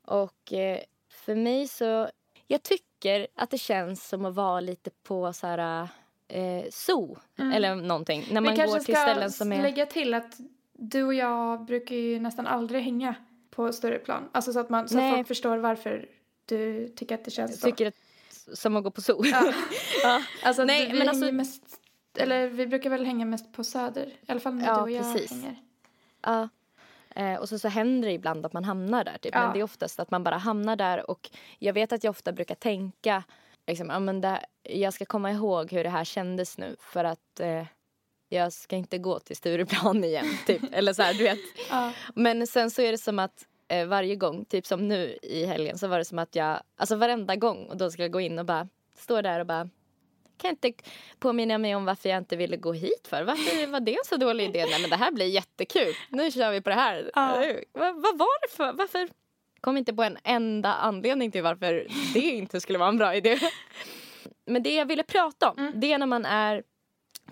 och 0.05 0.53
eh, 0.53 0.79
för 1.09 1.35
mig 1.35 1.67
så, 1.67 2.09
jag 2.47 2.63
tycker 2.63 3.27
att 3.35 3.49
det 3.49 3.57
känns 3.57 4.07
som 4.07 4.25
att 4.25 4.35
vara 4.35 4.59
lite 4.59 4.89
på 5.03 5.33
så 5.33 5.47
här 5.47 5.87
eh, 6.27 6.69
zoo 6.71 7.17
eller 7.37 7.75
någonting. 7.75 8.25
När 8.31 8.41
man 8.41 8.53
Vi 8.53 8.57
går 8.59 8.65
kanske 8.65 8.79
till 8.85 8.95
ska 8.95 9.01
ställen 9.01 9.31
som 9.31 9.51
är... 9.51 9.61
lägga 9.61 9.85
till 9.85 10.13
att 10.13 10.37
du 10.73 11.03
och 11.03 11.13
jag 11.13 11.65
brukar 11.65 11.95
ju 11.95 12.19
nästan 12.19 12.47
aldrig 12.47 12.83
hänga 12.83 13.15
på 13.49 13.73
större 13.73 13.99
plan. 13.99 14.29
Alltså 14.31 14.53
så 14.53 14.59
att, 14.59 14.69
man, 14.69 14.89
så 14.89 14.99
att 14.99 15.15
folk 15.15 15.27
förstår 15.27 15.57
varför 15.57 16.05
du 16.45 16.87
tycker 16.95 17.15
att 17.15 17.25
det 17.25 17.31
känns 17.31 17.59
så. 17.59 17.65
tycker 17.67 17.87
att, 17.87 17.95
som 18.57 18.75
att 18.75 18.83
gå 18.83 18.91
på 18.91 19.01
zoo. 19.01 19.25
Ja. 19.25 19.53
ja. 20.03 20.21
Alltså, 20.43 20.63
Nej, 20.63 20.91
vi 20.91 20.99
men 20.99 21.09
alltså- 21.09 21.31
mest, 21.31 21.63
eller 22.17 22.47
vi 22.47 22.67
brukar 22.67 22.89
väl 22.89 23.05
hänga 23.05 23.25
mest 23.25 23.53
på 23.53 23.63
Söder. 23.63 24.05
I 24.05 24.31
alla 24.31 24.39
fall 24.39 24.53
när 24.53 24.65
Ja, 24.65 24.75
du 24.75 24.81
och 24.81 24.91
jag 24.91 25.13
precis. 25.13 25.31
hänger. 25.31 25.55
Ja. 26.21 26.49
Eh, 27.15 27.35
och 27.39 27.49
så, 27.49 27.59
så 27.59 27.67
händer 27.67 28.07
det 28.07 28.13
ibland 28.13 28.45
att 28.45 28.53
man 28.53 28.63
hamnar 28.63 29.03
där. 29.03 29.17
Typ. 29.17 29.35
Ja. 29.35 29.41
Men 29.43 29.53
det 29.53 29.59
är 29.59 29.63
oftast 29.63 29.99
att 29.99 30.11
man 30.11 30.23
bara 30.23 30.37
hamnar 30.37 30.75
där. 30.75 31.09
Och 31.09 31.29
jag 31.59 31.73
vet 31.73 31.91
att 31.91 32.03
jag 32.03 32.11
ofta 32.11 32.31
brukar 32.31 32.55
tänka 32.55 33.23
liksom, 33.67 33.89
ja, 33.89 33.99
men 33.99 34.21
det, 34.21 34.45
jag 34.63 34.93
ska 34.93 35.05
komma 35.05 35.31
ihåg 35.31 35.71
hur 35.71 35.83
det 35.83 35.89
här 35.89 36.03
kändes 36.03 36.57
nu. 36.57 36.75
För 36.79 37.03
att 37.03 37.39
eh, 37.39 37.65
jag 38.29 38.53
ska 38.53 38.75
inte 38.75 38.97
gå 38.97 39.19
till 39.19 39.35
Stureplan 39.35 40.03
igen. 40.03 40.37
Typ. 40.45 40.61
Eller 40.71 40.93
så 40.93 41.01
här, 41.01 41.13
du 41.13 41.23
vet. 41.23 41.39
Ja. 41.69 41.91
Men 42.15 42.47
sen 42.47 42.71
så 42.71 42.81
är 42.81 42.91
det 42.91 42.97
som 42.97 43.19
att 43.19 43.45
eh, 43.67 43.85
varje 43.85 44.15
gång, 44.15 44.45
typ 44.45 44.65
som 44.65 44.87
nu 44.87 45.17
i 45.21 45.45
helgen, 45.45 45.77
så 45.77 45.87
var 45.87 45.97
det 45.97 46.05
som 46.05 46.19
att 46.19 46.35
jag, 46.35 46.59
alltså 46.77 46.95
varenda 46.95 47.35
gång, 47.35 47.65
och 47.65 47.77
då 47.77 47.91
ska 47.91 48.01
jag 48.01 48.11
gå 48.11 48.21
in 48.21 48.39
och 48.39 48.45
bara 48.45 48.67
stå 48.97 49.21
där 49.21 49.39
och 49.39 49.45
bara 49.45 49.69
kan 50.37 50.57
jag 50.61 50.69
inte 50.69 50.83
påminna 51.19 51.57
mig 51.57 51.75
om 51.75 51.85
varför 51.85 52.09
jag 52.09 52.17
inte 52.17 52.35
ville 52.35 52.57
gå 52.57 52.73
hit 52.73 53.07
för. 53.07 53.23
Varför 53.23 53.67
var 53.67 53.79
det 53.79 53.95
en 53.95 54.05
så 54.05 54.17
dålig 54.17 54.43
idé? 54.43 54.65
Nej 54.65 54.81
men 54.81 54.89
det 54.89 54.95
här 54.95 55.11
blir 55.11 55.25
jättekul. 55.25 55.93
Nu 56.09 56.31
kör 56.31 56.51
vi 56.51 56.61
på 56.61 56.69
det 56.69 56.75
här. 56.75 57.11
Ja. 57.15 57.43
Vad, 57.71 58.01
vad 58.01 58.17
var 58.17 58.41
det 58.47 58.55
för? 58.55 58.73
Varför? 58.73 59.09
Kom 59.63 59.77
inte 59.77 59.93
på 59.93 60.03
en 60.03 60.17
enda 60.23 60.73
anledning 60.73 61.31
till 61.31 61.43
varför 61.43 61.87
det 62.13 62.19
inte 62.19 62.61
skulle 62.61 62.79
vara 62.79 62.89
en 62.89 62.97
bra 62.97 63.15
idé. 63.15 63.39
Men 64.45 64.63
det 64.63 64.75
jag 64.75 64.85
ville 64.85 65.03
prata 65.03 65.51
om, 65.51 65.57
Mm. 65.59 65.73
det 65.79 65.93
är 65.93 65.97
när 65.97 66.05
man 66.05 66.25
är 66.25 66.63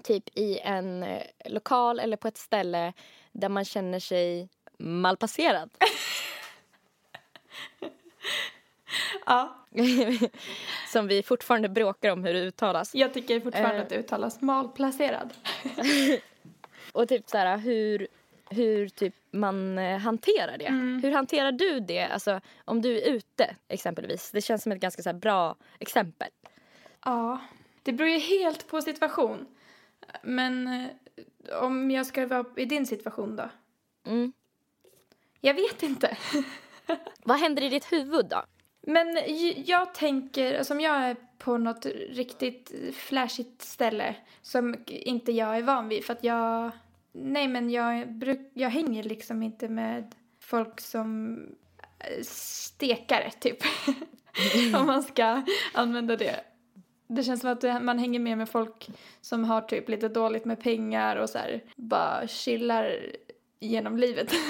typ 0.03 0.37
i 0.37 0.59
en 0.59 1.03
eh, 1.03 1.21
lokal 1.45 1.99
eller 1.99 2.17
på 2.17 2.27
ett 2.27 2.37
ställe 2.37 2.93
där 3.31 3.49
man 3.49 3.65
känner 3.65 3.99
sig 3.99 4.49
malplacerad. 4.79 5.69
ja. 9.25 9.55
Som 10.91 11.07
vi 11.07 11.23
fortfarande 11.23 11.69
bråkar 11.69 12.11
om 12.11 12.23
hur 12.23 12.33
det 12.33 12.39
uttalas. 12.39 12.95
Jag 12.95 13.13
tycker 13.13 13.39
fortfarande 13.39 13.75
Eh. 13.75 13.81
att 13.81 13.89
det 13.89 13.95
uttalas 13.95 14.41
malplacerad. 14.41 15.33
Och 16.91 17.07
typ 17.07 17.29
så 17.29 17.37
här, 17.37 17.57
hur, 17.57 18.07
hur 18.51 18.89
typ 18.89 19.15
man 19.31 19.77
eh, 19.77 19.97
hanterar 19.97 20.57
det. 20.57 20.65
Mm. 20.65 21.01
Hur 21.03 21.11
hanterar 21.11 21.51
du 21.51 21.79
det? 21.79 22.03
Alltså, 22.03 22.41
om 22.65 22.81
du 22.81 22.97
är 22.97 23.11
ute 23.11 23.55
exempelvis. 23.67 24.31
Det 24.31 24.41
känns 24.41 24.63
som 24.63 24.71
ett 24.71 24.79
ganska 24.79 25.03
så 25.03 25.13
bra 25.13 25.55
exempel. 25.79 26.29
Ja, 27.05 27.39
det 27.83 27.93
beror 27.93 28.09
ju 28.09 28.19
helt 28.19 28.67
på 28.67 28.81
situation. 28.81 29.47
Men 30.23 30.67
eh, 30.67 30.87
om 31.63 31.91
jag 31.91 32.05
ska 32.05 32.27
vara 32.27 32.45
i 32.55 32.65
din 32.65 32.85
situation 32.85 33.35
då? 33.35 33.49
Mm. 34.05 34.33
Jag 35.39 35.53
vet 35.53 35.83
inte. 35.83 36.17
Vad 37.23 37.39
händer 37.39 37.63
i 37.63 37.69
ditt 37.69 37.91
huvud 37.91 38.25
då? 38.25 38.43
Men 38.81 39.19
jag 39.65 39.93
tänker, 39.93 40.57
alltså 40.57 40.73
om 40.73 40.79
jag 40.79 40.95
är 40.95 41.15
på 41.37 41.57
något 41.57 41.85
riktigt 42.09 42.71
flashigt 42.93 43.61
ställe 43.61 44.15
som 44.41 44.75
inte 44.87 45.31
jag 45.31 45.57
är 45.57 45.61
van 45.61 45.87
vid 45.87 46.05
för 46.05 46.13
att 46.13 46.23
jag, 46.23 46.71
nej 47.11 47.47
men 47.47 47.69
jag, 47.69 48.13
bruk, 48.13 48.51
jag 48.53 48.69
hänger 48.69 49.03
liksom 49.03 49.43
inte 49.43 49.69
med 49.69 50.15
folk 50.39 50.81
som 50.81 51.37
eh, 51.99 52.23
stekare 52.23 53.31
typ. 53.39 53.57
om 54.79 54.85
man 54.85 55.03
ska 55.03 55.41
använda 55.73 56.15
det. 56.15 56.39
Det 57.07 57.23
känns 57.23 57.41
som 57.41 57.49
att 57.49 57.63
eh, 57.63 57.79
man 57.79 57.99
hänger 57.99 58.19
med 58.19 58.37
med 58.37 58.49
folk 58.49 58.89
som 59.21 59.43
har 59.43 59.61
typ 59.61 59.89
lite 59.89 60.09
dåligt 60.09 60.45
med 60.45 60.63
pengar 60.63 61.15
och 61.15 61.29
så 61.29 61.37
här 61.37 61.63
bara 61.75 62.27
chillar 62.27 62.95
genom 63.59 63.97
livet. 63.97 64.33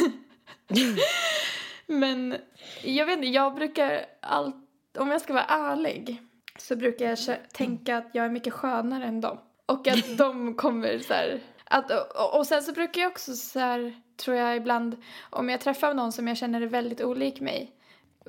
Men 1.88 2.36
jag 2.84 3.06
vet 3.06 3.17
inte, 3.17 3.28
jag 3.28 3.56
brukar 3.56 4.06
allt, 4.19 4.56
om 4.97 5.12
jag 5.12 5.21
ska 5.21 5.34
vara 5.34 5.43
ärlig 5.43 6.21
så 6.58 6.76
brukar 6.76 7.06
jag 7.06 7.17
tänka 7.54 7.97
att 7.97 8.10
jag 8.13 8.26
är 8.26 8.30
mycket 8.30 8.54
skönare 8.54 9.06
än 9.06 9.21
dem. 9.21 9.38
Och 9.65 9.88
att 9.88 10.17
de 10.17 10.56
kommer 10.56 11.00
så 11.00 11.13
här, 11.13 11.39
att, 11.72 11.92
och, 11.92 12.38
och 12.38 12.48
sen 12.48 12.64
så 12.64 12.72
brukar 12.72 13.02
jag 13.02 13.12
också 13.12 13.34
så 13.34 13.60
här, 13.60 14.02
tror 14.18 14.38
jag 14.38 14.56
ibland, 14.58 14.98
om 15.30 15.50
jag 15.50 15.62
träffar 15.62 15.94
någon 15.94 16.12
som 16.12 16.28
jag 16.28 16.38
känner 16.38 16.62
är 16.62 16.68
väldigt 16.68 17.02
olik 17.02 17.40
mig, 17.40 17.72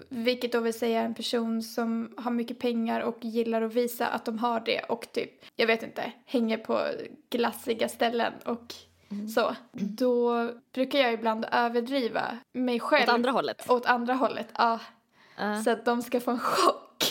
vilket 0.09 0.53
då 0.53 0.61
vill 0.61 0.79
säga 0.79 1.03
en 1.03 1.15
person 1.15 1.63
som 1.63 2.15
har 2.17 2.31
mycket 2.31 2.59
pengar 2.59 3.01
och 3.01 3.19
gillar 3.21 3.63
att 3.63 3.75
visa 3.75 4.07
att 4.07 4.25
de 4.25 4.39
har 4.39 4.61
det 4.61 4.81
och 4.81 5.13
typ, 5.13 5.45
jag 5.57 5.67
vet 5.67 5.83
inte, 5.83 6.13
hänger 6.27 6.59
på 6.59 6.81
glassiga 7.31 7.89
ställen 7.89 8.33
och 8.45 8.75
så. 9.35 9.57
Då 9.73 10.49
brukar 10.73 10.99
jag 10.99 11.13
ibland 11.13 11.47
överdriva 11.53 12.39
mig 12.53 12.81
själv. 12.81 13.03
Åt 13.03 13.09
andra 13.09 13.31
hållet? 13.31 13.71
Åt 13.71 13.87
andra 13.87 14.15
hållet, 14.15 14.49
ja. 14.59 14.79
Ja. 15.37 15.63
Så 15.63 15.71
att 15.71 15.85
de 15.85 16.03
ska 16.03 16.21
få 16.21 16.31
en 16.31 16.39
chock. 16.39 17.05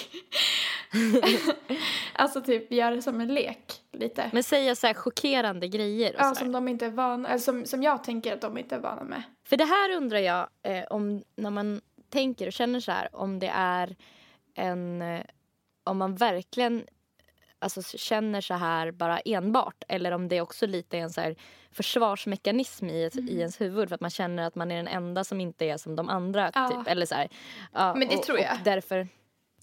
alltså 2.14 2.42
typ 2.42 2.72
göra 2.72 2.96
det 2.96 3.02
som 3.02 3.22
en 3.22 3.34
lek 3.34 3.82
lite. 3.92 4.30
Men 4.34 4.44
säga 4.44 4.76
så 4.76 4.88
här 4.88 4.94
chockerande 4.94 5.68
grejer 5.68 6.10
och 6.10 6.20
ja, 6.20 6.24
sådär. 6.24 6.40
som 6.40 6.52
de 6.52 6.68
inte 6.68 6.86
är 6.86 6.90
vana, 6.90 7.30
eller 7.30 7.40
som, 7.40 7.66
som 7.66 7.84
jag 7.84 8.04
tänker 8.04 8.34
att 8.34 8.42
de 8.42 8.58
inte 8.58 8.76
är 8.76 8.80
vana 8.80 9.04
med. 9.04 9.24
För 9.44 9.58
det 9.58 9.66
här 9.66 9.96
undrar 9.96 10.20
jag 10.20 10.48
eh, 10.64 10.84
om 10.90 11.24
när 11.36 11.50
man 11.50 11.82
tänker 12.10 12.48
och 12.48 12.54
känner 12.54 12.80
så 12.80 12.92
här 12.92 13.16
om 13.16 13.40
det 13.40 13.52
är 13.54 13.96
en 14.56 15.02
eh, 15.02 15.22
om 15.84 15.98
man 15.98 16.16
verkligen 16.16 16.86
alltså, 17.60 17.82
känner 17.98 18.42
så 18.42 18.54
här 18.54 18.92
bara 18.92 19.20
enbart 19.20 19.84
eller 19.88 20.12
om 20.12 20.28
det 20.28 20.42
också 20.42 20.68
lite 20.68 20.98
är 20.98 21.02
en 21.02 21.10
så 21.10 21.22
här 21.22 21.36
försvarsmekanism 21.72 22.90
i, 22.90 23.04
ett, 23.04 23.16
i 23.16 23.40
ens 23.40 23.62
huvud 23.62 23.90
för 23.90 23.96
att 23.96 24.02
man 24.02 24.10
känner 24.10 24.48
att 24.48 24.56
man 24.56 24.72
är 24.72 24.76
den 24.76 24.88
enda 24.88 25.24
som 25.24 25.42
inte 25.42 25.66
är 25.66 25.78
som 25.78 25.96
de 25.96 26.10
andra. 26.10 26.52
Ja. 26.54 26.68
Typ. 26.68 26.88
Eller 26.88 27.06
så 27.06 27.16
här. 27.16 27.30
Ja, 27.74 27.94
Men 27.96 28.08
det 28.08 28.16
och, 28.16 28.24
tror 28.24 28.40
jag. 28.40 28.58
Därför, 28.64 29.08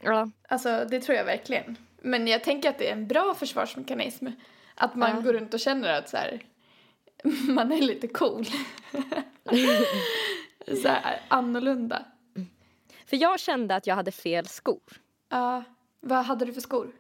ja. 0.03 0.31
Alltså 0.49 0.87
det 0.91 1.01
tror 1.01 1.17
jag 1.19 1.25
verkligen. 1.25 1.77
Men 2.03 2.27
jag 2.29 2.45
tänker 2.45 2.71
att 2.71 2.79
det 2.79 2.89
är 2.89 2.93
en 2.93 3.07
bra 3.07 3.35
försvarsmekanism. 3.35 4.27
Att 4.75 4.95
man 4.95 5.11
Ja. 5.17 5.21
går 5.21 5.33
runt 5.33 5.55
och 5.55 5.61
känner 5.61 5.99
att 5.99 6.09
så 6.09 6.17
här, 6.17 6.41
man 7.49 7.73
är 7.73 7.83
lite 7.83 8.09
cool. 8.09 8.47
så 10.83 10.89
här, 10.89 11.21
annorlunda. 11.29 12.05
För 13.07 13.17
jag 13.17 13.41
kände 13.41 13.75
att 13.77 13.87
jag 13.87 13.95
hade 13.95 14.13
fel 14.13 14.47
skor. 14.47 14.81
Ja, 15.29 15.65
vad 16.01 16.25
hade 16.25 16.45
du 16.45 16.53
för 16.53 16.61
skor? 16.61 16.93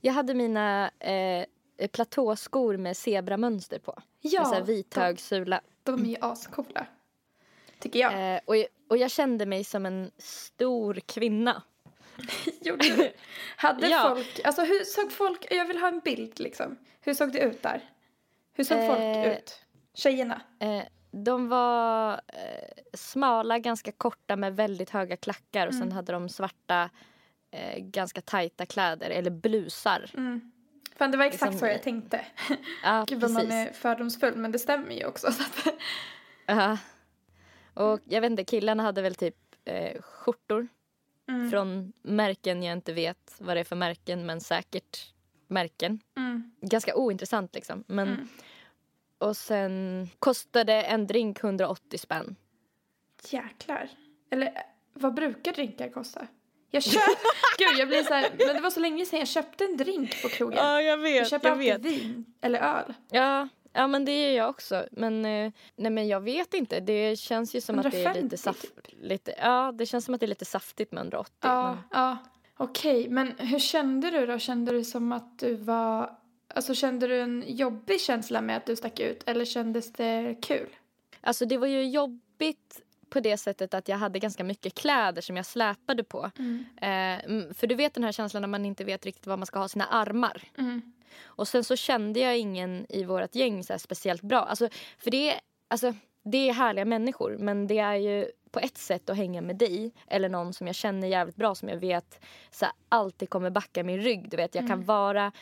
Jag 0.00 0.12
hade 0.12 0.34
mina 0.34 0.90
eh, 0.98 1.44
platåskor 1.92 2.76
med 2.76 2.96
zebramönster 2.96 3.78
på. 3.78 4.02
Ja, 4.20 4.40
med 4.40 4.48
så 4.48 4.54
här 4.54 4.62
vit 4.62 4.90
de- 4.90 5.00
hög 5.00 5.20
sula. 5.20 5.60
De 5.82 6.04
är 6.04 6.08
ju 6.08 6.16
ascoola. 6.20 6.86
Tycker 7.78 7.98
jag. 7.98 8.34
Eh, 8.34 8.40
och, 8.44 8.54
och 8.88 8.96
jag 8.96 9.10
kände 9.10 9.46
mig 9.46 9.64
som 9.64 9.86
en 9.86 10.10
stor 10.18 10.94
kvinna. 10.94 11.62
Gjorde 12.60 12.84
du? 12.96 13.12
Hade 13.56 13.88
Ja. 13.88 14.14
folk, 14.14 14.40
alltså 14.44 14.62
hur 14.62 14.84
såg 14.84 15.12
folk, 15.12 15.46
jag 15.50 15.64
vill 15.64 15.78
ha 15.78 15.88
en 15.88 16.00
bild 16.00 16.40
liksom. 16.40 16.78
Hur 17.00 17.14
såg 17.14 17.32
det 17.32 17.38
ut 17.38 17.62
där? 17.62 17.80
Hur 18.54 18.64
såg 18.64 18.78
Eh. 18.78 18.86
folk 18.86 19.38
ut? 19.38 19.60
Tjejerna? 19.94 20.40
Eh, 20.60 20.82
de 21.10 21.48
var 21.48 22.12
eh, 22.12 22.68
smala, 22.94 23.58
ganska 23.58 23.92
korta 23.92 24.36
med 24.36 24.56
väldigt 24.56 24.90
höga 24.90 25.16
klackar 25.16 25.66
och 25.66 25.74
sen 25.74 25.92
hade 25.92 26.12
de 26.12 26.28
svarta, 26.28 26.90
eh, 27.50 27.78
ganska 27.78 28.20
tajta 28.20 28.66
kläder 28.66 29.10
eller 29.10 29.30
blusar. 29.30 30.10
Mm. 30.16 30.50
Fan 30.96 31.10
det 31.10 31.16
var 31.16 31.24
exakt 31.24 31.42
Liksom- 31.52 31.58
så 31.58 31.66
jag 31.66 31.82
tänkte. 31.82 32.26
Ja, 32.82 33.04
Gud 33.08 33.20
vad 33.20 33.30
man 33.30 33.50
är 33.52 33.72
fördomsfull 33.72 34.36
men 34.36 34.52
det 34.52 34.58
stämmer 34.58 34.92
ju 34.94 35.06
också. 35.06 35.32
Så 35.32 35.42
att, 35.68 35.74
Ja. 36.46 36.78
Och 37.74 38.00
jag 38.04 38.20
vet 38.20 38.30
inte, 38.30 38.44
killarna 38.44 38.82
hade 38.82 39.02
väl 39.02 39.14
typ 39.14 39.36
eh, 39.64 40.00
skjortor 40.02 40.68
mm. 41.28 41.50
från 41.50 41.92
märken 42.02 42.62
jag 42.62 42.72
inte 42.72 42.92
vet 42.92 43.34
vad 43.38 43.56
det 43.56 43.60
är 43.60 43.64
för 43.64 43.76
märken 43.76 44.26
men 44.26 44.40
säkert 44.40 45.14
märken. 45.48 46.00
Mm. 46.16 46.50
Ganska 46.60 46.96
ointressant 46.96 47.54
liksom. 47.54 47.84
Men, 47.86 48.08
Mm. 48.08 48.28
Och 49.18 49.36
sen 49.36 50.08
kostade 50.18 50.82
en 50.82 51.06
drink 51.06 51.44
180 51.44 51.98
spänn. 51.98 52.36
Jäklar. 53.28 53.90
Eller 54.30 54.62
vad 54.92 55.14
brukar 55.14 55.52
drinkar 55.52 55.88
kosta? 55.88 56.26
Jag 56.70 56.82
köpte, 56.82 57.10
gud 57.58 57.78
jag 57.78 57.88
blir 57.88 58.02
så 58.02 58.14
här, 58.14 58.30
men 58.46 58.56
det 58.56 58.60
var 58.60 58.70
så 58.70 58.80
länge 58.80 59.06
sedan 59.06 59.18
jag 59.18 59.28
köpte 59.28 59.64
en 59.64 59.76
drink 59.76 60.22
på 60.22 60.28
krogen. 60.28 60.58
jag 60.58 60.82
jag 60.82 60.96
vet. 60.96 61.30
köper 61.30 61.50
alltid 61.50 61.82
vin 61.82 62.24
eller 62.40 62.60
öl. 62.60 62.94
Ja, 63.10 63.48
ja, 63.74 63.86
men 63.86 64.04
det 64.04 64.12
är 64.12 64.36
jag 64.36 64.50
också. 64.50 64.86
Men, 64.90 65.24
eh, 65.24 65.52
nej, 65.76 65.90
men 65.90 66.08
jag 66.08 66.20
vet 66.20 66.54
inte. 66.54 66.80
Det 66.80 67.16
känns 67.16 67.54
ju 67.54 67.60
som 67.60 67.78
att 67.78 67.90
det 67.90 67.98
är 67.98 68.06
150 68.06 68.22
lite 68.22 68.36
saft... 68.36 68.62
typ. 68.62 68.94
Lite, 69.00 69.34
ja, 69.38 69.72
det 69.74 69.86
känns 69.86 70.04
som 70.04 70.14
att 70.14 70.20
det 70.20 70.26
är 70.26 70.28
lite 70.28 70.44
saftigt 70.44 70.92
med 70.92 71.00
180. 71.00 71.32
Ja, 71.40 71.70
Men, 71.70 71.78
ja. 71.90 72.18
Okej, 72.56 73.08
men 73.08 73.32
hur 73.38 73.58
kände 73.58 74.10
du 74.10 74.26
då? 74.26 74.38
Kände 74.38 74.72
du 74.72 74.84
som 74.84 75.12
att 75.12 75.38
du 75.38 75.54
var... 75.54 76.16
Alltså 76.54 76.74
kände 76.74 77.06
du 77.06 77.20
en 77.20 77.44
jobbig 77.46 78.00
känsla 78.00 78.40
med 78.40 78.56
att 78.56 78.66
du 78.66 78.76
stack 78.76 79.00
ut 79.00 79.22
eller 79.26 79.44
kändes 79.44 79.92
det 79.92 80.36
kul? 80.42 80.68
alltså 81.24 81.46
det 81.46 81.58
var 81.58 81.66
ju 81.66 81.84
jobbigt 81.84 82.80
på 83.14 83.20
det 83.20 83.36
sättet 83.36 83.74
att 83.74 83.88
jag 83.88 83.96
hade 83.96 84.18
ganska 84.18 84.44
mycket 84.44 84.74
kläder 84.74 85.22
som 85.22 85.36
jag 85.36 85.46
släpade 85.46 86.04
på. 86.04 86.30
Eh, 86.76 87.24
mm, 87.24 87.54
för 87.54 87.66
du 87.66 87.74
vet 87.74 87.94
den 87.94 88.04
här 88.04 88.12
känslan 88.12 88.40
när 88.40 88.48
man 88.48 88.64
inte 88.64 88.84
vet 88.84 89.06
riktigt 89.06 89.26
var 89.26 89.36
man 89.36 89.46
ska 89.46 89.58
ha 89.58 89.68
sina 89.68 89.86
armar. 89.86 90.42
Mm. 90.58 90.92
Och 91.24 91.48
sen 91.48 91.64
så 91.64 91.76
kände 91.76 92.20
jag 92.20 92.38
ingen 92.38 92.86
i 92.88 93.04
vårt 93.04 93.34
gäng 93.34 93.64
så 93.64 93.78
speciellt 93.78 94.22
bra. 94.22 94.40
Alltså, 94.40 94.68
för 94.98 95.10
det 95.10 95.30
är, 95.30 95.40
alltså, 95.68 95.94
det 96.24 96.48
är 96.48 96.52
härliga 96.52 96.84
människor 96.84 97.36
men 97.38 97.66
det 97.66 97.78
är 97.78 97.94
ju 97.94 98.26
på 98.50 98.60
ett 98.60 98.78
sätt 98.78 99.10
att 99.10 99.16
hänga 99.16 99.40
med 99.40 99.56
dig 99.56 99.92
eller 100.06 100.28
någon 100.28 100.52
som 100.52 100.66
jag 100.66 100.76
känner 100.76 101.08
jävligt 101.08 101.36
bra 101.36 101.54
som 101.54 101.68
jag 101.68 101.76
vet 101.76 102.24
så 102.50 102.64
här, 102.64 102.74
alltid 102.88 103.30
kommer 103.30 103.50
backa 103.50 103.84
min 103.84 104.00
rygg. 104.00 104.30
Du 104.30 104.36
vet, 104.36 104.54
jag 104.54 104.68
kan 104.68 104.84
vara 104.84 105.32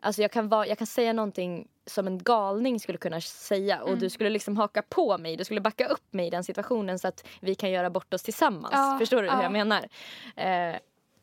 Alltså 0.00 0.22
jag 0.22 0.30
kan, 0.30 0.48
vara, 0.48 0.66
jag 0.66 0.78
kan 0.78 0.86
säga 0.86 1.12
någonting 1.12 1.68
som 1.88 2.06
en 2.06 2.18
galning 2.18 2.80
skulle 2.80 2.98
kunna 2.98 3.20
säga 3.20 3.82
och 3.82 3.98
du 3.98 4.10
skulle 4.10 4.30
liksom 4.30 4.56
haka 4.56 4.82
på 4.82 5.18
mig, 5.18 5.36
du 5.36 5.44
skulle 5.44 5.60
backa 5.60 5.86
upp 5.86 6.12
mig 6.12 6.26
i 6.26 6.30
den 6.30 6.44
situationen 6.44 6.98
så 6.98 7.08
att 7.08 7.26
vi 7.40 7.54
kan 7.54 7.70
göra 7.70 7.90
bort 7.90 8.14
oss 8.14 8.22
tillsammans. 8.22 8.72
Ja, 8.72 8.96
Förstår 8.98 9.22
du 9.22 9.30
hur 9.30 9.36
ja. 9.36 9.42
jag 9.42 9.52
menar? 9.52 9.88
Eh, 10.36 10.76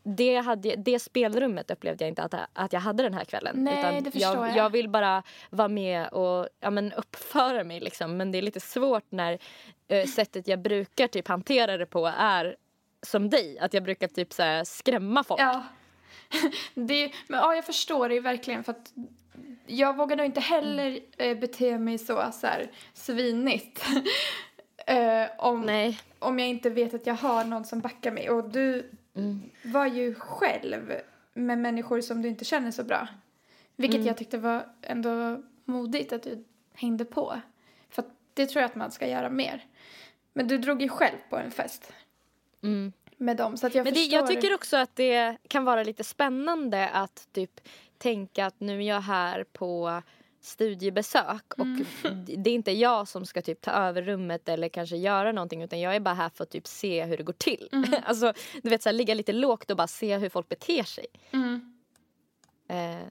det, 0.03 0.35
hade, 0.35 0.75
det 0.75 0.99
spelrummet 0.99 1.71
upplevde 1.71 2.03
jag 2.03 2.09
inte 2.09 2.23
att, 2.23 2.33
att 2.53 2.73
jag 2.73 2.79
hade 2.79 3.03
den 3.03 3.13
här 3.13 3.25
kvällen. 3.25 3.55
Nej, 3.63 3.79
utan 3.79 4.03
det 4.03 4.11
förstår 4.11 4.35
jag, 4.35 4.49
jag. 4.49 4.57
jag 4.57 4.69
vill 4.69 4.89
bara 4.89 5.23
vara 5.49 5.67
med 5.67 6.07
och 6.07 6.47
ja, 6.59 6.69
men 6.69 6.93
uppföra 6.93 7.63
mig. 7.63 7.79
Liksom. 7.79 8.17
Men 8.17 8.31
det 8.31 8.37
är 8.37 8.41
lite 8.41 8.59
svårt 8.59 9.05
när 9.09 9.39
eh, 9.87 10.05
sättet 10.05 10.47
jag 10.47 10.59
brukar 10.59 11.07
typ 11.07 11.27
hantera 11.27 11.77
det 11.77 11.85
på 11.85 12.11
är 12.17 12.55
som 13.01 13.29
dig. 13.29 13.59
Att 13.59 13.73
jag 13.73 13.83
brukar 13.83 14.07
typ 14.07 14.33
så 14.33 14.43
här, 14.43 14.63
skrämma 14.63 15.23
folk. 15.23 15.41
Ja. 15.41 15.63
det, 16.73 17.11
men 17.27 17.39
ja, 17.39 17.55
jag 17.55 17.65
förstår 17.65 18.09
det 18.09 18.19
verkligen 18.19 18.63
för 18.63 18.71
att 18.71 18.93
jag 19.67 19.97
vågar 19.97 20.15
nog 20.17 20.25
inte 20.25 20.39
heller 20.39 20.99
eh, 21.17 21.37
bete 21.37 21.77
mig 21.77 21.97
så, 21.97 22.31
så 22.33 22.47
här, 22.47 22.71
svinigt. 22.93 23.85
eh, 24.87 25.25
om, 25.37 25.61
Nej. 25.61 25.99
om 26.19 26.39
jag 26.39 26.47
inte 26.47 26.69
vet 26.69 26.93
att 26.93 27.07
jag 27.07 27.13
har 27.13 27.43
någon 27.45 27.65
som 27.65 27.79
backar 27.79 28.11
mig. 28.11 28.29
Och 28.29 28.49
du 28.49 28.91
var 29.63 29.85
ju 29.87 30.15
själv 30.15 30.93
med 31.33 31.57
människor 31.57 32.01
som 32.01 32.21
du 32.21 32.27
inte 32.29 32.45
känner 32.45 32.71
så 32.71 32.83
bra. 32.83 33.07
Vilket 33.75 34.05
jag 34.05 34.17
tyckte 34.17 34.37
var 34.37 34.65
ändå 34.81 35.41
modigt 35.65 36.13
att 36.13 36.23
du 36.23 36.43
hängde 36.73 37.05
på. 37.05 37.41
För 37.89 38.01
att 38.01 38.09
det 38.33 38.45
tror 38.45 38.61
jag 38.61 38.69
att 38.69 38.75
man 38.75 38.91
ska 38.91 39.07
göra 39.07 39.29
mer. 39.29 39.65
Men 40.33 40.47
du 40.47 40.57
drog 40.57 40.81
ju 40.81 40.89
själv 40.89 41.17
på 41.29 41.37
en 41.37 41.51
fest 41.51 41.93
Mm. 42.63 42.93
med 43.17 43.37
dem. 43.37 43.57
Så 43.57 43.67
att 43.67 43.75
jag 43.75 43.83
Men 43.83 43.93
det, 43.93 43.99
förstår. 43.99 44.19
jag 44.19 44.27
tycker 44.27 44.53
också 44.53 44.77
att 44.77 44.95
det 44.95 45.37
kan 45.47 45.65
vara 45.65 45.83
lite 45.83 46.03
spännande 46.03 46.89
att 46.89 47.27
typ 47.31 47.61
tänka 48.05 48.45
att 48.45 48.59
nu 48.59 48.83
är 48.83 48.87
jag 48.87 49.01
här 49.01 49.43
på 49.43 50.01
studiebesök 50.41 51.53
och 51.57 51.65
det 52.37 52.49
är 52.49 52.53
inte 52.53 52.71
jag 52.71 53.07
som 53.07 53.25
ska 53.25 53.41
typ 53.41 53.61
ta 53.61 53.71
över 53.71 54.01
rummet 54.01 54.49
eller 54.49 54.69
kanske 54.69 54.97
göra 54.97 55.31
någonting 55.31 55.63
utan 55.63 55.79
jag 55.79 55.95
är 55.95 55.99
bara 55.99 56.15
här 56.15 56.29
för 56.29 56.43
att 56.43 56.49
typ 56.49 56.67
se 56.67 57.05
hur 57.05 57.17
det 57.17 57.23
går 57.23 57.33
till. 57.33 57.69
alltså 58.03 58.33
du 58.63 58.69
vet 58.69 58.83
så 58.83 58.89
här, 58.89 58.93
ligga 58.93 59.13
lite 59.13 59.33
lågt 59.33 59.71
och 59.71 59.77
bara 59.77 59.87
se 59.87 60.17
hur 60.17 60.29
folk 60.29 60.49
beter 60.49 60.83
sig. 60.83 61.05
Mm. 61.31 61.73
Eh, 62.69 63.07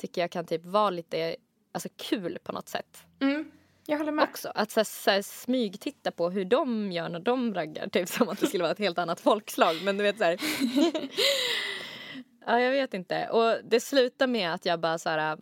tycker 0.00 0.20
jag 0.20 0.30
kan 0.30 0.46
typ 0.46 0.64
vara 0.64 0.90
lite 0.90 1.36
alltså, 1.72 1.88
kul 1.96 2.38
på 2.44 2.52
något 2.52 2.68
sätt. 2.68 3.06
Mm. 3.20 3.50
Jag 3.86 3.98
håller 3.98 4.12
med. 4.12 4.24
Också 4.24 4.52
att 4.54 4.70
så 4.70 4.80
här, 4.80 4.84
så 4.84 5.10
här, 5.10 5.22
smygtitta 5.22 6.10
på 6.10 6.30
hur 6.30 6.44
de 6.44 6.92
gör 6.92 7.08
när 7.08 7.20
de 7.20 7.54
raggar. 7.54 7.88
Typ 7.88 8.08
som 8.08 8.28
att 8.28 8.40
det 8.40 8.46
skulle 8.46 8.62
vara 8.62 8.72
ett 8.72 8.78
helt 8.78 8.98
annat 8.98 9.20
folkslag. 9.20 9.76
Men 9.84 9.96
du 9.96 10.02
vet 10.02 10.18
så 10.18 10.24
här. 10.24 10.36
ja, 12.46 12.60
jag 12.60 12.70
vet 12.70 12.94
inte. 12.94 13.28
Och 13.28 13.64
det 13.64 13.80
slutar 13.80 14.26
med 14.26 14.54
att 14.54 14.66
jag 14.66 14.80
bara 14.80 14.98
så 14.98 15.08
här. 15.08 15.38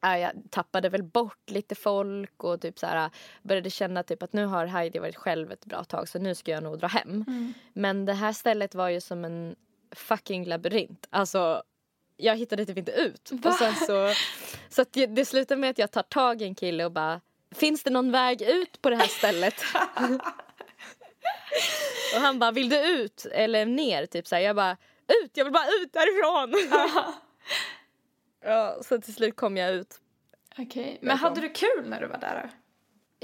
ja, 0.00 0.18
jag 0.18 0.32
tappade 0.50 0.88
väl 0.88 1.02
bort 1.02 1.50
lite 1.50 1.74
folk 1.74 2.44
och 2.44 2.60
typ 2.60 2.78
så 2.78 2.86
här, 2.86 3.10
började 3.42 3.70
känna 3.70 4.02
typ 4.02 4.22
att 4.22 4.32
nu 4.32 4.46
har 4.46 4.66
Heidi 4.66 4.98
varit 4.98 5.16
själv 5.16 5.52
ett 5.52 5.64
bra 5.64 5.84
tag 5.84 6.08
så 6.08 6.18
nu 6.18 6.34
ska 6.34 6.50
jag 6.50 6.62
nog 6.62 6.78
dra 6.78 6.86
hem. 6.86 7.24
Mm. 7.26 7.54
Men 7.72 8.04
det 8.04 8.12
här 8.12 8.32
stället 8.32 8.74
var 8.74 8.88
ju 8.88 9.00
som 9.00 9.24
en 9.24 9.56
fucking 9.94 10.44
labyrint. 10.44 11.06
Alltså 11.10 11.62
jag 12.16 12.36
hittade 12.36 12.66
typ 12.66 12.78
inte 12.78 12.92
ut. 12.92 13.30
Va? 13.32 13.50
Och 13.50 13.56
sen 13.56 13.74
så 13.74 14.12
så 14.68 14.84
det, 14.90 15.06
det 15.06 15.24
slutar 15.24 15.56
med 15.56 15.70
att 15.70 15.78
jag 15.78 15.90
tar 15.90 16.02
tag 16.02 16.42
i 16.42 16.44
en 16.44 16.54
kille 16.54 16.84
och 16.84 16.92
bara 16.92 17.20
Finns 17.54 17.82
det 17.82 17.90
någon 17.90 18.12
väg 18.12 18.42
ut 18.42 18.82
på 18.82 18.90
det 18.90 18.96
här 18.96 19.06
stället? 19.06 19.54
och 22.14 22.20
han 22.20 22.38
bara, 22.38 22.50
vill 22.50 22.68
du 22.68 22.76
ut 22.76 23.26
eller 23.32 23.66
ner? 23.66 24.06
Typ 24.06 24.26
så 24.26 24.34
här. 24.34 24.42
Jag 24.42 24.56
bara, 24.56 24.76
ut! 25.24 25.36
Jag 25.36 25.44
vill 25.44 25.52
bara 25.52 25.66
ut 25.66 25.92
därifrån! 25.92 26.54
ja, 28.44 28.78
så 28.82 29.00
till 29.00 29.14
slut 29.14 29.36
kom 29.36 29.56
jag 29.56 29.74
ut. 29.74 30.00
Okej. 30.58 30.98
Men 31.02 31.18
hade 31.18 31.40
du 31.40 31.48
kul 31.48 31.88
när 31.88 32.00
du 32.00 32.06
var 32.06 32.18
där 32.18 32.42
då? 32.42 32.48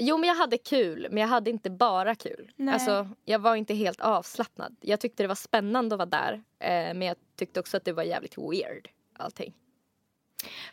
Jo, 0.01 0.17
men 0.17 0.27
jag 0.29 0.35
hade 0.35 0.57
kul, 0.57 1.07
men 1.11 1.21
jag 1.21 1.27
hade 1.27 1.49
inte 1.49 1.69
bara 1.69 2.15
kul. 2.15 2.51
Nej. 2.55 2.73
Alltså, 2.73 3.09
jag 3.25 3.39
var 3.39 3.55
inte 3.55 3.73
helt 3.73 4.01
avslappnad. 4.01 4.75
Jag 4.81 4.99
tyckte 4.99 5.23
det 5.23 5.27
var 5.27 5.35
spännande 5.35 5.95
att 5.95 5.99
vara 5.99 6.09
där, 6.09 6.33
eh, 6.59 6.69
men 6.69 7.01
jag 7.01 7.15
tyckte 7.35 7.59
också 7.59 7.77
att 7.77 7.85
det 7.85 7.93
var 7.93 8.03
jävligt 8.03 8.37
weird, 8.37 8.89
allting. 9.17 9.53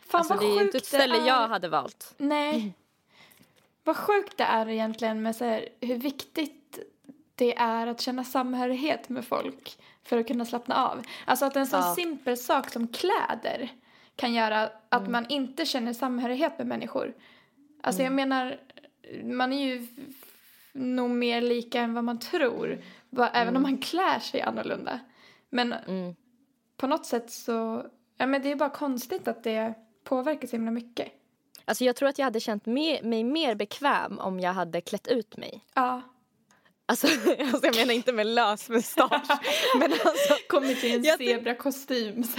Fan 0.01 0.19
alltså, 0.19 0.33
vad 0.33 0.43
det 0.43 0.59
är 0.59 0.63
inte 0.63 0.77
ett 0.77 0.85
ställe 0.85 1.21
är. 1.21 1.27
jag 1.27 1.47
hade 1.47 1.69
valt. 1.69 2.13
Nej. 2.17 2.73
Vad 3.83 3.97
sjukt 3.97 4.37
det 4.37 4.43
är 4.43 4.69
egentligen 4.69 5.21
med 5.21 5.35
så 5.35 5.45
här, 5.45 5.69
hur 5.81 5.97
viktigt 5.97 6.79
det 7.37 7.57
är 7.57 7.87
att 7.87 8.01
känna 8.01 8.23
samhörighet 8.23 9.09
med 9.09 9.25
folk 9.25 9.77
för 10.03 10.17
att 10.17 10.27
kunna 10.27 10.45
slappna 10.45 10.75
av. 10.89 11.01
Alltså 11.25 11.45
att 11.45 11.55
en 11.55 11.67
sån 11.67 11.79
Ja. 11.79 11.95
simpel 11.95 12.37
sak 12.37 12.69
som 12.69 12.87
kläder 12.87 13.69
kan 14.15 14.33
göra 14.33 14.69
att 14.89 15.09
man 15.09 15.25
inte 15.29 15.65
känner 15.65 15.93
samhörighet 15.93 16.57
med 16.57 16.67
människor. 16.67 17.13
Alltså 17.83 18.03
jag 18.03 18.13
menar, 18.13 18.59
man 19.23 19.53
är 19.53 19.65
ju 19.65 19.87
nog 20.73 21.09
mer 21.09 21.41
lika 21.41 21.81
än 21.81 21.93
vad 21.93 22.03
man 22.03 22.19
tror. 22.19 22.81
Även 23.33 23.55
om 23.55 23.61
man 23.61 23.77
klär 23.77 24.19
sig 24.19 24.41
annorlunda. 24.41 24.99
Men 25.49 25.73
Mm. 25.73 26.15
på 26.77 26.87
något 26.87 27.05
sätt 27.05 27.31
så, 27.31 27.85
ja 28.17 28.25
men 28.25 28.41
det 28.41 28.51
är 28.51 28.55
bara 28.55 28.69
konstigt 28.69 29.27
att 29.27 29.43
det 29.43 29.73
påverkar 30.03 30.47
så 30.47 30.55
himla 30.55 30.71
mycket. 30.71 31.07
Alltså, 31.65 31.83
jag 31.83 31.95
tror 31.95 32.09
att 32.09 32.17
jag 32.19 32.25
hade 32.25 32.39
känt 32.39 32.65
me- 32.65 33.03
mig 33.03 33.23
mer 33.23 33.55
bekväm 33.55 34.19
om 34.19 34.39
jag 34.39 34.53
hade 34.53 34.81
klätt 34.81 35.07
ut 35.07 35.37
mig. 35.37 35.65
Ja. 35.73 36.01
Alltså, 36.89 37.07
alltså 37.39 37.65
jag 37.65 37.75
menar 37.75 37.93
inte 37.93 38.13
med 38.13 38.27
lös 38.27 38.69
mustasch. 38.69 39.27
men 39.79 39.91
alltså, 39.91 40.33
Kommit 40.49 40.83
i 40.83 40.91
en 40.95 41.03
zebrakostym 41.17 42.23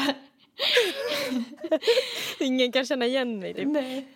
ingen 2.41 2.73
kan 2.73 2.87
känna 2.87 3.07
igen 3.07 3.39
mig. 3.39 3.55
Typ. 3.55 3.67
Nej. 3.67 4.09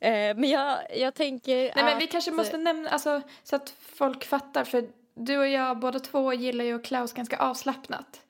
Eh, 0.00 0.10
men 0.36 0.44
jag, 0.44 0.78
jag 0.96 1.14
tänker 1.14 1.56
Nej 1.56 1.72
men 1.84 1.98
vi 1.98 2.04
att- 2.04 2.10
kanske 2.10 2.30
måste 2.30 2.56
nämna, 2.56 2.88
alltså 2.90 3.22
så 3.42 3.56
att 3.56 3.74
folk 3.94 4.24
fattar 4.24 4.64
för 4.64 4.88
du 5.14 5.38
och 5.38 5.48
jag 5.48 5.78
båda 5.78 5.98
två 6.00 6.32
gillar 6.32 6.64
ju 6.64 6.74
att 6.74 6.84
oss 7.02 7.12
ganska 7.12 7.38
avslappnat. 7.38 8.20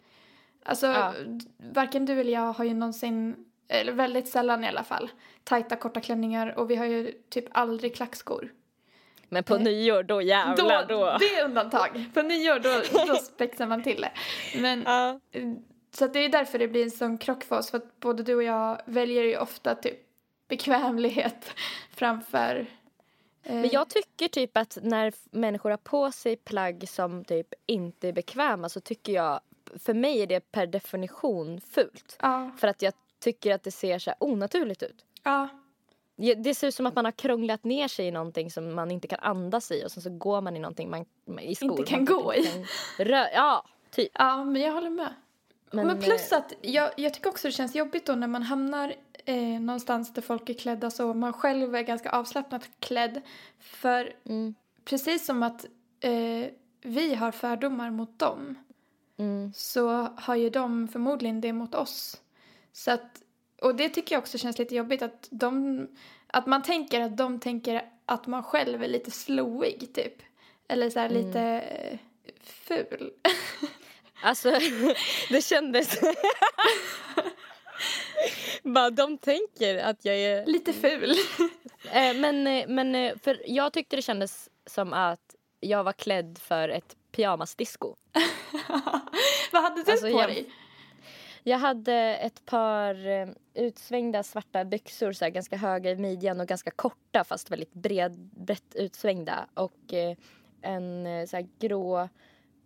Alltså 0.65 0.87
Ja. 0.87 1.15
varken 1.73 2.07
du 2.07 2.21
eller 2.21 2.33
jag 2.33 2.53
har 2.53 2.65
ju 2.65 2.75
någonsin, 2.75 3.37
eller 3.69 3.93
väldigt 3.93 4.29
sällan 4.29 4.65
i 4.65 4.69
alla 4.69 4.85
fall, 4.85 5.11
tajta 5.45 5.77
korta 5.77 6.01
klänningar 6.01 6.59
och 6.59 6.71
vi 6.71 6.77
har 6.77 6.87
ju 6.87 7.13
typ 7.29 7.45
aldrig 7.51 7.95
klackskor. 7.97 8.53
Men 9.29 9.45
på 9.45 9.59
nyår, 9.59 10.03
då 10.03 10.23
jävlar. 10.23 10.87
Då, 10.87 11.17
Det 11.21 11.35
är 11.35 11.45
undantag. 11.45 12.05
På 12.15 12.23
nyår 12.23 12.59
då, 12.59 13.07
då 13.07 13.15
spexar 13.23 13.67
man 13.67 13.83
till 13.83 14.01
det. 14.01 14.13
Men 14.61 14.83
Ja. 14.87 15.21
Så 15.91 16.07
det 16.07 16.19
är 16.25 16.29
därför 16.29 16.59
det 16.59 16.69
blir 16.69 16.83
en 16.85 16.91
sån 16.91 17.19
krock 17.19 17.45
för 17.45 17.59
oss. 17.59 17.71
För 17.71 17.79
att 17.79 18.01
både 18.01 18.23
du 18.23 18.35
och 18.35 18.43
jag 18.43 18.81
väljer 18.85 19.23
ju 19.25 19.39
ofta 19.39 19.75
typ 19.75 19.99
bekvämlighet 20.49 21.51
framför... 21.95 22.67
eh, 23.43 23.55
Men 23.55 23.69
jag 23.73 23.89
tycker 23.89 24.29
typ 24.29 24.57
att 24.57 24.79
när 24.83 25.13
människor 25.31 25.71
har 25.71 25.77
på 25.77 26.13
sig 26.13 26.37
plagg 26.37 26.89
som 26.89 27.25
typ 27.25 27.47
inte 27.67 28.09
är 28.09 28.13
bekväma 28.13 28.69
så 28.69 28.81
tycker 28.81 29.13
jag, 29.13 29.41
för 29.85 29.95
mig 29.95 30.23
är 30.23 30.27
det 30.27 30.53
per 30.53 30.67
definition 30.67 31.61
fult. 31.61 32.17
Ja, 32.23 32.51
För 32.59 32.69
att 32.69 32.83
jag 32.83 32.93
tycker 33.21 33.55
att 33.55 33.63
det 33.63 33.71
ser 33.71 33.99
så 33.99 34.13
onaturligt 34.19 34.83
ut. 34.83 35.05
Ja, 35.23 35.49
Det 36.37 36.55
ser 36.55 36.67
ut 36.69 36.75
som 36.75 36.87
att 36.87 36.95
man 36.95 37.05
har 37.05 37.13
krånglat 37.13 37.65
ner 37.65 37.89
sig 37.89 38.07
i 38.07 38.11
någonting 38.11 38.51
som 38.51 38.75
man 38.75 38.91
inte 38.91 39.09
kan 39.09 39.19
andas 39.23 39.71
i 39.71 39.85
och 39.87 39.91
sen 39.91 40.03
så 40.03 40.11
går 40.11 40.41
man 40.41 40.57
i 40.57 40.59
någonting 40.59 40.91
man, 40.91 41.05
i 41.41 41.55
skor 41.55 41.71
Inte 41.71 41.83
kan 41.85 41.99
man 41.99 42.05
gå 42.05 42.35
inte 42.35 42.49
i. 42.49 42.53
kan 42.97 43.07
rö- 43.07 43.29
ja, 43.35 43.65
typ. 43.91 44.11
ja, 44.15 44.45
men 44.45 44.63
jag 44.63 44.73
håller 44.73 44.91
med. 44.91 45.15
Men, 45.71 45.87
Men, 45.87 46.01
plus 46.01 46.33
eh, 46.33 46.39
att 46.39 46.53
jag, 46.61 46.91
jag 46.97 47.15
tycker 47.15 47.29
också 47.31 47.49
det 47.49 47.53
känns 47.53 47.75
jobbigt 47.75 48.07
då 48.07 48.15
när 48.15 48.27
man 48.27 48.43
hamnar 48.43 48.95
eh, 49.25 49.61
någonstans 49.61 50.15
där 50.15 50.23
folk 50.23 50.49
är 50.51 50.55
klädda 50.55 50.91
så 50.91 51.15
man 51.15 51.33
själv 51.33 51.75
är 51.75 51.83
ganska 51.83 52.11
avslappnat 52.11 52.69
klädd. 52.81 53.21
För 53.61 54.13
Mm, 54.25 54.55
precis 54.85 55.27
som 55.27 55.43
att 55.43 55.65
eh, 56.01 56.47
vi 56.83 57.15
har 57.15 57.33
fördomar 57.33 57.91
mot 57.91 58.19
dem 58.19 58.55
mm, 59.19 59.53
så 59.57 59.89
har 60.17 60.35
ju 60.37 60.51
de 60.51 60.89
förmodligen 60.89 61.41
det 61.41 61.53
mot 61.53 61.75
oss. 61.75 62.21
Så 62.73 62.91
att, 62.91 63.23
och 63.63 63.75
det 63.75 63.89
tycker 63.89 64.15
jag 64.15 64.23
också 64.23 64.39
känns 64.39 64.59
lite 64.59 64.75
jobbigt 64.75 65.03
att 65.03 65.29
de, 65.31 65.87
att 66.27 66.47
man 66.47 66.63
tänker 66.63 67.01
att 67.01 67.17
de 67.17 67.41
tänker 67.41 67.85
att 68.07 68.27
man 68.27 68.43
själv 68.43 68.83
är 68.83 68.89
lite 68.89 69.11
slowig 69.11 69.95
typ. 69.95 70.15
Eller 70.69 70.91
så 70.91 70.99
här 71.01 71.11
Mm. 71.11 71.27
lite 71.27 71.41
eh, 71.41 71.99
ful. 72.43 73.13
Alltså, 74.23 74.51
det 75.31 75.45
kändes... 75.45 76.01
Bara 78.63 78.91
de 78.91 79.19
tänker 79.19 79.79
att 79.79 80.05
jag 80.05 80.15
är... 80.17 80.47
lite 80.47 80.73
ful. 80.73 81.11
Eh, 81.93 82.17
men, 82.17 82.47
eh, 82.47 82.69
men 82.69 83.19
för 83.19 83.43
jag 83.47 83.73
tyckte 83.73 83.97
det 83.97 84.03
kändes 84.03 84.49
som 84.67 84.93
att 84.93 85.35
jag 85.61 85.85
var 85.85 85.93
klädd 85.93 86.39
för 86.43 86.69
ett 86.69 86.97
pyjamasdisco. 87.13 87.95
Vad 89.53 89.63
hade 89.63 89.83
du 89.83 89.93
Alltså, 89.93 90.07
på 90.07 90.13
jag- 90.21 90.29
dig? 90.29 90.51
Jag 91.49 91.59
hade 91.59 91.95
ett 91.95 92.47
par 92.47 93.07
eh, 93.07 93.29
utsvängda 93.55 94.23
svarta 94.23 94.65
byxor, 94.65 95.13
så 95.13 95.25
här, 95.25 95.33
ganska 95.33 95.57
höga 95.57 95.91
i 95.91 95.97
midjan 95.97 96.41
och 96.41 96.47
ganska 96.47 96.71
korta 96.71 97.25
fast 97.25 97.51
väldigt 97.51 97.75
bred, 97.75 98.19
brett 98.19 98.75
utsvängda. 98.75 99.47
Och 99.55 99.95
eh, 99.95 100.17
en 100.63 101.07
eh, 101.07 101.27
så 101.27 101.37
här, 101.37 101.49
grå 101.59 102.01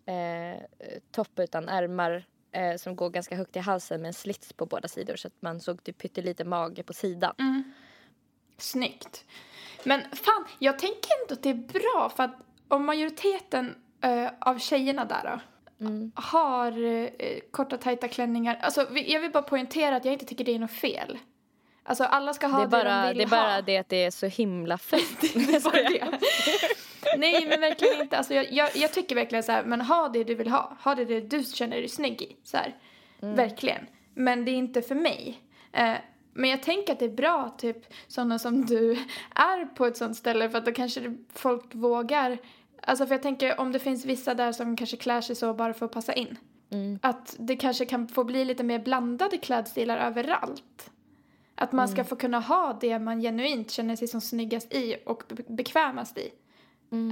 eh, 0.06 0.62
topp 1.10 1.38
utan 1.38 1.68
ärmar 1.68 2.24
eh, 2.52 2.76
som 2.76 2.96
går 2.96 3.10
ganska 3.10 3.36
högt 3.36 3.56
i 3.56 3.58
halsen 3.58 4.00
med 4.00 4.08
en 4.08 4.14
slits 4.14 4.52
på 4.52 4.66
båda 4.66 4.88
sidor 4.88 5.16
så 5.16 5.28
att 5.28 5.42
man 5.42 5.60
såg 5.60 5.84
typ 5.84 5.98
pyttelite 5.98 6.44
mage 6.44 6.82
på 6.82 6.92
sidan. 6.92 7.34
Mm. 7.38 7.72
Snyggt. 8.58 9.24
Men 9.84 10.00
fan, 10.00 10.44
jag 10.58 10.78
tänker 10.78 11.10
ändå 11.22 11.34
att 11.34 11.42
det 11.42 11.50
är 11.50 11.54
bra 11.54 12.12
för 12.16 12.22
att 12.22 12.36
om 12.68 12.86
majoriteten 12.86 13.74
eh, 14.00 14.28
av 14.40 14.58
tjejerna 14.58 15.04
där 15.04 15.22
då, 15.24 15.40
har 16.14 16.84
eh, 16.84 17.08
korta 17.50 17.76
tajta 17.76 18.08
klänningar. 18.08 18.58
Alltså 18.62 18.86
jag 19.06 19.20
vill 19.20 19.30
bara 19.30 19.42
poängtera 19.42 19.96
att 19.96 20.04
jag 20.04 20.12
inte 20.12 20.24
tycker 20.26 20.44
det 20.44 20.54
är 20.54 20.58
något 20.58 20.70
fel. 20.70 21.18
Alltså 21.84 22.04
alla 22.04 22.34
ska 22.34 22.46
ha 22.46 22.60
Det 22.60 22.66
det, 22.70 22.76
är, 22.76 22.84
bara, 22.84 23.02
de 23.02 23.08
vill 23.08 23.16
det 23.18 23.24
är 23.24 23.28
bara 23.28 23.54
ha. 23.54 23.62
det 23.62 23.76
att 23.78 23.88
det 23.88 24.04
är 24.04 24.10
så 24.10 24.26
himla 24.26 24.78
fult. 24.78 25.20
Det 25.34 25.62
det. 25.72 26.18
Nej 27.18 27.46
men 27.48 27.60
verkligen 27.60 28.00
inte. 28.00 28.16
Alltså, 28.18 28.34
jag, 28.34 28.52
jag, 28.52 28.70
jag 28.76 28.92
tycker 28.92 29.14
verkligen 29.14 29.42
så 29.42 29.52
här, 29.52 29.64
men 29.64 29.80
ha 29.80 30.08
det 30.08 30.24
du 30.24 30.34
vill 30.34 30.48
ha. 30.48 30.76
Ha 30.84 30.94
det, 30.94 31.04
det 31.04 31.20
du 31.20 31.44
känner 31.44 31.76
dig 31.76 31.88
snygg 31.88 32.22
i. 32.22 32.36
Så 32.44 32.56
här. 32.56 32.74
Verkligen. 33.20 33.86
Men 34.14 34.44
det 34.44 34.50
är 34.50 34.54
inte 34.56 34.82
för 34.82 34.94
mig. 34.94 35.40
Eh, 35.72 35.94
men 36.34 36.50
jag 36.50 36.62
tänker 36.62 36.92
att 36.92 36.98
det 36.98 37.04
är 37.04 37.08
bra, 37.16 37.54
typ 37.58 37.76
sådana 38.06 38.38
som 38.38 38.66
du 38.66 38.92
är 39.34 39.64
på 39.74 39.86
ett 39.86 39.96
sånt 39.96 40.16
ställe 40.16 40.50
för 40.50 40.58
att 40.58 40.64
då 40.66 40.72
kanske 40.72 41.00
det- 41.00 41.16
folk 41.34 41.74
vågar. 41.74 42.38
Alltså 42.86 43.06
för 43.06 43.14
jag 43.14 43.22
tänker 43.22 43.60
om 43.60 43.72
det 43.72 43.78
finns 43.78 44.04
vissa 44.04 44.34
där 44.34 44.52
som 44.52 44.76
kanske 44.76 44.96
klär 44.96 45.20
sig 45.20 45.36
så 45.36 45.54
bara 45.54 45.74
för 45.74 45.86
att 45.86 45.92
passa 45.92 46.12
in. 46.12 46.36
Att 47.02 47.36
det 47.38 47.56
kanske 47.56 47.84
kan 47.84 48.08
få 48.08 48.24
bli 48.24 48.44
lite 48.44 48.62
mer 48.64 48.78
blandade 48.78 49.38
klädstilar 49.38 49.96
överallt. 49.98 50.90
Att 51.54 51.72
man 51.72 51.88
ska 51.88 52.04
få 52.04 52.16
kunna 52.16 52.40
ha 52.40 52.78
det 52.80 52.98
man 52.98 53.20
genuint 53.20 53.70
känner 53.70 53.96
sig 53.96 54.08
som 54.08 54.20
snyggast 54.20 54.74
i 54.74 54.96
och 55.06 55.22
be- 55.28 55.42
bekvämast 55.48 56.18
i. 56.18 56.30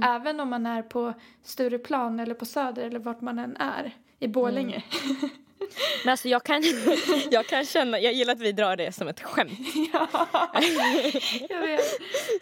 Även 0.03 0.39
om 0.39 0.49
man 0.49 0.65
är 0.65 0.81
på 0.81 1.13
Stureplan 1.43 2.19
eller 2.19 2.33
på 2.33 2.45
Söder 2.45 2.83
eller 2.83 2.99
vart 2.99 3.21
man 3.21 3.39
än 3.39 3.57
är. 3.57 3.95
I 4.19 4.27
Borlänge. 4.27 4.83
Men 6.03 6.11
alltså 6.11 6.27
jag 6.27 6.43
kan, 6.43 6.63
jag 7.31 7.47
kan 7.47 7.65
känna, 7.65 7.99
jag 7.99 8.13
gillar 8.13 8.33
att 8.33 8.39
vi 8.39 8.51
drar 8.51 8.75
det 8.75 8.91
som 8.91 9.07
ett 9.07 9.21
skämt. 9.21 9.51
Jag 11.49 11.61
vet. 11.61 11.81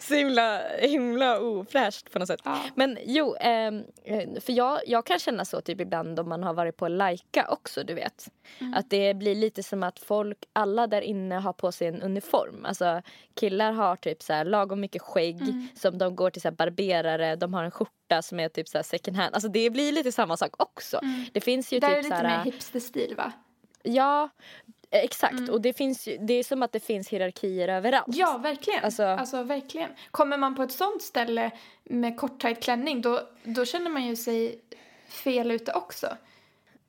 Så 0.00 0.14
himla, 0.14 0.62
himla 0.78 1.40
ofräscht 1.40 2.10
på 2.10 2.18
något 2.18 2.28
sätt. 2.28 2.40
Ja. 2.44 2.58
Men 2.74 2.98
jo, 3.04 3.36
ehm, 3.40 3.84
eh, 4.04 4.40
för 4.40 4.52
jag, 4.52 4.80
jag 4.86 5.06
kan 5.06 5.18
känna 5.18 5.44
så 5.44 5.60
typ 5.60 5.80
ibland 5.80 6.20
om 6.20 6.28
man 6.28 6.42
har 6.42 6.54
varit 6.54 6.76
på 6.76 6.88
Laika 6.88 7.46
också, 7.48 7.84
du 7.84 7.94
vet. 7.94 8.28
Att 8.74 8.90
det 8.90 9.14
blir 9.14 9.34
lite 9.34 9.62
som 9.62 9.82
att 9.82 9.98
folk, 9.98 10.38
alla 10.52 10.86
där 10.86 11.02
inne 11.02 11.34
har 11.34 11.52
på 11.52 11.72
sig 11.72 11.88
en 11.88 12.02
uniform. 12.02 12.64
Alltså 12.64 13.02
killar 13.40 13.72
har 13.72 13.96
typ 13.96 14.22
så 14.22 14.32
här 14.32 14.44
lagom 14.44 14.80
mycket 14.80 15.02
skägg 15.02 15.38
som 15.74 15.98
de 15.98 16.16
går 16.16 16.30
till 16.30 16.42
så 16.42 16.50
barberare, 16.50 17.36
de 17.36 17.54
har 17.54 17.64
en 17.64 17.70
skjorta 17.70 18.22
som 18.22 18.40
är 18.40 18.48
typ 18.48 18.68
så 18.68 18.78
här 18.78 18.82
second 18.82 19.16
hand. 19.16 19.34
Alltså 19.34 19.48
det 19.48 19.70
blir 19.70 19.92
lite 19.92 20.12
samma 20.12 20.36
sak 20.36 20.62
också. 20.62 21.00
Det 21.32 21.40
finns 21.40 21.72
ju 21.72 21.80
Där 21.80 21.90
är 21.90 21.94
typ 21.94 22.02
det 22.02 22.08
så 22.08 22.14
lite 22.14 22.28
här, 22.28 22.44
mer 22.44 22.52
hipsterstil 22.52 23.14
va? 23.16 23.32
Ja, 23.82 24.28
exakt. 24.90 25.48
Och 25.48 25.60
det 25.60 25.72
finns 25.72 26.08
det 26.20 26.34
är 26.34 26.44
som 26.44 26.62
att 26.62 26.72
det 26.72 26.80
finns 26.80 27.08
hierarkier 27.08 27.68
överallt. 27.68 28.16
Ja, 28.16 28.38
verkligen. 28.38 28.84
Alltså- 28.84 29.02
Alltså, 29.02 29.42
verkligen. 29.42 29.90
Kommer 30.10 30.36
man 30.38 30.54
på 30.56 30.62
ett 30.62 30.72
sånt 30.72 31.02
ställe 31.02 31.50
med 31.84 32.16
korttajt 32.16 32.62
klänning 32.62 33.00
då, 33.00 33.20
då 33.42 33.64
känner 33.64 33.90
man 33.90 34.06
ju 34.06 34.16
sig 34.16 34.60
fel 35.08 35.50
ute 35.50 35.72
också. 35.72 36.06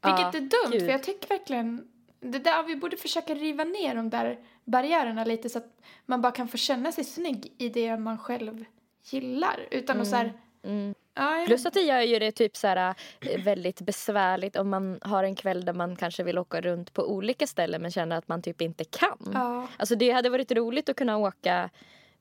Vilket 0.03 0.19
Ja, 0.21 0.27
är 0.27 0.31
dumt, 0.41 0.71
gud. 0.71 0.81
för 0.81 0.89
jag 0.91 1.03
tycker 1.03 1.27
verkligen... 1.29 1.87
Det 2.19 2.39
där, 2.39 2.63
vi 2.63 2.75
borde 2.75 2.97
försöka 2.97 3.35
riva 3.35 3.63
ner 3.63 3.95
de 3.95 4.09
där 4.09 4.39
barriärerna 4.63 5.23
lite 5.25 5.49
så 5.49 5.57
att 5.57 5.81
man 6.05 6.21
bara 6.21 6.31
kan 6.31 6.47
få 6.47 6.57
känna 6.57 6.91
sig 6.91 7.03
snygg 7.03 7.53
i 7.57 7.69
det 7.69 7.97
man 7.97 8.17
själv 8.17 8.65
gillar. 9.03 9.67
Utan 9.71 10.01
att 10.01 10.07
så 10.07 10.15
här... 10.15 10.33
Ja, 10.61 10.69
jag- 11.15 11.45
Plus 11.45 11.65
att 11.65 11.73
det 11.73 11.81
gör 11.81 12.01
ju 12.01 12.19
det 12.19 12.31
typ 12.31 12.57
så 12.57 12.67
här, 12.67 12.95
eh, 13.21 13.41
väldigt 13.43 13.81
besvärligt 13.81 14.55
om 14.55 14.69
man 14.69 14.99
har 15.01 15.23
en 15.23 15.35
kväll 15.35 15.65
där 15.65 15.73
man 15.73 15.95
kanske 15.95 16.23
vill 16.23 16.37
åka 16.37 16.61
runt 16.61 16.93
på 16.93 17.11
olika 17.11 17.47
ställen 17.47 17.81
men 17.81 17.91
känner 17.91 18.17
att 18.17 18.27
man 18.27 18.41
typ 18.41 18.61
inte 18.61 18.83
kan. 18.83 19.31
Ja. 19.33 19.67
Alltså 19.77 19.95
det 19.95 20.11
hade 20.11 20.29
varit 20.29 20.51
roligt 20.51 20.89
att 20.89 20.95
kunna 20.95 21.17
åka 21.17 21.69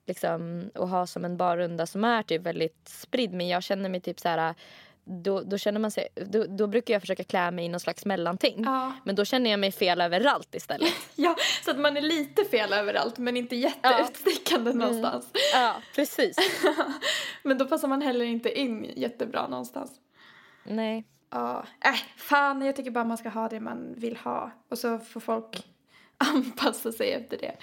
liksom, 0.07 0.69
och 0.75 0.89
ha 0.89 1.07
som 1.07 1.25
en 1.25 1.37
barrunda 1.37 1.85
som 1.85 2.03
är 2.03 2.23
typ 2.23 2.41
väldigt 2.41 2.87
spridd 2.87 3.33
men 3.33 3.47
jag 3.47 3.63
känner 3.63 3.89
mig 3.89 4.01
typ 4.01 4.19
så 4.19 4.29
här 4.29 4.55
då, 5.11 5.41
då 5.41 5.57
känner 5.57 5.79
man 5.79 5.91
sig, 5.91 6.07
då, 6.15 6.43
då 6.43 6.67
brukar 6.67 6.93
jag 6.93 7.01
försöka 7.01 7.23
klä 7.23 7.51
mig 7.51 7.65
i 7.65 7.69
någon 7.69 7.79
slags 7.79 8.05
mellanting. 8.05 8.63
Ja. 8.65 8.93
Men 9.03 9.15
då 9.15 9.25
känner 9.25 9.51
jag 9.51 9.59
mig 9.59 9.71
fel 9.71 10.01
överallt 10.01 10.55
istället. 10.55 10.93
ja, 11.15 11.35
så 11.65 11.71
att 11.71 11.79
man 11.79 11.97
är 11.97 12.01
lite 12.01 12.45
fel 12.45 12.73
överallt 12.73 13.17
men 13.17 13.37
inte 13.37 13.55
jätteutstickande 13.55 14.73
någonstans. 14.73 15.29
ja, 15.53 15.75
precis. 15.95 16.37
Men 17.43 17.57
då 17.57 17.65
passar 17.65 17.87
man 17.87 18.01
heller 18.01 18.25
inte 18.25 18.59
in 18.59 18.91
jättebra 18.95 19.47
någonstans. 19.47 19.91
Nej. 20.63 21.07
Ja, 21.29 21.65
äh, 21.85 21.99
fan 22.17 22.61
jag 22.61 22.75
tycker 22.75 22.91
bara 22.91 23.03
man 23.03 23.17
ska 23.17 23.29
ha 23.29 23.49
det 23.49 23.59
man 23.59 23.93
vill 23.97 24.17
ha. 24.17 24.51
Och 24.69 24.77
så 24.77 24.99
får 24.99 25.19
folk 25.19 25.65
anpassa 26.17 26.91
sig 26.91 27.11
efter 27.11 27.37
det. 27.37 27.55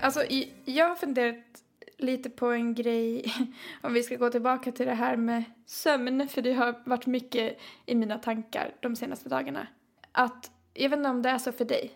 Alltså, 0.00 0.24
jag 0.64 0.88
har 0.88 0.96
funderat 0.96 1.61
lite 2.02 2.30
på 2.30 2.46
en 2.46 2.74
grej, 2.74 3.34
om 3.82 3.92
vi 3.92 4.02
ska 4.02 4.16
gå 4.16 4.30
tillbaka 4.30 4.72
till 4.72 4.86
det 4.86 4.94
här 4.94 5.16
med 5.16 5.44
sömn, 5.66 6.28
för 6.28 6.42
det 6.42 6.52
har 6.52 6.74
varit 6.84 7.06
mycket 7.06 7.58
i 7.86 7.94
mina 7.94 8.18
tankar 8.18 8.74
de 8.80 8.96
senaste 8.96 9.28
dagarna. 9.28 9.66
Att, 10.12 10.50
jag 10.74 10.90
vet 10.90 10.96
inte 10.96 11.10
om 11.10 11.22
det 11.22 11.28
är 11.28 11.38
så 11.38 11.52
för 11.52 11.64
dig, 11.64 11.90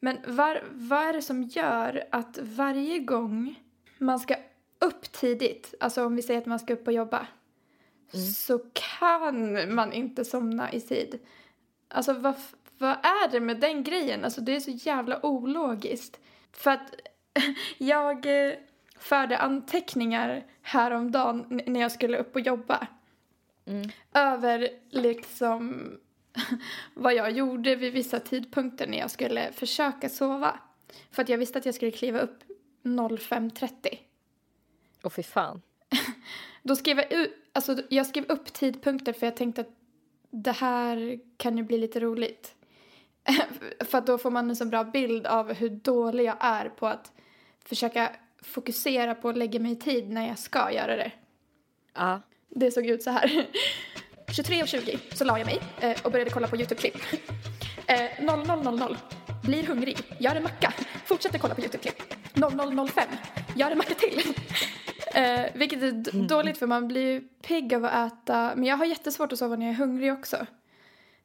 men 0.00 0.18
var, 0.26 0.62
vad 0.70 1.08
är 1.08 1.12
det 1.12 1.22
som 1.22 1.42
gör 1.42 2.04
att 2.10 2.38
varje 2.42 2.98
gång 2.98 3.60
man 3.98 4.20
ska 4.20 4.34
upp 4.78 5.12
tidigt, 5.12 5.74
alltså 5.80 6.06
om 6.06 6.16
vi 6.16 6.22
säger 6.22 6.40
att 6.40 6.46
man 6.46 6.58
ska 6.58 6.72
upp 6.72 6.86
och 6.86 6.92
jobba, 6.92 7.26
så 8.34 8.58
kan 8.72 9.74
man 9.74 9.92
inte 9.92 10.24
somna 10.24 10.72
i 10.72 10.80
tid. 10.80 11.18
Alltså 11.88 12.12
vad, 12.12 12.34
vad 12.78 12.90
är 12.90 13.30
det 13.30 13.40
med 13.40 13.60
den 13.60 13.84
grejen? 13.84 14.24
Alltså 14.24 14.40
det 14.40 14.56
är 14.56 14.60
så 14.60 14.70
jävla 14.70 15.26
ologiskt. 15.26 16.20
För 16.52 16.70
att 16.70 16.94
jag 17.78 18.46
eh, 18.46 18.54
förde 19.02 19.38
anteckningar 19.38 20.44
häromdagen 20.62 21.60
när 21.66 21.80
jag 21.80 21.92
skulle 21.92 22.18
upp 22.18 22.34
och 22.34 22.40
jobba. 22.40 22.86
Över 24.14 24.68
liksom 24.90 25.90
vad 26.94 27.14
jag 27.14 27.30
gjorde 27.30 27.76
vid 27.76 27.92
vissa 27.92 28.20
tidpunkter 28.20 28.86
när 28.86 28.98
jag 28.98 29.10
skulle 29.10 29.52
försöka 29.52 30.08
sova. 30.08 30.58
För 31.10 31.22
att 31.22 31.28
jag 31.28 31.38
visste 31.38 31.58
att 31.58 31.66
jag 31.66 31.74
skulle 31.74 31.90
kliva 31.90 32.20
upp 32.20 32.44
05.30. 32.82 33.98
Och 35.02 35.12
fy 35.12 35.22
fan. 35.22 35.62
Då 36.62 36.76
skrev 36.76 36.98
jag 36.98 37.12
ut, 37.12 37.34
alltså 37.52 37.76
jag 37.88 38.06
skrev 38.06 38.24
upp 38.28 38.52
tidpunkter 38.52 39.12
för 39.12 39.26
jag 39.26 39.36
tänkte 39.36 39.60
att 39.60 39.76
det 40.30 40.52
här 40.52 41.20
kan 41.36 41.56
ju 41.56 41.62
bli 41.62 41.78
lite 41.78 42.00
roligt. 42.00 42.54
för 43.80 43.98
att 43.98 44.06
då 44.06 44.18
får 44.18 44.30
man 44.30 44.50
en 44.50 44.56
så 44.56 44.64
bra 44.64 44.84
bild 44.84 45.26
av 45.26 45.52
hur 45.52 45.70
dålig 45.70 46.24
jag 46.24 46.36
är 46.40 46.68
på 46.68 46.86
att 46.86 47.12
försöka 47.64 48.12
fokusera 48.42 49.14
på 49.14 49.28
att 49.28 49.36
lägga 49.36 49.60
mig 49.60 49.72
i 49.72 49.76
tid 49.76 50.10
när 50.10 50.28
jag 50.28 50.38
ska 50.38 50.72
göra 50.72 50.96
det. 50.96 51.12
Ja. 51.94 52.20
Det 52.48 52.70
såg 52.70 52.86
ut 52.86 53.02
så 53.02 53.10
här. 53.10 53.28
23.20 54.26 54.98
så 55.14 55.24
la 55.24 55.38
jag 55.38 55.46
mig 55.46 55.60
eh, 55.80 55.96
och 56.04 56.12
började 56.12 56.30
kolla 56.30 56.48
på 56.48 56.56
YouTube-klipp. 56.56 56.96
Eh, 57.86 58.10
00.00 58.20 58.96
blir 59.42 59.62
hungrig, 59.62 59.98
gör 60.18 60.34
en 60.34 60.42
macka, 60.42 60.72
fortsätter 61.04 61.38
kolla 61.38 61.54
på 61.54 61.60
YouTube-klipp. 61.60 62.02
00.05 62.34 63.02
gör 63.56 63.70
en 63.70 63.78
macka 63.78 63.94
till. 63.94 64.22
Eh, 65.14 65.46
vilket 65.54 65.82
är 65.82 65.92
d- 65.92 66.10
dåligt 66.28 66.58
för 66.58 66.66
man 66.66 66.88
blir 66.88 67.02
ju 67.10 67.20
pigg 67.20 67.74
av 67.74 67.84
att 67.84 68.12
äta. 68.12 68.52
Men 68.56 68.64
jag 68.64 68.76
har 68.76 68.84
jättesvårt 68.84 69.32
att 69.32 69.38
sova 69.38 69.56
när 69.56 69.66
jag 69.66 69.72
är 69.74 69.78
hungrig 69.78 70.12
också. 70.12 70.46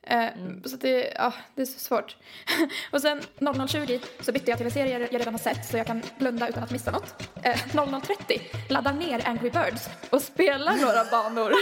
Eh, 0.01 0.27
Så 0.65 0.75
att 0.75 0.81
det, 0.81 1.13
ja, 1.15 1.33
det 1.55 1.61
är 1.61 1.65
så 1.65 1.79
svårt. 1.79 2.15
och 2.91 3.01
sen 3.01 3.21
00.20 3.39 4.01
så 4.19 4.31
bytte 4.31 4.51
jag 4.51 4.57
till 4.57 4.67
en 4.67 4.71
serie 4.71 4.99
jag 4.99 5.19
redan 5.19 5.33
har 5.33 5.39
sett 5.39 5.65
så 5.65 5.77
jag 5.77 5.87
kan 5.87 6.01
blunda 6.17 6.47
utan 6.49 6.63
att 6.63 6.71
missa 6.71 6.91
något. 6.91 7.29
Eh, 7.43 7.57
00.30 7.57 8.41
laddar 8.69 8.93
ner 8.93 9.27
Angry 9.27 9.49
Birds 9.49 9.89
och 10.09 10.21
spelar 10.21 10.73
några 10.77 11.03
banor. 11.11 11.51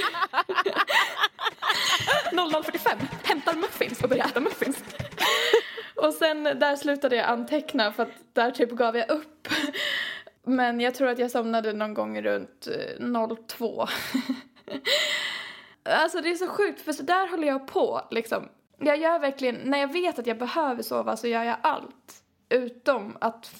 00.45 2.31 3.05
hämtar 3.23 3.53
muffins 3.53 4.01
och 4.03 4.09
börjar 4.09 4.25
äta 4.25 4.39
muffins. 4.39 4.83
och 5.95 6.13
sen 6.13 6.43
där 6.43 6.75
slutade 6.75 7.15
jag 7.15 7.25
anteckna 7.25 7.91
för 7.93 8.03
att 8.03 8.09
där 8.33 8.51
typ 8.51 8.71
gav 8.71 8.97
jag 8.97 9.09
upp. 9.09 9.47
Men 10.43 10.79
jag 10.79 10.95
tror 10.95 11.07
att 11.09 11.19
jag 11.19 11.31
somnade 11.31 11.73
någon 11.73 11.93
gång 11.93 12.21
runt 12.21 12.67
eh, 12.67 13.35
02. 13.47 13.87
Alltså 15.85 16.21
det 16.21 16.29
är 16.29 16.35
så 16.35 16.47
sjukt 16.47 16.81
för 16.81 16.93
så 16.93 17.03
där 17.03 17.29
håller 17.31 17.47
jag 17.47 17.67
på 17.67 18.01
liksom. 18.11 18.49
Jag 18.79 18.97
gör 18.97 19.19
verkligen, 19.19 19.55
när 19.55 19.77
jag 19.77 19.93
vet 19.93 20.19
att 20.19 20.27
jag 20.27 20.37
behöver 20.37 20.83
sova 20.83 21.17
så 21.17 21.27
gör 21.27 21.43
jag 21.43 21.57
allt. 21.61 22.23
Utom 22.49 23.17
att 23.21 23.51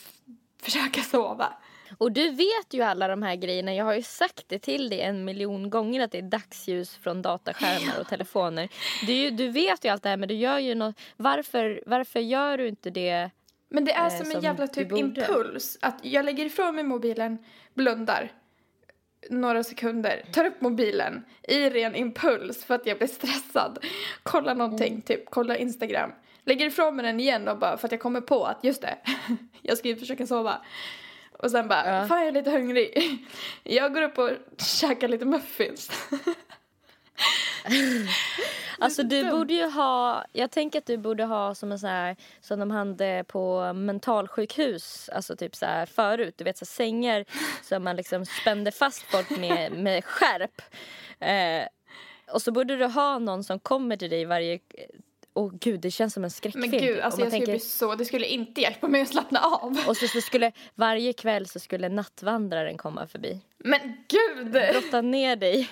försöka 0.61 1.01
sova. 1.11 1.53
Och 1.97 2.11
du 2.11 2.29
vet 2.29 2.73
ju 2.73 2.81
alla 2.81 3.07
de 3.07 3.23
här 3.23 3.35
grejerna. 3.35 3.73
Jag 3.73 3.85
har 3.85 3.93
ju 3.93 4.01
sagt 4.01 4.43
det 4.47 4.59
till 4.59 4.89
dig 4.89 5.01
en 5.01 5.25
miljon 5.25 5.69
gånger 5.69 6.01
att 6.01 6.11
det 6.11 6.17
är 6.17 6.21
dagsljus 6.21 6.95
från 6.95 7.21
dataskärmar 7.21 7.99
och 8.01 8.07
telefoner. 8.09 8.69
Du, 9.07 9.29
du 9.29 9.49
vet 9.49 9.85
ju 9.85 9.89
allt 9.89 10.03
det 10.03 10.09
här 10.09 10.17
men 10.17 10.29
du 10.29 10.35
gör 10.35 10.59
ju 10.59 10.75
något. 10.75 10.99
Varför, 11.17 11.83
varför 11.85 12.19
gör 12.19 12.57
du 12.57 12.67
inte 12.67 12.89
det? 12.89 13.29
Men 13.69 13.85
det 13.85 13.91
är 13.91 14.05
Eh, 14.05 14.09
som 14.09 14.25
en 14.25 14.31
som 14.31 14.41
jävla 14.41 14.67
typ 14.67 14.91
impuls. 14.91 15.77
Att 15.81 15.99
jag 16.01 16.25
lägger 16.25 16.45
ifrån 16.45 16.75
mig 16.75 16.83
mobilen, 16.83 17.37
blundar 17.73 18.31
några 19.29 19.63
sekunder, 19.63 20.25
tar 20.31 20.45
upp 20.45 20.61
mobilen 20.61 21.25
i 21.47 21.69
ren 21.69 21.95
impuls 21.95 22.65
för 22.65 22.75
att 22.75 22.85
jag 22.85 22.97
blir 22.97 23.07
stressad. 23.07 23.85
Kollar 24.23 24.55
någonting, 24.55 24.87
Mm. 24.89 25.01
typ 25.01 25.29
kollar 25.29 25.55
Instagram. 25.55 26.11
Lägger 26.43 26.65
ifrån 26.65 26.95
mig 26.95 27.05
den 27.05 27.19
igen 27.19 27.47
och 27.47 27.57
bara 27.57 27.77
för 27.77 27.87
att 27.87 27.91
jag 27.91 28.01
kommer 28.01 28.21
på 28.21 28.43
att 28.45 28.63
just 28.63 28.81
det, 28.81 28.97
jag 29.61 29.77
ska 29.77 29.87
ju 29.87 29.95
försöka 29.95 30.27
sova. 30.27 30.61
Och 31.39 31.51
sen 31.51 31.67
bara, 31.67 31.95
Ja. 32.01 32.07
fan 32.07 32.19
jag 32.19 32.27
är 32.27 32.31
lite 32.31 32.51
hungrig. 32.51 33.17
Jag 33.63 33.93
går 33.93 34.01
upp 34.01 34.17
och 34.17 34.29
käkar 34.57 35.07
lite 35.07 35.25
muffins. 35.25 35.91
Alltså 38.79 39.03
du 39.03 39.31
borde 39.31 39.53
ju 39.53 39.65
ha, 39.65 40.25
jag 40.33 40.51
tänker 40.51 40.79
att 40.79 40.85
du 40.85 40.97
borde 40.97 41.23
ha 41.23 41.55
som 41.55 41.71
en 41.71 41.79
sån 41.79 41.89
här 41.89 42.15
som 42.41 42.59
de 42.59 42.71
hade 42.71 43.23
på 43.27 43.73
mentalsjukhus, 43.73 45.09
alltså 45.13 45.35
typ 45.35 45.55
så 45.55 45.65
här 45.65 45.85
förut, 45.85 46.33
du 46.37 46.43
vet 46.43 46.57
så 46.57 46.65
sängar 46.65 47.25
som 47.63 47.83
man 47.83 47.95
liksom 47.95 48.25
spände 48.25 48.71
fast 48.71 49.01
folk 49.01 49.29
med, 49.29 49.71
med 49.71 50.05
skärp. 50.05 50.61
Eh, 51.19 51.67
och 52.33 52.41
så 52.41 52.51
borde 52.51 52.77
du 52.77 52.85
ha 52.85 53.19
någon 53.19 53.43
som 53.43 53.59
kommer 53.59 53.97
till 53.97 54.09
dig 54.09 54.25
varje, 54.25 54.59
åh 55.35 55.51
gud 55.59 55.79
det 55.79 55.91
känns 55.91 56.13
som 56.13 56.23
en 56.23 56.31
skräckfilm. 56.31 56.69
Men 56.71 56.79
gud, 56.79 56.99
alltså 56.99 57.21
jag 57.21 57.25
man 57.25 57.31
skulle 57.31 57.31
tänker- 57.31 57.51
bli 57.51 57.59
så, 57.59 57.95
det 57.95 58.05
skulle 58.05 58.25
inte 58.27 58.61
hjälpa 58.61 58.87
mig 58.87 59.01
att 59.01 59.07
slappna 59.09 59.39
av. 59.39 59.77
Och 59.87 59.97
så, 59.97 60.07
så 60.07 60.21
skulle 60.21 60.51
varje 60.75 61.13
kväll 61.13 61.47
så 61.47 61.59
skulle 61.59 61.89
nattvandraren 61.89 62.77
komma 62.77 63.07
förbi. 63.07 63.39
Men 63.57 63.79
gud! 64.07 64.51
Brotta 64.51 65.01
ner 65.01 65.35
dig, 65.35 65.69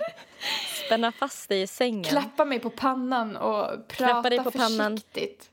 spänna 0.85 1.11
fast 1.11 1.49
dig 1.49 1.61
i 1.61 1.67
sängen. 1.67 2.03
Klappa 2.03 2.45
mig 2.45 2.59
på 2.59 2.69
pannan 2.69 3.37
och 3.37 3.87
prata 3.87 4.29
dig 4.29 4.39
på 4.43 4.51
pannan. 4.51 4.97
försiktigt. 4.97 5.49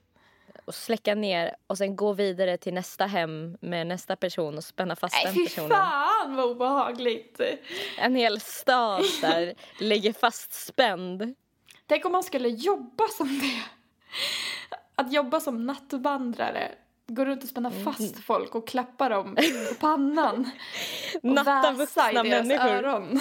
och 0.65 0.75
släcka 0.75 1.15
ner 1.15 1.57
och 1.67 1.79
sen 1.79 1.97
gå 1.97 2.13
vidare 2.13 2.57
till 2.57 2.75
nästa 2.75 3.07
hem 3.07 3.57
med 3.61 3.87
nästa 3.87 4.17
person 4.17 4.57
och 4.57 4.65
spänna 4.65 4.97
fast 4.97 5.15
Nej 5.15 5.25
den 5.25 5.35
fy 5.35 5.45
personen. 5.45 5.71
fan 5.71 6.37
vad 6.37 6.47
obehagligt. 6.51 7.41
En 7.99 8.15
hel 8.17 8.41
stad 8.41 9.05
där 9.21 9.55
ligger 9.81 10.13
fastspänd. 10.13 11.35
Tänk 11.87 12.05
om 12.05 12.13
man 12.13 12.23
skulle 12.23 12.49
jobba 12.49 13.09
som 13.09 13.39
det. 13.39 13.63
Att 14.95 15.13
jobba 15.13 15.41
som 15.41 15.67
nattvandrare. 15.67 16.73
Gå 17.07 17.25
runt 17.25 17.43
och 17.43 17.49
spänna 17.49 17.69
Mm. 17.71 17.85
fast 17.85 18.19
folk 18.25 18.55
och 18.55 18.69
klappa 18.69 19.09
dem 19.09 19.37
på 19.69 19.75
pannan. 19.75 20.51
Och 21.23 21.25
Natta 21.25 21.73
vuxna 21.73 22.11
i 22.11 22.15
deras 22.15 22.29
människor. 22.29 22.69
öron. 22.69 23.21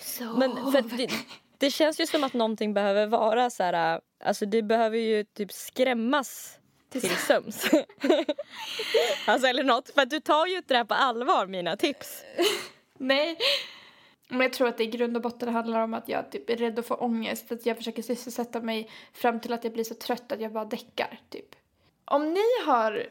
Så. 0.00 0.24
Men 0.24 0.72
för 0.72 0.96
det, 0.96 1.10
det 1.58 1.70
känns 1.70 2.00
ju 2.00 2.06
som 2.06 2.24
att 2.24 2.32
någonting 2.32 2.74
behöver 2.74 3.06
vara 3.06 3.50
så 3.50 3.62
här, 3.62 4.00
alltså 4.24 4.46
du 4.46 4.62
behöver 4.62 4.98
ju 4.98 5.24
typ 5.24 5.52
skrämmas 5.52 6.58
till 6.92 7.16
söms. 7.16 7.70
alltså 9.26 9.46
eller 9.48 9.64
något, 9.64 9.90
för 9.94 10.02
att 10.02 10.10
du 10.10 10.20
tar 10.20 10.46
ju 10.46 10.56
inte 10.56 10.74
det 10.74 10.78
här 10.78 10.84
på 10.84 10.94
allvar 10.94 11.46
mina 11.46 11.76
tips. 11.76 12.22
Nej. 12.98 13.38
Men 14.30 14.40
jag 14.40 14.52
tror 14.52 14.68
att 14.68 14.76
det 14.76 14.84
i 14.84 14.86
grund 14.86 15.16
och 15.16 15.22
botten 15.22 15.48
handlar 15.48 15.80
om 15.80 15.94
att 15.94 16.08
jag 16.08 16.30
typ 16.30 16.50
är 16.50 16.56
rädd 16.56 16.78
att 16.78 16.86
få 16.86 16.94
ångest. 16.94 17.52
Att 17.52 17.66
jag 17.66 17.76
försöker 17.76 18.02
sysselsätta 18.02 18.60
mig 18.60 18.90
fram 19.12 19.40
till 19.40 19.52
att 19.52 19.64
jag 19.64 19.72
blir 19.72 19.84
så 19.84 19.94
trött 19.94 20.32
att 20.32 20.40
jag 20.40 20.52
bara 20.52 20.64
däckar, 20.64 21.20
typ. 21.28 21.56
Om 22.04 22.32
ni 22.34 22.64
har 22.66 23.06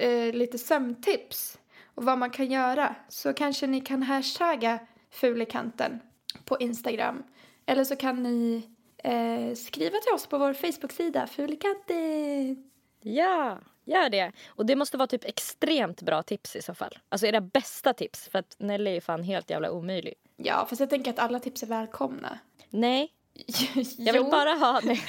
eh, 0.00 0.34
lite 0.34 0.58
sömntips 0.58 1.58
och 1.94 2.04
vad 2.04 2.18
man 2.18 2.30
kan 2.30 2.46
göra 2.46 2.94
så 3.08 3.32
kanske 3.32 3.66
ni 3.66 3.80
kan 3.80 4.02
hashtagga 4.02 4.78
Fulikanten 5.10 6.00
på 6.44 6.58
Instagram. 6.58 7.22
Eller 7.66 7.84
så 7.84 7.96
kan 7.96 8.22
ni 8.22 8.68
eh, 9.04 9.54
skriva 9.54 9.98
till 9.98 10.14
oss 10.14 10.26
på 10.26 10.38
vår 10.38 10.52
Facebook-sida 10.52 11.26
Fulikanten. 11.26 12.70
Ja, 13.00 13.58
gör 13.88 14.10
det. 14.10 14.32
Och 14.48 14.66
det 14.66 14.76
måste 14.76 14.96
vara 14.96 15.06
typ 15.06 15.24
extremt 15.24 16.02
bra 16.02 16.22
tips 16.22 16.56
i 16.56 16.62
så 16.62 16.74
fall. 16.74 16.98
Alltså 17.08 17.26
era 17.26 17.40
bästa 17.40 17.92
tips, 17.92 18.28
för 18.28 18.38
att 18.38 18.56
Nelly 18.58 18.90
är 18.90 18.94
ju 18.94 19.00
fan 19.00 19.22
helt 19.22 19.50
jävla 19.50 19.70
omöjlig. 19.70 20.14
Ja, 20.36 20.66
fast 20.68 20.80
jag 20.80 20.90
tänker 20.90 21.10
att 21.10 21.18
alla 21.18 21.40
tips 21.40 21.62
är 21.62 21.66
välkomna. 21.66 22.38
Nej, 22.70 23.12
jag 23.98 24.12
vill 24.12 24.24
bara 24.24 24.50
ha 24.50 24.80
det. 24.80 24.98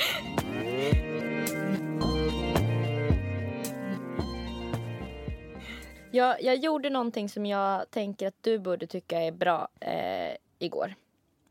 Jag, 6.11 6.43
jag 6.43 6.55
gjorde 6.55 6.89
någonting 6.89 7.29
som 7.29 7.45
jag 7.45 7.91
tänker 7.91 8.27
att 8.27 8.43
du 8.43 8.59
borde 8.59 8.87
tycka 8.87 9.21
är 9.21 9.31
bra 9.31 9.67
eh, 9.79 10.35
igår. 10.59 10.95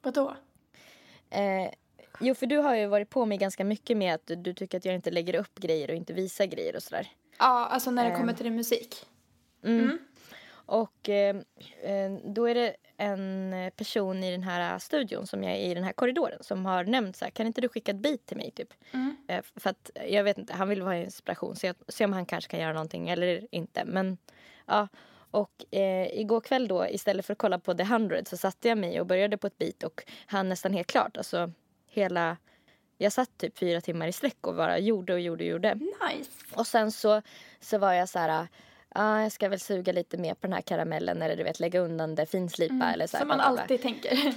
Vadå? 0.03 0.37
Eh, 1.31 1.71
jo, 2.21 2.35
för 2.35 2.47
du 2.47 2.59
har 2.59 2.75
ju 2.75 2.87
varit 2.87 3.11
på 3.11 3.27
mig 3.27 3.39
ganska 3.39 3.65
mycket 3.65 3.97
med 3.97 4.15
att 4.15 4.31
du, 4.37 4.55
tycker 4.55 4.79
att 4.79 4.85
jag 4.85 4.95
inte 4.95 5.11
lägger 5.11 5.35
upp 5.35 5.59
grejer 5.59 5.91
och 5.91 5.97
inte 5.97 6.13
visar 6.13 6.47
grejer 6.47 6.77
och 6.77 6.83
sådär. 6.83 7.09
Ja, 7.39 7.67
alltså 7.67 7.91
när 7.91 8.11
det 8.11 8.17
kommer 8.17 8.33
till 8.33 8.45
din 8.45 8.57
musik. 8.57 9.07
Mm. 9.65 9.99
Och 10.51 11.09
eh, 11.09 11.37
eh, 11.83 12.13
då 12.25 12.49
är 12.49 12.55
det 12.55 12.77
en 12.97 13.55
person 13.77 14.25
i 14.25 14.31
den 14.31 14.43
här 14.43 14.79
studion 14.79 15.27
som 15.27 15.45
jag 15.45 15.53
är 15.53 15.71
i 15.71 15.75
den 15.75 15.85
här 15.85 15.93
korridoren 15.93 16.43
som 16.43 16.67
har 16.67 16.85
nämnt 16.85 17.17
så 17.17 17.25
här, 17.25 17.31
kan 17.31 17.47
inte 17.47 17.61
du 17.61 17.69
skicka 17.69 17.93
ett 17.93 17.99
beat 17.99 18.27
till 18.27 18.37
mig 18.37 18.51
typ? 18.51 18.75
Mm. 18.93 19.17
Eh, 19.29 19.43
för 19.57 19.71
att 19.71 19.91
jag 20.09 20.25
vet 20.25 20.39
inte, 20.39 20.55
han 20.55 20.69
vill 20.69 20.83
ha 20.83 20.95
inspiration, 20.95 21.57
se, 21.57 21.75
se 21.89 22.05
om 22.05 22.13
han 22.13 22.27
kanske 22.27 22.51
kan 22.51 22.61
göra 22.61 22.73
någonting 22.73 23.09
eller 23.09 23.47
inte. 23.51 23.85
Men 23.85 24.19
ja, 24.67 24.89
och 25.31 25.75
eh, 25.75 26.21
igår 26.21 26.41
kväll 26.41 26.69
då 26.69 26.87
istället 26.89 27.27
för 27.27 27.33
att 27.33 27.39
kolla 27.39 27.59
på 27.59 27.75
The 27.75 27.83
100 27.83 28.17
så 28.25 28.37
satte 28.37 28.69
jag 28.69 28.79
mig 28.79 29.01
och 29.01 29.07
började 29.07 29.39
på 29.39 29.47
ett 29.47 29.59
beat 29.59 29.83
och 29.83 30.03
han 30.27 30.49
nästan 30.49 30.73
helt 30.73 30.87
klart, 30.87 31.17
alltså 31.17 31.53
hela 31.99 32.37
jag 32.99 33.13
satt 33.13 33.39
typ 33.39 33.59
fyra 33.59 33.81
timmar 33.81 34.09
i 34.09 34.13
sträck 34.13 34.47
och 34.47 34.55
bara 34.55 34.79
gjorde 34.79 35.13
och 35.13 35.21
gjorde 35.21 35.45
och 35.45 35.51
gjorde. 35.51 35.75
Nice. 35.75 36.31
Och 36.55 36.67
sen 36.67 36.93
så, 36.93 37.23
så 37.61 37.79
var 37.79 37.93
jag 37.93 38.09
så 38.09 38.19
här, 38.19 38.49
ah, 38.89 39.21
jag 39.23 39.33
ska 39.33 39.49
väl 39.49 39.61
suga 39.61 39.93
lite 39.93 40.19
mer 40.19 40.35
på 40.35 40.47
den 40.47 40.53
här 40.53 40.61
karamellen 40.61 41.23
eller 41.23 41.37
du 41.37 41.43
vet 41.43 41.61
lägga 41.61 41.81
undan 41.81 42.15
det, 42.15 42.27
finslipa 42.27 42.93
eller 42.93 43.07
så 43.07 43.17
här, 43.17 43.23
Som 43.23 43.29
man 43.29 43.41
alltid 43.41 43.83
tänker. 43.83 44.19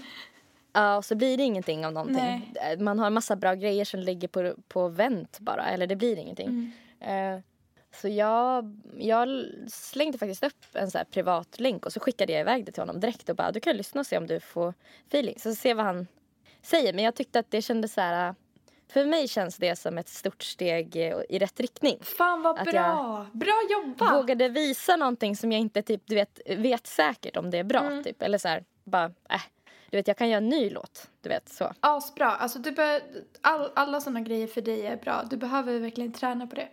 Ja, 0.74 0.97
och 0.97 1.05
så 1.05 1.16
blir 1.16 1.38
det 1.38 1.43
ingenting 1.43 1.86
av 1.86 1.93
någonting. 1.93 2.51
Nej. 2.55 2.74
Eh, 2.74 2.80
Man 2.80 2.99
har 2.99 3.07
en 3.07 3.14
massa 3.14 3.36
bra 3.36 3.53
grejer 3.53 3.86
som 3.86 3.99
ligger 3.99 4.28
på, 4.28 4.55
på 4.68 4.88
vänt 4.88 5.39
bara, 5.39 5.66
eller 5.66 5.88
det 5.88 5.95
blir 5.95 6.18
ingenting. 6.18 6.74
Mm. 6.99 7.36
Eh, 7.36 7.41
så 7.93 8.07
jag, 8.07 8.80
jag 8.97 9.45
slängde 9.68 10.18
faktiskt 10.18 10.43
upp 10.43 10.66
en 10.74 10.91
så 10.91 10.97
här 10.97 11.05
privat 11.05 11.59
länk 11.59 11.86
och 11.86 11.93
så 11.93 11.99
skickade 11.99 12.34
jag 12.34 12.41
iväg 12.41 12.66
det 12.66 12.72
till 12.72 12.82
honom 12.82 12.99
direkt 12.99 13.30
och 13.30 13.36
bara 13.36 13.51
du 13.51 13.59
kan 13.59 13.78
lyssna 13.78 13.99
och 14.01 14.07
se 14.07 14.18
om 14.18 14.28
du 14.28 14.39
får 14.39 14.74
feeling. 15.07 15.39
Så 15.39 15.55
se 15.55 15.74
vad 15.74 15.86
han 15.86 16.07
säger. 16.62 16.93
Men 16.93 17.03
jag 17.03 17.16
tyckte 17.16 17.39
att 17.39 17.51
det 17.51 17.62
kändes 17.62 17.93
så 17.93 18.01
här, 18.01 18.36
för 18.93 19.05
mig 19.05 19.28
känns 19.28 19.57
det 19.57 19.76
som 19.76 19.97
ett 19.97 20.09
stort 20.09 20.43
steg 20.43 20.95
eh, 20.95 21.22
i 21.30 21.39
rätt 21.39 21.59
riktning. 21.59 21.97
Fan 22.01 22.41
vad 22.41 22.59
Att 22.59 22.66
bra! 22.66 22.74
jag 22.74 23.26
Bra 23.39 23.62
jobbat! 23.70 24.14
Vågade 24.14 24.49
visa 24.49 24.95
någonting 24.95 25.36
som 25.36 25.51
jag 25.51 25.62
inte 25.62 25.82
typ, 25.82 26.01
du 26.05 26.16
vet, 26.16 26.39
vet 26.57 26.88
säkert 26.88 27.38
om 27.38 27.49
det 27.51 27.57
är 27.57 27.64
bra. 27.64 27.80
Mm. 27.80 28.03
Typ. 28.03 28.22
Eller 28.22 28.38
så 28.38 28.47
här, 28.47 28.64
bara, 28.84 29.05
äh, 29.05 29.41
du 29.89 29.97
vet 29.97 30.07
jag 30.07 30.18
kan 30.18 30.30
göra 30.30 30.38
en 30.38 30.49
ny 30.49 30.70
låt. 30.70 31.09
Du 31.22 31.30
vet 31.30 31.49
så. 31.49 31.74
Asbra. 31.80 32.32
Alltså 32.32 32.59
du 32.59 32.72
bör, 32.72 33.01
all, 33.41 33.72
alla 33.76 34.01
sådana 34.01 34.22
grejer 34.22 34.47
för 34.47 34.62
dig 34.62 34.88
är 34.88 34.97
bra. 34.97 35.24
Du 35.30 35.38
behöver 35.38 35.80
verkligen 35.80 36.14
träna 36.14 36.47
på 36.47 36.55
det. 36.55 36.68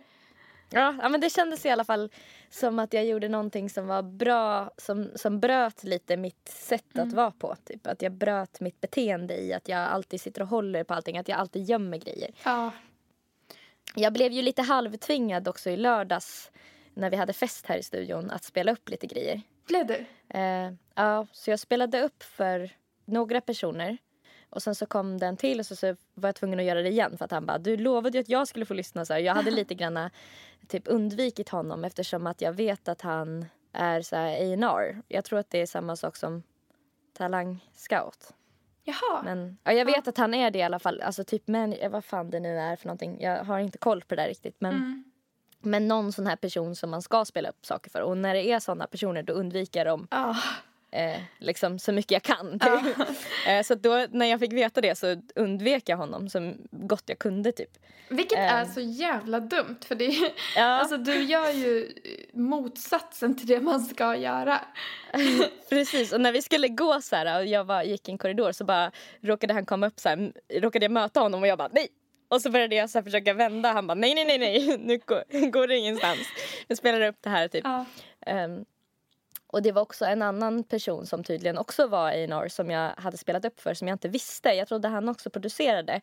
Ja, 0.69 0.95
ja, 1.01 1.09
men 1.09 1.21
det 1.21 1.29
kändes 1.29 1.65
i 1.65 1.69
alla 1.69 1.83
fall 1.83 2.09
som 2.49 2.79
att 2.79 2.93
jag 2.93 3.05
gjorde 3.05 3.29
någonting 3.29 3.69
som 3.69 3.87
var 3.87 4.01
bra, 4.01 4.71
som, 4.77 5.11
som 5.15 5.39
bröt 5.39 5.83
lite 5.83 6.17
mitt 6.17 6.47
sätt 6.47 6.99
att 6.99 7.13
vara 7.13 7.31
på. 7.31 7.55
Typ. 7.65 7.87
Att 7.87 8.01
jag 8.01 8.11
bröt 8.11 8.59
mitt 8.59 8.81
beteende 8.81 9.37
i 9.37 9.53
att 9.53 9.67
jag 9.67 9.79
alltid 9.79 10.21
sitter 10.21 10.41
och 10.41 10.47
håller 10.47 10.83
på 10.83 10.93
allting, 10.93 11.17
att 11.17 11.27
jag 11.27 11.39
alltid 11.39 11.63
gömmer 11.63 11.97
grejer. 11.97 12.31
Ja. 12.43 12.71
Jag 13.95 14.13
blev 14.13 14.31
ju 14.31 14.41
lite 14.41 14.61
halvtvingad 14.61 15.47
också 15.47 15.69
i 15.69 15.77
lördags 15.77 16.51
när 16.93 17.09
vi 17.09 17.17
hade 17.17 17.33
fest 17.33 17.65
här 17.65 17.77
i 17.77 17.83
studion 17.83 18.31
att 18.31 18.43
spela 18.43 18.71
upp 18.71 18.89
lite 18.89 19.07
grejer. 19.07 19.41
Blev 19.67 19.87
du? 19.87 20.05
Eh, 20.39 20.71
ja, 20.95 21.27
så 21.31 21.49
jag 21.49 21.59
spelade 21.59 22.01
upp 22.01 22.23
för 22.23 22.69
några 23.05 23.41
personer. 23.41 23.97
Och 24.49 24.63
sen 24.63 24.75
så 24.75 24.85
kom 24.85 25.17
den 25.17 25.37
till 25.37 25.59
och 25.59 25.65
så, 25.65 25.75
så 25.75 25.95
var 26.13 26.27
jag 26.29 26.35
tvungen 26.35 26.59
att 26.59 26.65
göra 26.65 26.81
det 26.81 26.89
igen 26.89 27.17
för 27.17 27.25
att 27.25 27.31
han 27.31 27.45
bara 27.45 27.57
du 27.57 27.77
lovade 27.77 28.17
ju 28.17 28.21
att 28.21 28.29
jag 28.29 28.47
skulle 28.47 28.65
få 28.65 28.73
lyssna 28.73 29.05
så 29.05 29.13
här. 29.13 29.19
Jag 29.19 29.33
hade 29.35 29.51
lite 29.61 29.75
granna 29.75 30.11
typ 30.67 30.83
undvikit 30.85 31.49
honom 31.49 31.83
eftersom 31.85 32.27
att 32.27 32.41
jag 32.41 32.53
vet 32.53 32.87
att 32.87 33.01
han 33.01 33.45
är 33.73 34.01
så 34.01 34.15
här 34.15 34.27
A&R. 34.53 35.01
Jag 35.07 35.25
tror 35.25 35.39
att 35.39 35.49
det 35.49 35.61
är 35.61 35.65
samma 35.65 35.95
sak 35.95 36.15
som 36.15 36.43
Talang 37.17 37.65
Scout. 37.75 38.33
Jaha. 38.83 39.21
Men 39.23 39.57
ja, 39.63 39.71
jag 39.71 39.85
vet 39.85 40.07
att 40.07 40.17
han 40.17 40.33
är 40.33 40.51
det 40.51 40.59
i 40.59 40.63
alla 40.63 40.79
fall. 40.79 41.01
Alltså 41.01 41.23
typ 41.23 41.43
men 41.47 41.75
vad 41.91 42.05
fan 42.05 42.29
det 42.29 42.39
nu 42.39 42.59
är 42.59 42.75
för 42.75 42.87
någonting. 42.87 43.17
Jag 43.21 43.43
har 43.43 43.59
inte 43.59 43.77
koll 43.77 44.01
på 44.01 44.15
det 44.15 44.21
där 44.21 44.27
riktigt 44.29 44.55
men 44.59 44.73
Mm. 44.75 45.03
men 45.59 45.87
någon 45.87 46.11
sån 46.11 46.27
här 46.27 46.35
person 46.35 46.75
som 46.75 46.89
man 46.89 47.01
ska 47.01 47.25
spela 47.25 47.49
upp 47.49 47.65
saker 47.65 47.89
för. 47.89 48.01
Och 48.01 48.17
när 48.17 48.33
det 48.33 48.51
är 48.51 48.59
såna 48.59 48.87
personer 48.87 49.23
då 49.23 49.33
undviker 49.33 49.85
dem 49.85 50.07
Ja. 50.11 50.35
Eh, 50.91 51.21
liksom 51.39 51.79
så 51.79 51.91
mycket 51.91 52.11
jag 52.11 52.23
kan. 52.23 52.59
Typ. 52.59 52.97
eh, 53.47 53.61
så 53.63 53.75
då 53.75 54.05
när 54.11 54.25
jag 54.25 54.39
fick 54.39 54.53
veta 54.53 54.81
det 54.81 54.95
så 54.97 55.21
undvek 55.35 55.89
jag 55.89 55.97
honom 55.97 56.29
så 56.29 56.53
gott 56.71 57.03
jag 57.05 57.19
kunde 57.19 57.51
typ. 57.51 57.69
Vilket 58.09 58.37
Ehm. 58.37 58.45
är 58.55 58.65
så 58.65 58.81
jävla 58.81 59.39
dumt 59.39 59.77
för 59.85 59.95
det 59.95 60.05
är, 60.05 60.31
Ja, 60.55 60.63
alltså 60.63 60.97
du 60.97 61.23
gör 61.23 61.51
ju 61.51 61.93
motsatsen 62.33 63.37
till 63.37 63.47
det 63.47 63.59
man 63.59 63.79
ska 63.81 64.15
göra. 64.15 64.61
precis. 65.69 66.13
Och 66.13 66.21
när 66.21 66.31
vi 66.31 66.41
skulle 66.41 66.67
gå 66.67 67.01
så 67.01 67.15
här 67.15 67.39
och 67.39 67.45
jag 67.45 67.63
var, 67.63 67.83
gick 67.83 68.07
i 68.09 68.11
en 68.11 68.17
korridor 68.17 68.51
så 68.51 68.63
bara 68.65 68.91
råkade 69.21 69.53
han 69.53 69.65
komma 69.65 69.87
upp 69.87 69.99
så 69.99 70.09
här, 70.09 70.31
råkade 70.53 70.85
jag 70.85 70.91
möta 70.91 71.19
honom 71.19 71.41
och 71.41 71.47
jag 71.47 71.57
bara 71.57 71.69
nej. 71.71 71.87
Och 72.27 72.41
så 72.41 72.49
började 72.49 72.75
jag 72.75 72.89
så 72.89 73.03
försöka 73.03 73.33
vända. 73.33 73.71
Han 73.71 73.87
bara 73.87 73.93
nej, 73.95 74.15
nej, 74.15 74.25
nej, 74.25 74.37
nej, 74.39 74.77
nu 74.79 74.97
går, 75.05 75.51
går 75.51 75.67
det 75.67 75.77
ingenstans. 75.77 76.19
Nu 76.67 76.75
spelar 76.75 77.01
upp 77.01 77.17
det 77.21 77.29
här 77.29 77.47
typ. 77.47 77.61
Ja. 77.63 77.85
Ehm, 78.25 78.65
och 79.51 79.61
det 79.61 79.71
var 79.71 79.81
också 79.81 80.05
en 80.05 80.21
annan 80.21 80.63
person 80.63 81.05
som 81.05 81.23
tydligen 81.23 81.57
också 81.57 81.87
var 81.87 82.07
A&R 82.07 82.47
som 82.47 82.71
jag 82.71 82.91
hade 82.97 83.17
spelat 83.17 83.45
upp 83.45 83.59
för 83.59 83.73
som 83.73 83.87
jag 83.87 83.95
inte 83.95 84.07
visste. 84.07 84.49
Jag 84.49 84.67
trodde 84.67 84.87
han 84.87 85.09
också 85.09 85.29
producerade. 85.29 86.01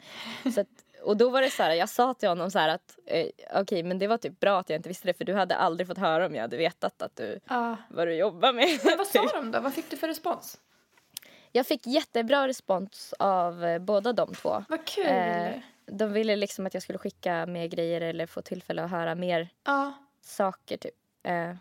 Så 0.54 0.60
att, 0.60 0.66
och 1.02 1.16
då 1.16 1.30
var 1.30 1.42
det 1.42 1.50
så 1.50 1.62
här, 1.62 1.74
jag 1.74 1.88
sa 1.88 2.14
till 2.14 2.28
honom 2.28 2.50
så 2.50 2.58
här 2.58 2.68
att 2.68 2.98
eh, 3.06 3.26
okej 3.50 3.62
okay, 3.62 3.82
men 3.82 3.98
det 3.98 4.06
var 4.06 4.16
typ 4.16 4.40
bra 4.40 4.60
att 4.60 4.70
jag 4.70 4.78
inte 4.78 4.88
visste 4.88 5.06
det 5.06 5.14
för 5.14 5.24
du 5.24 5.34
hade 5.34 5.56
aldrig 5.56 5.86
fått 5.86 5.98
höra 5.98 6.26
om 6.26 6.34
jag 6.34 6.42
hade 6.42 6.56
vetat 6.56 7.02
att 7.02 7.16
du, 7.16 7.40
Ja. 7.48 7.76
vad 7.88 8.08
du 8.08 8.14
jobbar 8.14 8.52
med. 8.52 8.68
Men 8.84 8.98
vad 8.98 9.06
sa 9.06 9.26
de 9.26 9.50
då? 9.50 9.60
Vad 9.60 9.74
fick 9.74 9.90
du 9.90 9.96
för 9.96 10.08
respons? 10.08 10.60
Jag 11.52 11.66
fick 11.66 11.86
jättebra 11.86 12.48
respons 12.48 13.14
av 13.18 13.64
eh, 13.64 13.78
båda 13.78 14.12
de 14.12 14.34
två. 14.34 14.64
Vad 14.68 14.84
kul! 14.86 15.06
Eh, 15.06 15.52
de 15.86 16.12
ville 16.12 16.36
liksom 16.36 16.66
att 16.66 16.74
jag 16.74 16.82
skulle 16.82 16.98
skicka 16.98 17.46
mer 17.46 17.66
grejer 17.66 18.00
eller 18.00 18.26
få 18.26 18.42
tillfälle 18.42 18.82
att 18.84 18.90
höra 18.90 19.14
mer 19.14 19.48
ja. 19.64 19.92
saker 20.22 20.76
typ. 20.76 20.94
Eh, 21.22 21.54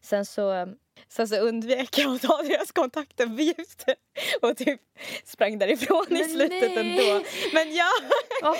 sen 0.00 0.26
så 0.26 0.74
Sen 1.08 1.28
så 1.28 1.36
undvek 1.36 1.98
jag 1.98 2.14
att 2.14 2.22
ta 2.22 2.42
deras 2.42 2.72
kontaktuppgifter 2.72 3.94
och 4.42 4.56
typ 4.56 4.80
sprang 5.24 5.58
därifrån 5.58 6.06
i 6.10 6.14
Men 6.14 6.24
slutet 6.30 6.74
nej. 6.74 6.78
ändå. 7.10 7.24
Men 7.54 7.74
ja, 7.74 7.88
Vad 8.42 8.56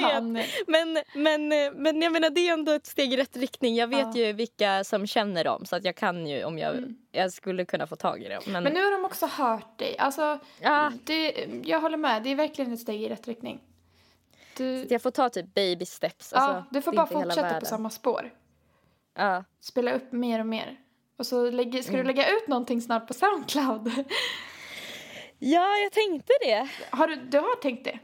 jag 0.00 0.32
vet. 0.34 0.68
Men, 0.68 0.98
men, 1.14 1.48
men 1.82 2.02
jag 2.02 2.12
menar 2.12 2.30
det 2.30 2.48
är 2.48 2.52
ändå 2.52 2.72
ett 2.72 2.86
steg 2.86 3.12
i 3.12 3.16
rätt 3.16 3.36
riktning. 3.36 3.76
Jag 3.76 3.88
vet 3.88 3.98
Ja. 4.16 4.26
ju 4.26 4.32
vilka 4.32 4.84
som 4.84 5.06
känner 5.06 5.44
dem 5.44 5.66
så 5.66 5.76
att 5.76 5.84
jag 5.84 5.96
kan 5.96 6.26
ju 6.26 6.44
om 6.44 6.58
jag, 6.58 6.76
Mm. 6.76 6.96
jag 7.12 7.32
skulle 7.32 7.64
kunna 7.64 7.86
få 7.86 7.96
tag 7.96 8.22
i 8.22 8.28
dem. 8.28 8.42
Men, 8.46 8.62
Men 8.64 8.72
nu 8.72 8.84
har 8.84 8.90
de 8.92 9.04
också 9.04 9.26
hört 9.26 9.78
dig. 9.78 9.98
Alltså, 9.98 10.38
ja, 10.60 10.92
det, 11.04 11.46
jag 11.64 11.80
håller 11.80 11.96
med. 11.96 12.22
Det 12.22 12.30
är 12.30 12.36
verkligen 12.36 12.72
ett 12.72 12.80
steg 12.80 13.02
i 13.02 13.08
rätt 13.08 13.28
riktning. 13.28 13.60
Du, 14.56 14.86
jag 14.90 15.02
får 15.02 15.10
ta 15.10 15.28
typ 15.28 15.54
baby 15.54 15.84
steps. 15.86 16.32
Alltså, 16.32 16.50
ja, 16.52 16.64
du 16.70 16.82
får 16.82 16.92
bara 16.92 17.06
fortsätta 17.06 17.60
på 17.60 17.66
samma 17.66 17.90
spår. 17.90 18.30
Ja. 19.16 19.44
Spela 19.60 19.92
upp 19.92 20.12
mer 20.12 20.40
och 20.40 20.46
mer. 20.46 20.76
Och 21.18 21.26
så 21.26 21.50
lägger, 21.50 21.82
ska 21.82 21.92
Mm. 21.92 22.06
du 22.06 22.12
lägga 22.12 22.30
ut 22.30 22.48
någonting 22.48 22.80
snart 22.80 23.06
på 23.06 23.14
Soundcloud? 23.14 23.88
ja, 25.38 25.76
jag 25.76 25.92
tänkte 25.92 26.32
det. 26.40 26.68
Har 26.90 27.06
du, 27.06 27.16
du 27.16 27.38
har 27.38 27.56
tänkt 27.62 27.84
det? 27.84 27.98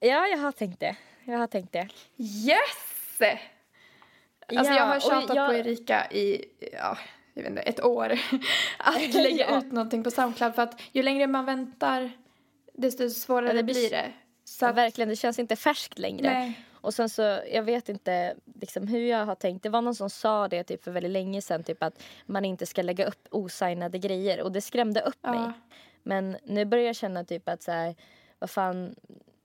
Ja, 0.00 0.26
jag 0.26 0.38
har 0.38 0.52
tänkt 0.52 0.80
det. 0.80 0.96
Jag 1.24 1.38
har 1.38 1.46
tänkt 1.46 1.72
det. 1.72 1.88
Yes! 2.16 3.34
Alltså 4.56 4.72
jag 4.72 4.86
har 4.86 5.00
tjatat 5.00 5.36
jag- 5.36 5.48
på 5.48 5.54
Erika 5.54 6.06
i, 6.10 6.44
ja, 6.72 6.98
jag 7.34 7.42
vet 7.42 7.50
inte, 7.50 7.62
ett 7.62 7.84
år. 7.84 8.18
Att 8.78 9.14
lägga 9.14 9.50
Ja. 9.50 9.58
ut 9.58 9.72
någonting 9.72 10.04
på 10.04 10.10
Soundcloud 10.10 10.54
för 10.54 10.62
att 10.62 10.80
ju 10.92 11.02
längre 11.02 11.26
man 11.26 11.44
väntar 11.44 12.10
desto 12.74 13.10
svårare 13.10 13.46
Ja, 13.46 13.52
det 13.52 13.62
blir- 13.62 13.74
blir 13.74 13.90
det. 13.90 14.12
Så 14.44 14.66
att, 14.66 14.76
Verkligen, 14.76 15.08
det 15.08 15.16
känns 15.16 15.38
inte 15.38 15.56
färskt 15.56 15.98
längre. 15.98 16.30
nej. 16.30 16.60
Och 16.80 16.94
sen 16.94 17.08
så, 17.08 17.22
jag 17.52 17.62
vet 17.62 17.88
inte 17.88 18.34
liksom 18.60 18.86
hur 18.88 19.00
jag 19.06 19.26
har 19.26 19.34
tänkt. 19.34 19.62
Det 19.62 19.68
var 19.68 19.82
någon 19.82 19.94
som 19.94 20.10
sa 20.10 20.48
det 20.48 20.64
typ 20.64 20.84
för 20.84 20.90
väldigt 20.90 21.12
länge 21.12 21.42
sedan, 21.42 21.64
typ 21.64 21.82
att 21.82 22.02
man 22.26 22.44
inte 22.44 22.66
ska 22.66 22.82
lägga 22.82 23.06
upp 23.06 23.28
osignade 23.30 23.98
grejer. 23.98 24.42
Och 24.42 24.52
det 24.52 24.60
skrämde 24.60 25.00
upp 25.00 25.18
Ja. 25.22 25.30
mig. 25.30 25.52
Men 26.02 26.36
nu 26.44 26.64
börjar 26.64 26.84
jag 26.86 26.96
känna 26.96 27.24
typ 27.24 27.48
att 27.48 27.62
så 27.62 27.70
här, 27.72 27.94
vad 28.38 28.50
fan, 28.50 28.94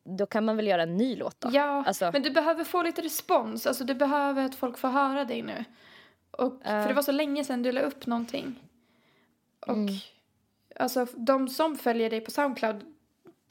då 0.03 0.25
kan 0.25 0.45
man 0.45 0.55
väl 0.57 0.67
göra 0.67 0.83
en 0.83 0.97
ny 0.97 1.15
låt 1.15 1.41
då? 1.41 1.49
Ja, 1.53 1.83
Alltså- 1.87 2.09
men 2.13 2.21
du 2.21 2.31
behöver 2.31 2.63
få 2.63 2.83
lite 2.83 3.01
respons. 3.01 3.67
Alltså 3.67 3.83
du 3.83 3.93
behöver 3.95 4.45
att 4.45 4.55
folk 4.55 4.77
får 4.77 4.87
höra 4.89 5.25
dig 5.25 5.41
nu. 5.41 5.63
Och, 6.31 6.53
Ja. 6.63 6.69
För 6.81 6.87
det 6.87 6.93
var 6.93 7.01
så 7.01 7.11
länge 7.11 7.43
sedan 7.43 7.63
du 7.63 7.71
la 7.71 7.81
upp 7.81 8.05
någonting. 8.05 8.55
Och 9.59 9.69
Mm. 9.73 9.93
alltså 10.75 11.07
de 11.15 11.49
som 11.49 11.75
följer 11.77 12.09
dig 12.09 12.21
på 12.21 12.31
Soundcloud, 12.31 12.92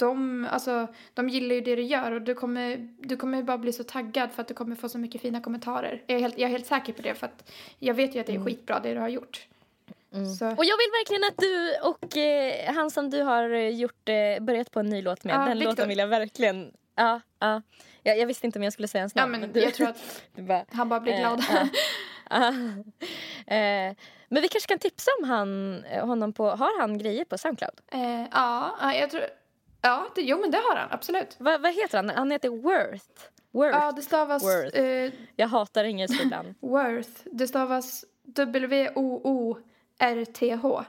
de, 0.06 0.46
alltså, 0.50 0.86
de 1.14 1.28
gillar 1.28 1.54
ju 1.54 1.60
det 1.60 1.76
du 1.76 1.82
gör 1.82 2.12
och 2.12 2.22
du 2.22 2.34
kommer, 2.34 2.88
du 2.98 3.16
kommer 3.16 3.42
bara 3.42 3.58
bli 3.58 3.72
så 3.72 3.84
taggad 3.84 4.32
för 4.32 4.42
att 4.42 4.48
du 4.48 4.54
kommer 4.54 4.76
få 4.76 4.88
så 4.88 4.98
mycket 4.98 5.20
fina 5.20 5.40
kommentarer. 5.40 6.02
Jag 6.06 6.16
är 6.16 6.20
helt, 6.20 6.38
jag 6.38 6.46
är 6.48 6.52
helt 6.52 6.66
säker 6.66 6.92
på 6.92 7.02
det 7.02 7.14
för 7.14 7.26
att 7.26 7.50
jag 7.78 7.94
vet 7.94 8.14
ju 8.14 8.20
att 8.20 8.26
det 8.26 8.34
är 8.34 8.44
skitbra 8.44 8.80
det 8.80 8.94
du 8.94 9.00
har 9.00 9.08
gjort. 9.08 9.46
Så, 10.38 10.46
Och 10.46 10.64
jag 10.64 10.76
vill 10.76 10.90
verkligen 11.00 11.24
att 11.24 11.36
du 11.38 11.74
och 11.88 12.16
eh, 12.16 12.74
han 12.74 12.90
som 12.90 13.10
du 13.10 13.22
har 13.22 13.50
eh, 13.50 13.68
gjort, 13.68 14.08
eh, 14.08 14.44
börjat 14.44 14.70
på 14.70 14.80
en 14.80 14.88
ny 14.88 15.02
låt 15.02 15.24
med, 15.24 15.34
Ja, 15.34 15.38
den 15.38 15.58
Victor. 15.58 15.70
låten 15.70 15.88
vill 15.88 15.98
jag 15.98 16.06
verkligen... 16.08 16.72
Ja, 16.94 17.20
ja. 17.38 17.62
Jag, 18.02 18.18
jag 18.18 18.26
visste 18.26 18.46
inte 18.46 18.58
om 18.58 18.62
jag 18.62 18.72
skulle 18.72 18.88
säga 18.88 19.02
hans 19.02 19.12
ja 19.16 19.22
namn. 19.26 19.40
men 19.40 19.52
du, 19.52 19.60
jag 19.60 19.74
tror 19.74 19.88
att 19.88 20.22
du 20.36 20.42
bara, 20.42 20.64
han 20.72 20.88
bara 20.88 21.00
blir 21.00 21.12
Eh, 21.12 21.18
glad. 21.20 21.44
ja. 21.50 21.68
Ja. 22.30 22.52
Eh, 23.54 23.94
men 24.28 24.42
vi 24.42 24.48
kanske 24.48 24.68
kan 24.68 24.78
tipsa 24.78 25.10
om 25.22 25.28
han, 25.28 25.84
eh, 25.84 26.06
honom 26.06 26.32
på, 26.32 26.48
har 26.50 26.80
han 26.80 26.98
grejer 26.98 27.24
på 27.24 27.38
Soundcloud? 27.38 27.80
Eh, 27.92 28.22
ja, 28.32 28.76
ja, 28.80 28.94
jag 28.94 29.10
tror, 29.10 29.22
ja, 29.82 30.06
det, 30.14 30.22
jo 30.22 30.40
men 30.40 30.50
det 30.50 30.58
har 30.58 30.76
han 30.76 30.88
absolut. 30.90 31.36
Va, 31.38 31.58
vad 31.58 31.74
heter 31.74 31.98
han? 31.98 32.10
Han 32.10 32.30
heter 32.30 32.48
Worth. 32.48 33.04
Worth. 33.50 33.78
Ja, 33.78 33.92
det 33.92 34.02
stavas 34.02 34.42
Worth. 34.42 34.78
eh, 34.78 35.12
Jag 35.36 35.48
hatar 35.48 35.84
engelska 35.84 36.22
ibland. 36.22 36.54
Worth. 36.60 37.10
Det 37.24 37.48
stavas 37.48 38.04
W-O-O-R-T-H. 39.44 40.84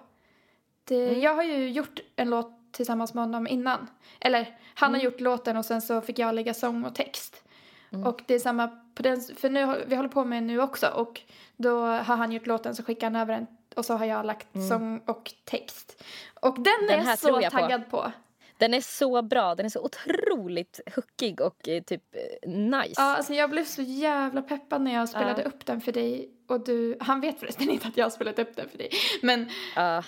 Mm. 0.90 1.22
Jag 1.22 1.36
har 1.36 1.44
ju 1.44 1.70
gjort 1.70 2.00
en 2.16 2.30
låt 2.30 2.52
tillsammans 2.72 3.14
med 3.14 3.24
honom 3.24 3.48
innan. 3.48 3.88
Eller 4.20 4.58
han 4.76 4.90
Mm. 4.90 5.00
har 5.00 5.06
gjort 5.06 5.20
låten 5.20 5.58
och 5.58 5.66
sen 5.66 5.82
så 5.82 6.02
fick 6.02 6.20
jag 6.20 6.36
lägga 6.36 6.54
sång 6.54 6.86
och 6.86 6.96
text. 6.96 7.44
Mm. 7.92 8.08
Och 8.08 8.22
det 8.26 8.34
är 8.34 8.40
samma 8.40 8.68
på 8.96 9.04
den, 9.04 9.22
för 9.22 9.50
nu, 9.50 9.84
vi 9.88 9.96
håller 9.96 10.10
på 10.10 10.26
med 10.26 10.44
nu 10.44 10.62
också 10.62 10.88
och 10.88 11.22
då 11.58 11.80
har 11.86 12.16
han 12.16 12.32
gjort 12.32 12.48
låten 12.48 12.76
så 12.76 12.84
skickar 12.84 13.08
han 13.12 13.16
över 13.22 13.34
den 13.34 13.48
och 13.76 13.86
så 13.86 13.94
har 13.94 14.06
jag 14.06 14.26
lagt 14.26 14.48
sång 14.70 15.00
och 15.06 15.34
text. 15.46 16.04
Och 16.42 16.56
den, 16.56 16.74
Mm. 16.82 16.88
Den 16.88 17.00
är 17.06 17.10
jag 17.10 17.20
så 17.20 17.40
jag 17.42 17.52
på. 17.52 17.58
taggad 17.60 17.90
på. 17.92 18.12
Den 18.58 18.74
är 18.74 18.82
så 18.82 19.22
bra, 19.22 19.56
den 19.56 19.66
är 19.66 19.70
så 19.70 19.82
otroligt 19.86 20.80
hookig 20.96 21.42
och 21.42 21.68
eh, 21.68 21.84
typ 21.84 22.02
eh, 22.16 22.50
nice. 22.52 22.94
Ja, 22.98 23.16
alltså 23.16 23.34
jag 23.34 23.50
blev 23.50 23.66
så 23.66 23.82
jävla 23.82 24.42
peppad 24.42 24.82
när 24.82 24.94
jag 24.94 25.10
spelade 25.10 25.42
Ja. 25.42 25.48
upp 25.48 25.66
den 25.66 25.82
för 25.82 25.92
dig 25.92 26.30
och 26.48 26.64
du, 26.66 26.98
han 27.00 27.22
vet 27.22 27.40
förresten 27.40 27.70
inte 27.70 27.88
att 27.88 27.98
jag 27.98 28.06
har 28.06 28.10
spelat 28.10 28.40
upp 28.40 28.56
den 28.56 28.70
för 28.70 28.78
dig. 28.78 28.90
Men 29.22 29.50
Ja. 29.76 30.04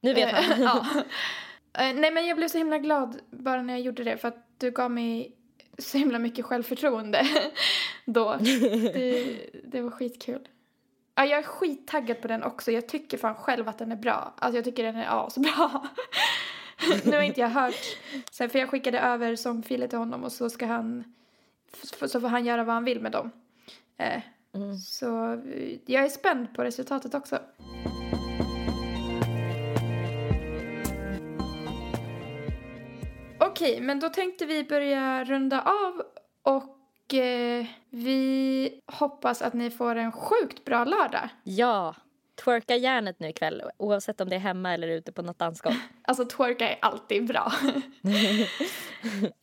nu 0.00 0.14
vet 0.14 0.28
Eh, 0.32 0.34
han. 0.34 0.62
ja. 0.62 0.86
Eh, 1.78 1.94
Nej 1.94 2.10
men 2.10 2.26
jag 2.26 2.36
blev 2.36 2.48
så 2.48 2.58
himla 2.58 2.78
glad 2.78 3.20
bara 3.30 3.62
när 3.62 3.74
jag 3.74 3.80
gjorde 3.82 4.04
det 4.04 4.16
för 4.16 4.28
att 4.28 4.46
du 4.58 4.70
gav 4.70 4.90
mig 4.90 5.36
så 5.78 5.98
himla 5.98 6.18
mycket 6.18 6.44
självförtroende 6.44 7.26
då. 8.04 8.36
Det, 8.40 9.40
det 9.64 9.80
var 9.80 9.90
skitkul. 9.90 10.48
Ja, 11.14 11.24
jag 11.24 11.38
är 11.38 11.42
skittaggad 11.42 12.20
på 12.20 12.28
den 12.28 12.42
också. 12.42 12.72
Jag 12.72 12.88
tycker 12.88 13.18
fan 13.18 13.34
själv 13.34 13.68
att 13.68 13.78
den 13.78 13.92
är 13.92 13.96
bra. 13.96 14.34
Alltså 14.38 14.58
jag 14.58 14.64
tycker 14.64 14.82
den 14.82 14.96
är 14.96 15.26
asbra. 15.26 15.82
nu 17.04 17.16
har 17.16 17.22
inte 17.22 17.40
jag 17.40 17.48
hört 17.48 17.98
sen 18.30 18.50
för 18.50 18.58
jag 18.58 18.68
skickade 18.68 19.00
över 19.00 19.36
sångfiler 19.36 19.86
till 19.88 19.98
honom 19.98 20.24
och 20.24 20.32
så 20.32 20.50
ska 20.50 20.66
han 20.66 21.04
så 22.06 22.20
får 22.20 22.28
han 22.28 22.44
göra 22.44 22.64
vad 22.64 22.74
han 22.74 22.84
vill 22.84 23.00
med 23.00 23.12
dem. 23.12 23.30
Eh, 23.98 24.20
Mm. 24.54 24.76
Så 24.76 25.32
eh, 25.32 25.78
jag 25.86 26.04
är 26.04 26.08
spänd 26.08 26.54
på 26.54 26.64
resultatet 26.64 27.14
också. 27.14 27.38
Okej, 33.38 33.80
men 33.80 34.00
då 34.00 34.08
tänkte 34.08 34.46
vi 34.46 34.64
börja 34.64 35.24
runda 35.24 35.60
av 35.60 36.02
och 36.42 37.14
eh, 37.14 37.66
vi 37.90 38.80
hoppas 38.86 39.42
att 39.42 39.54
ni 39.54 39.70
får 39.70 39.96
en 39.96 40.12
sjukt 40.12 40.64
bra 40.64 40.84
lördag. 40.84 41.28
Ja, 41.42 41.94
twerka 42.36 42.76
järnet 42.76 43.20
nu 43.20 43.28
ikväll 43.28 43.62
oavsett 43.76 44.20
om 44.20 44.28
det 44.28 44.36
är 44.36 44.40
hemma 44.40 44.74
eller 44.74 44.88
ute 44.88 45.12
på 45.12 45.22
något 45.22 45.38
dansgolv. 45.38 45.74
Alltså 46.06 46.24
twerka 46.24 46.68
är 46.68 46.78
alltid 46.82 47.26
bra. 47.26 47.52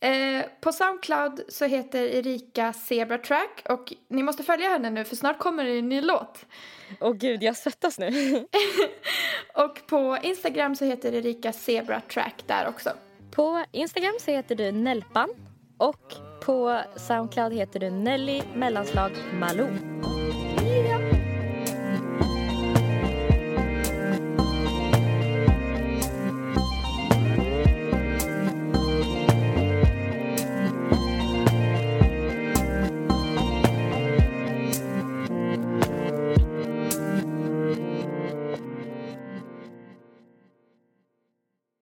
eh, 0.00 0.46
på 0.60 0.72
Soundcloud 0.72 1.40
så 1.48 1.64
heter 1.64 2.02
Erika 2.02 2.72
Zebra 2.72 3.18
Track 3.18 3.62
och 3.68 3.92
ni 4.08 4.22
måste 4.22 4.42
följa 4.42 4.68
henne 4.68 4.90
nu 4.90 5.04
för 5.04 5.16
snart 5.16 5.38
kommer 5.38 5.64
det 5.64 5.78
en 5.78 5.88
ny 5.88 6.00
låt. 6.00 6.46
Åh 7.00 7.12
gud, 7.12 7.42
jag 7.42 7.56
svettas 7.56 7.98
nu. 7.98 8.10
Och 9.54 9.86
på 9.86 10.18
Instagram 10.22 10.76
så 10.76 10.84
heter 10.84 11.14
Erika 11.14 11.52
Zebra 11.52 12.00
Track 12.00 12.44
där 12.46 12.68
också. 12.68 12.90
På 13.30 13.64
Instagram 13.72 14.14
så 14.20 14.30
heter 14.30 14.54
du 14.54 14.72
Nelpan 14.72 15.28
och 15.78 16.14
på 16.44 16.82
Soundcloud 16.96 17.52
heter 17.52 17.80
du 17.80 17.90
Nelly 17.90 18.42
mellanslag 18.54 19.12
Malou. 19.40 19.68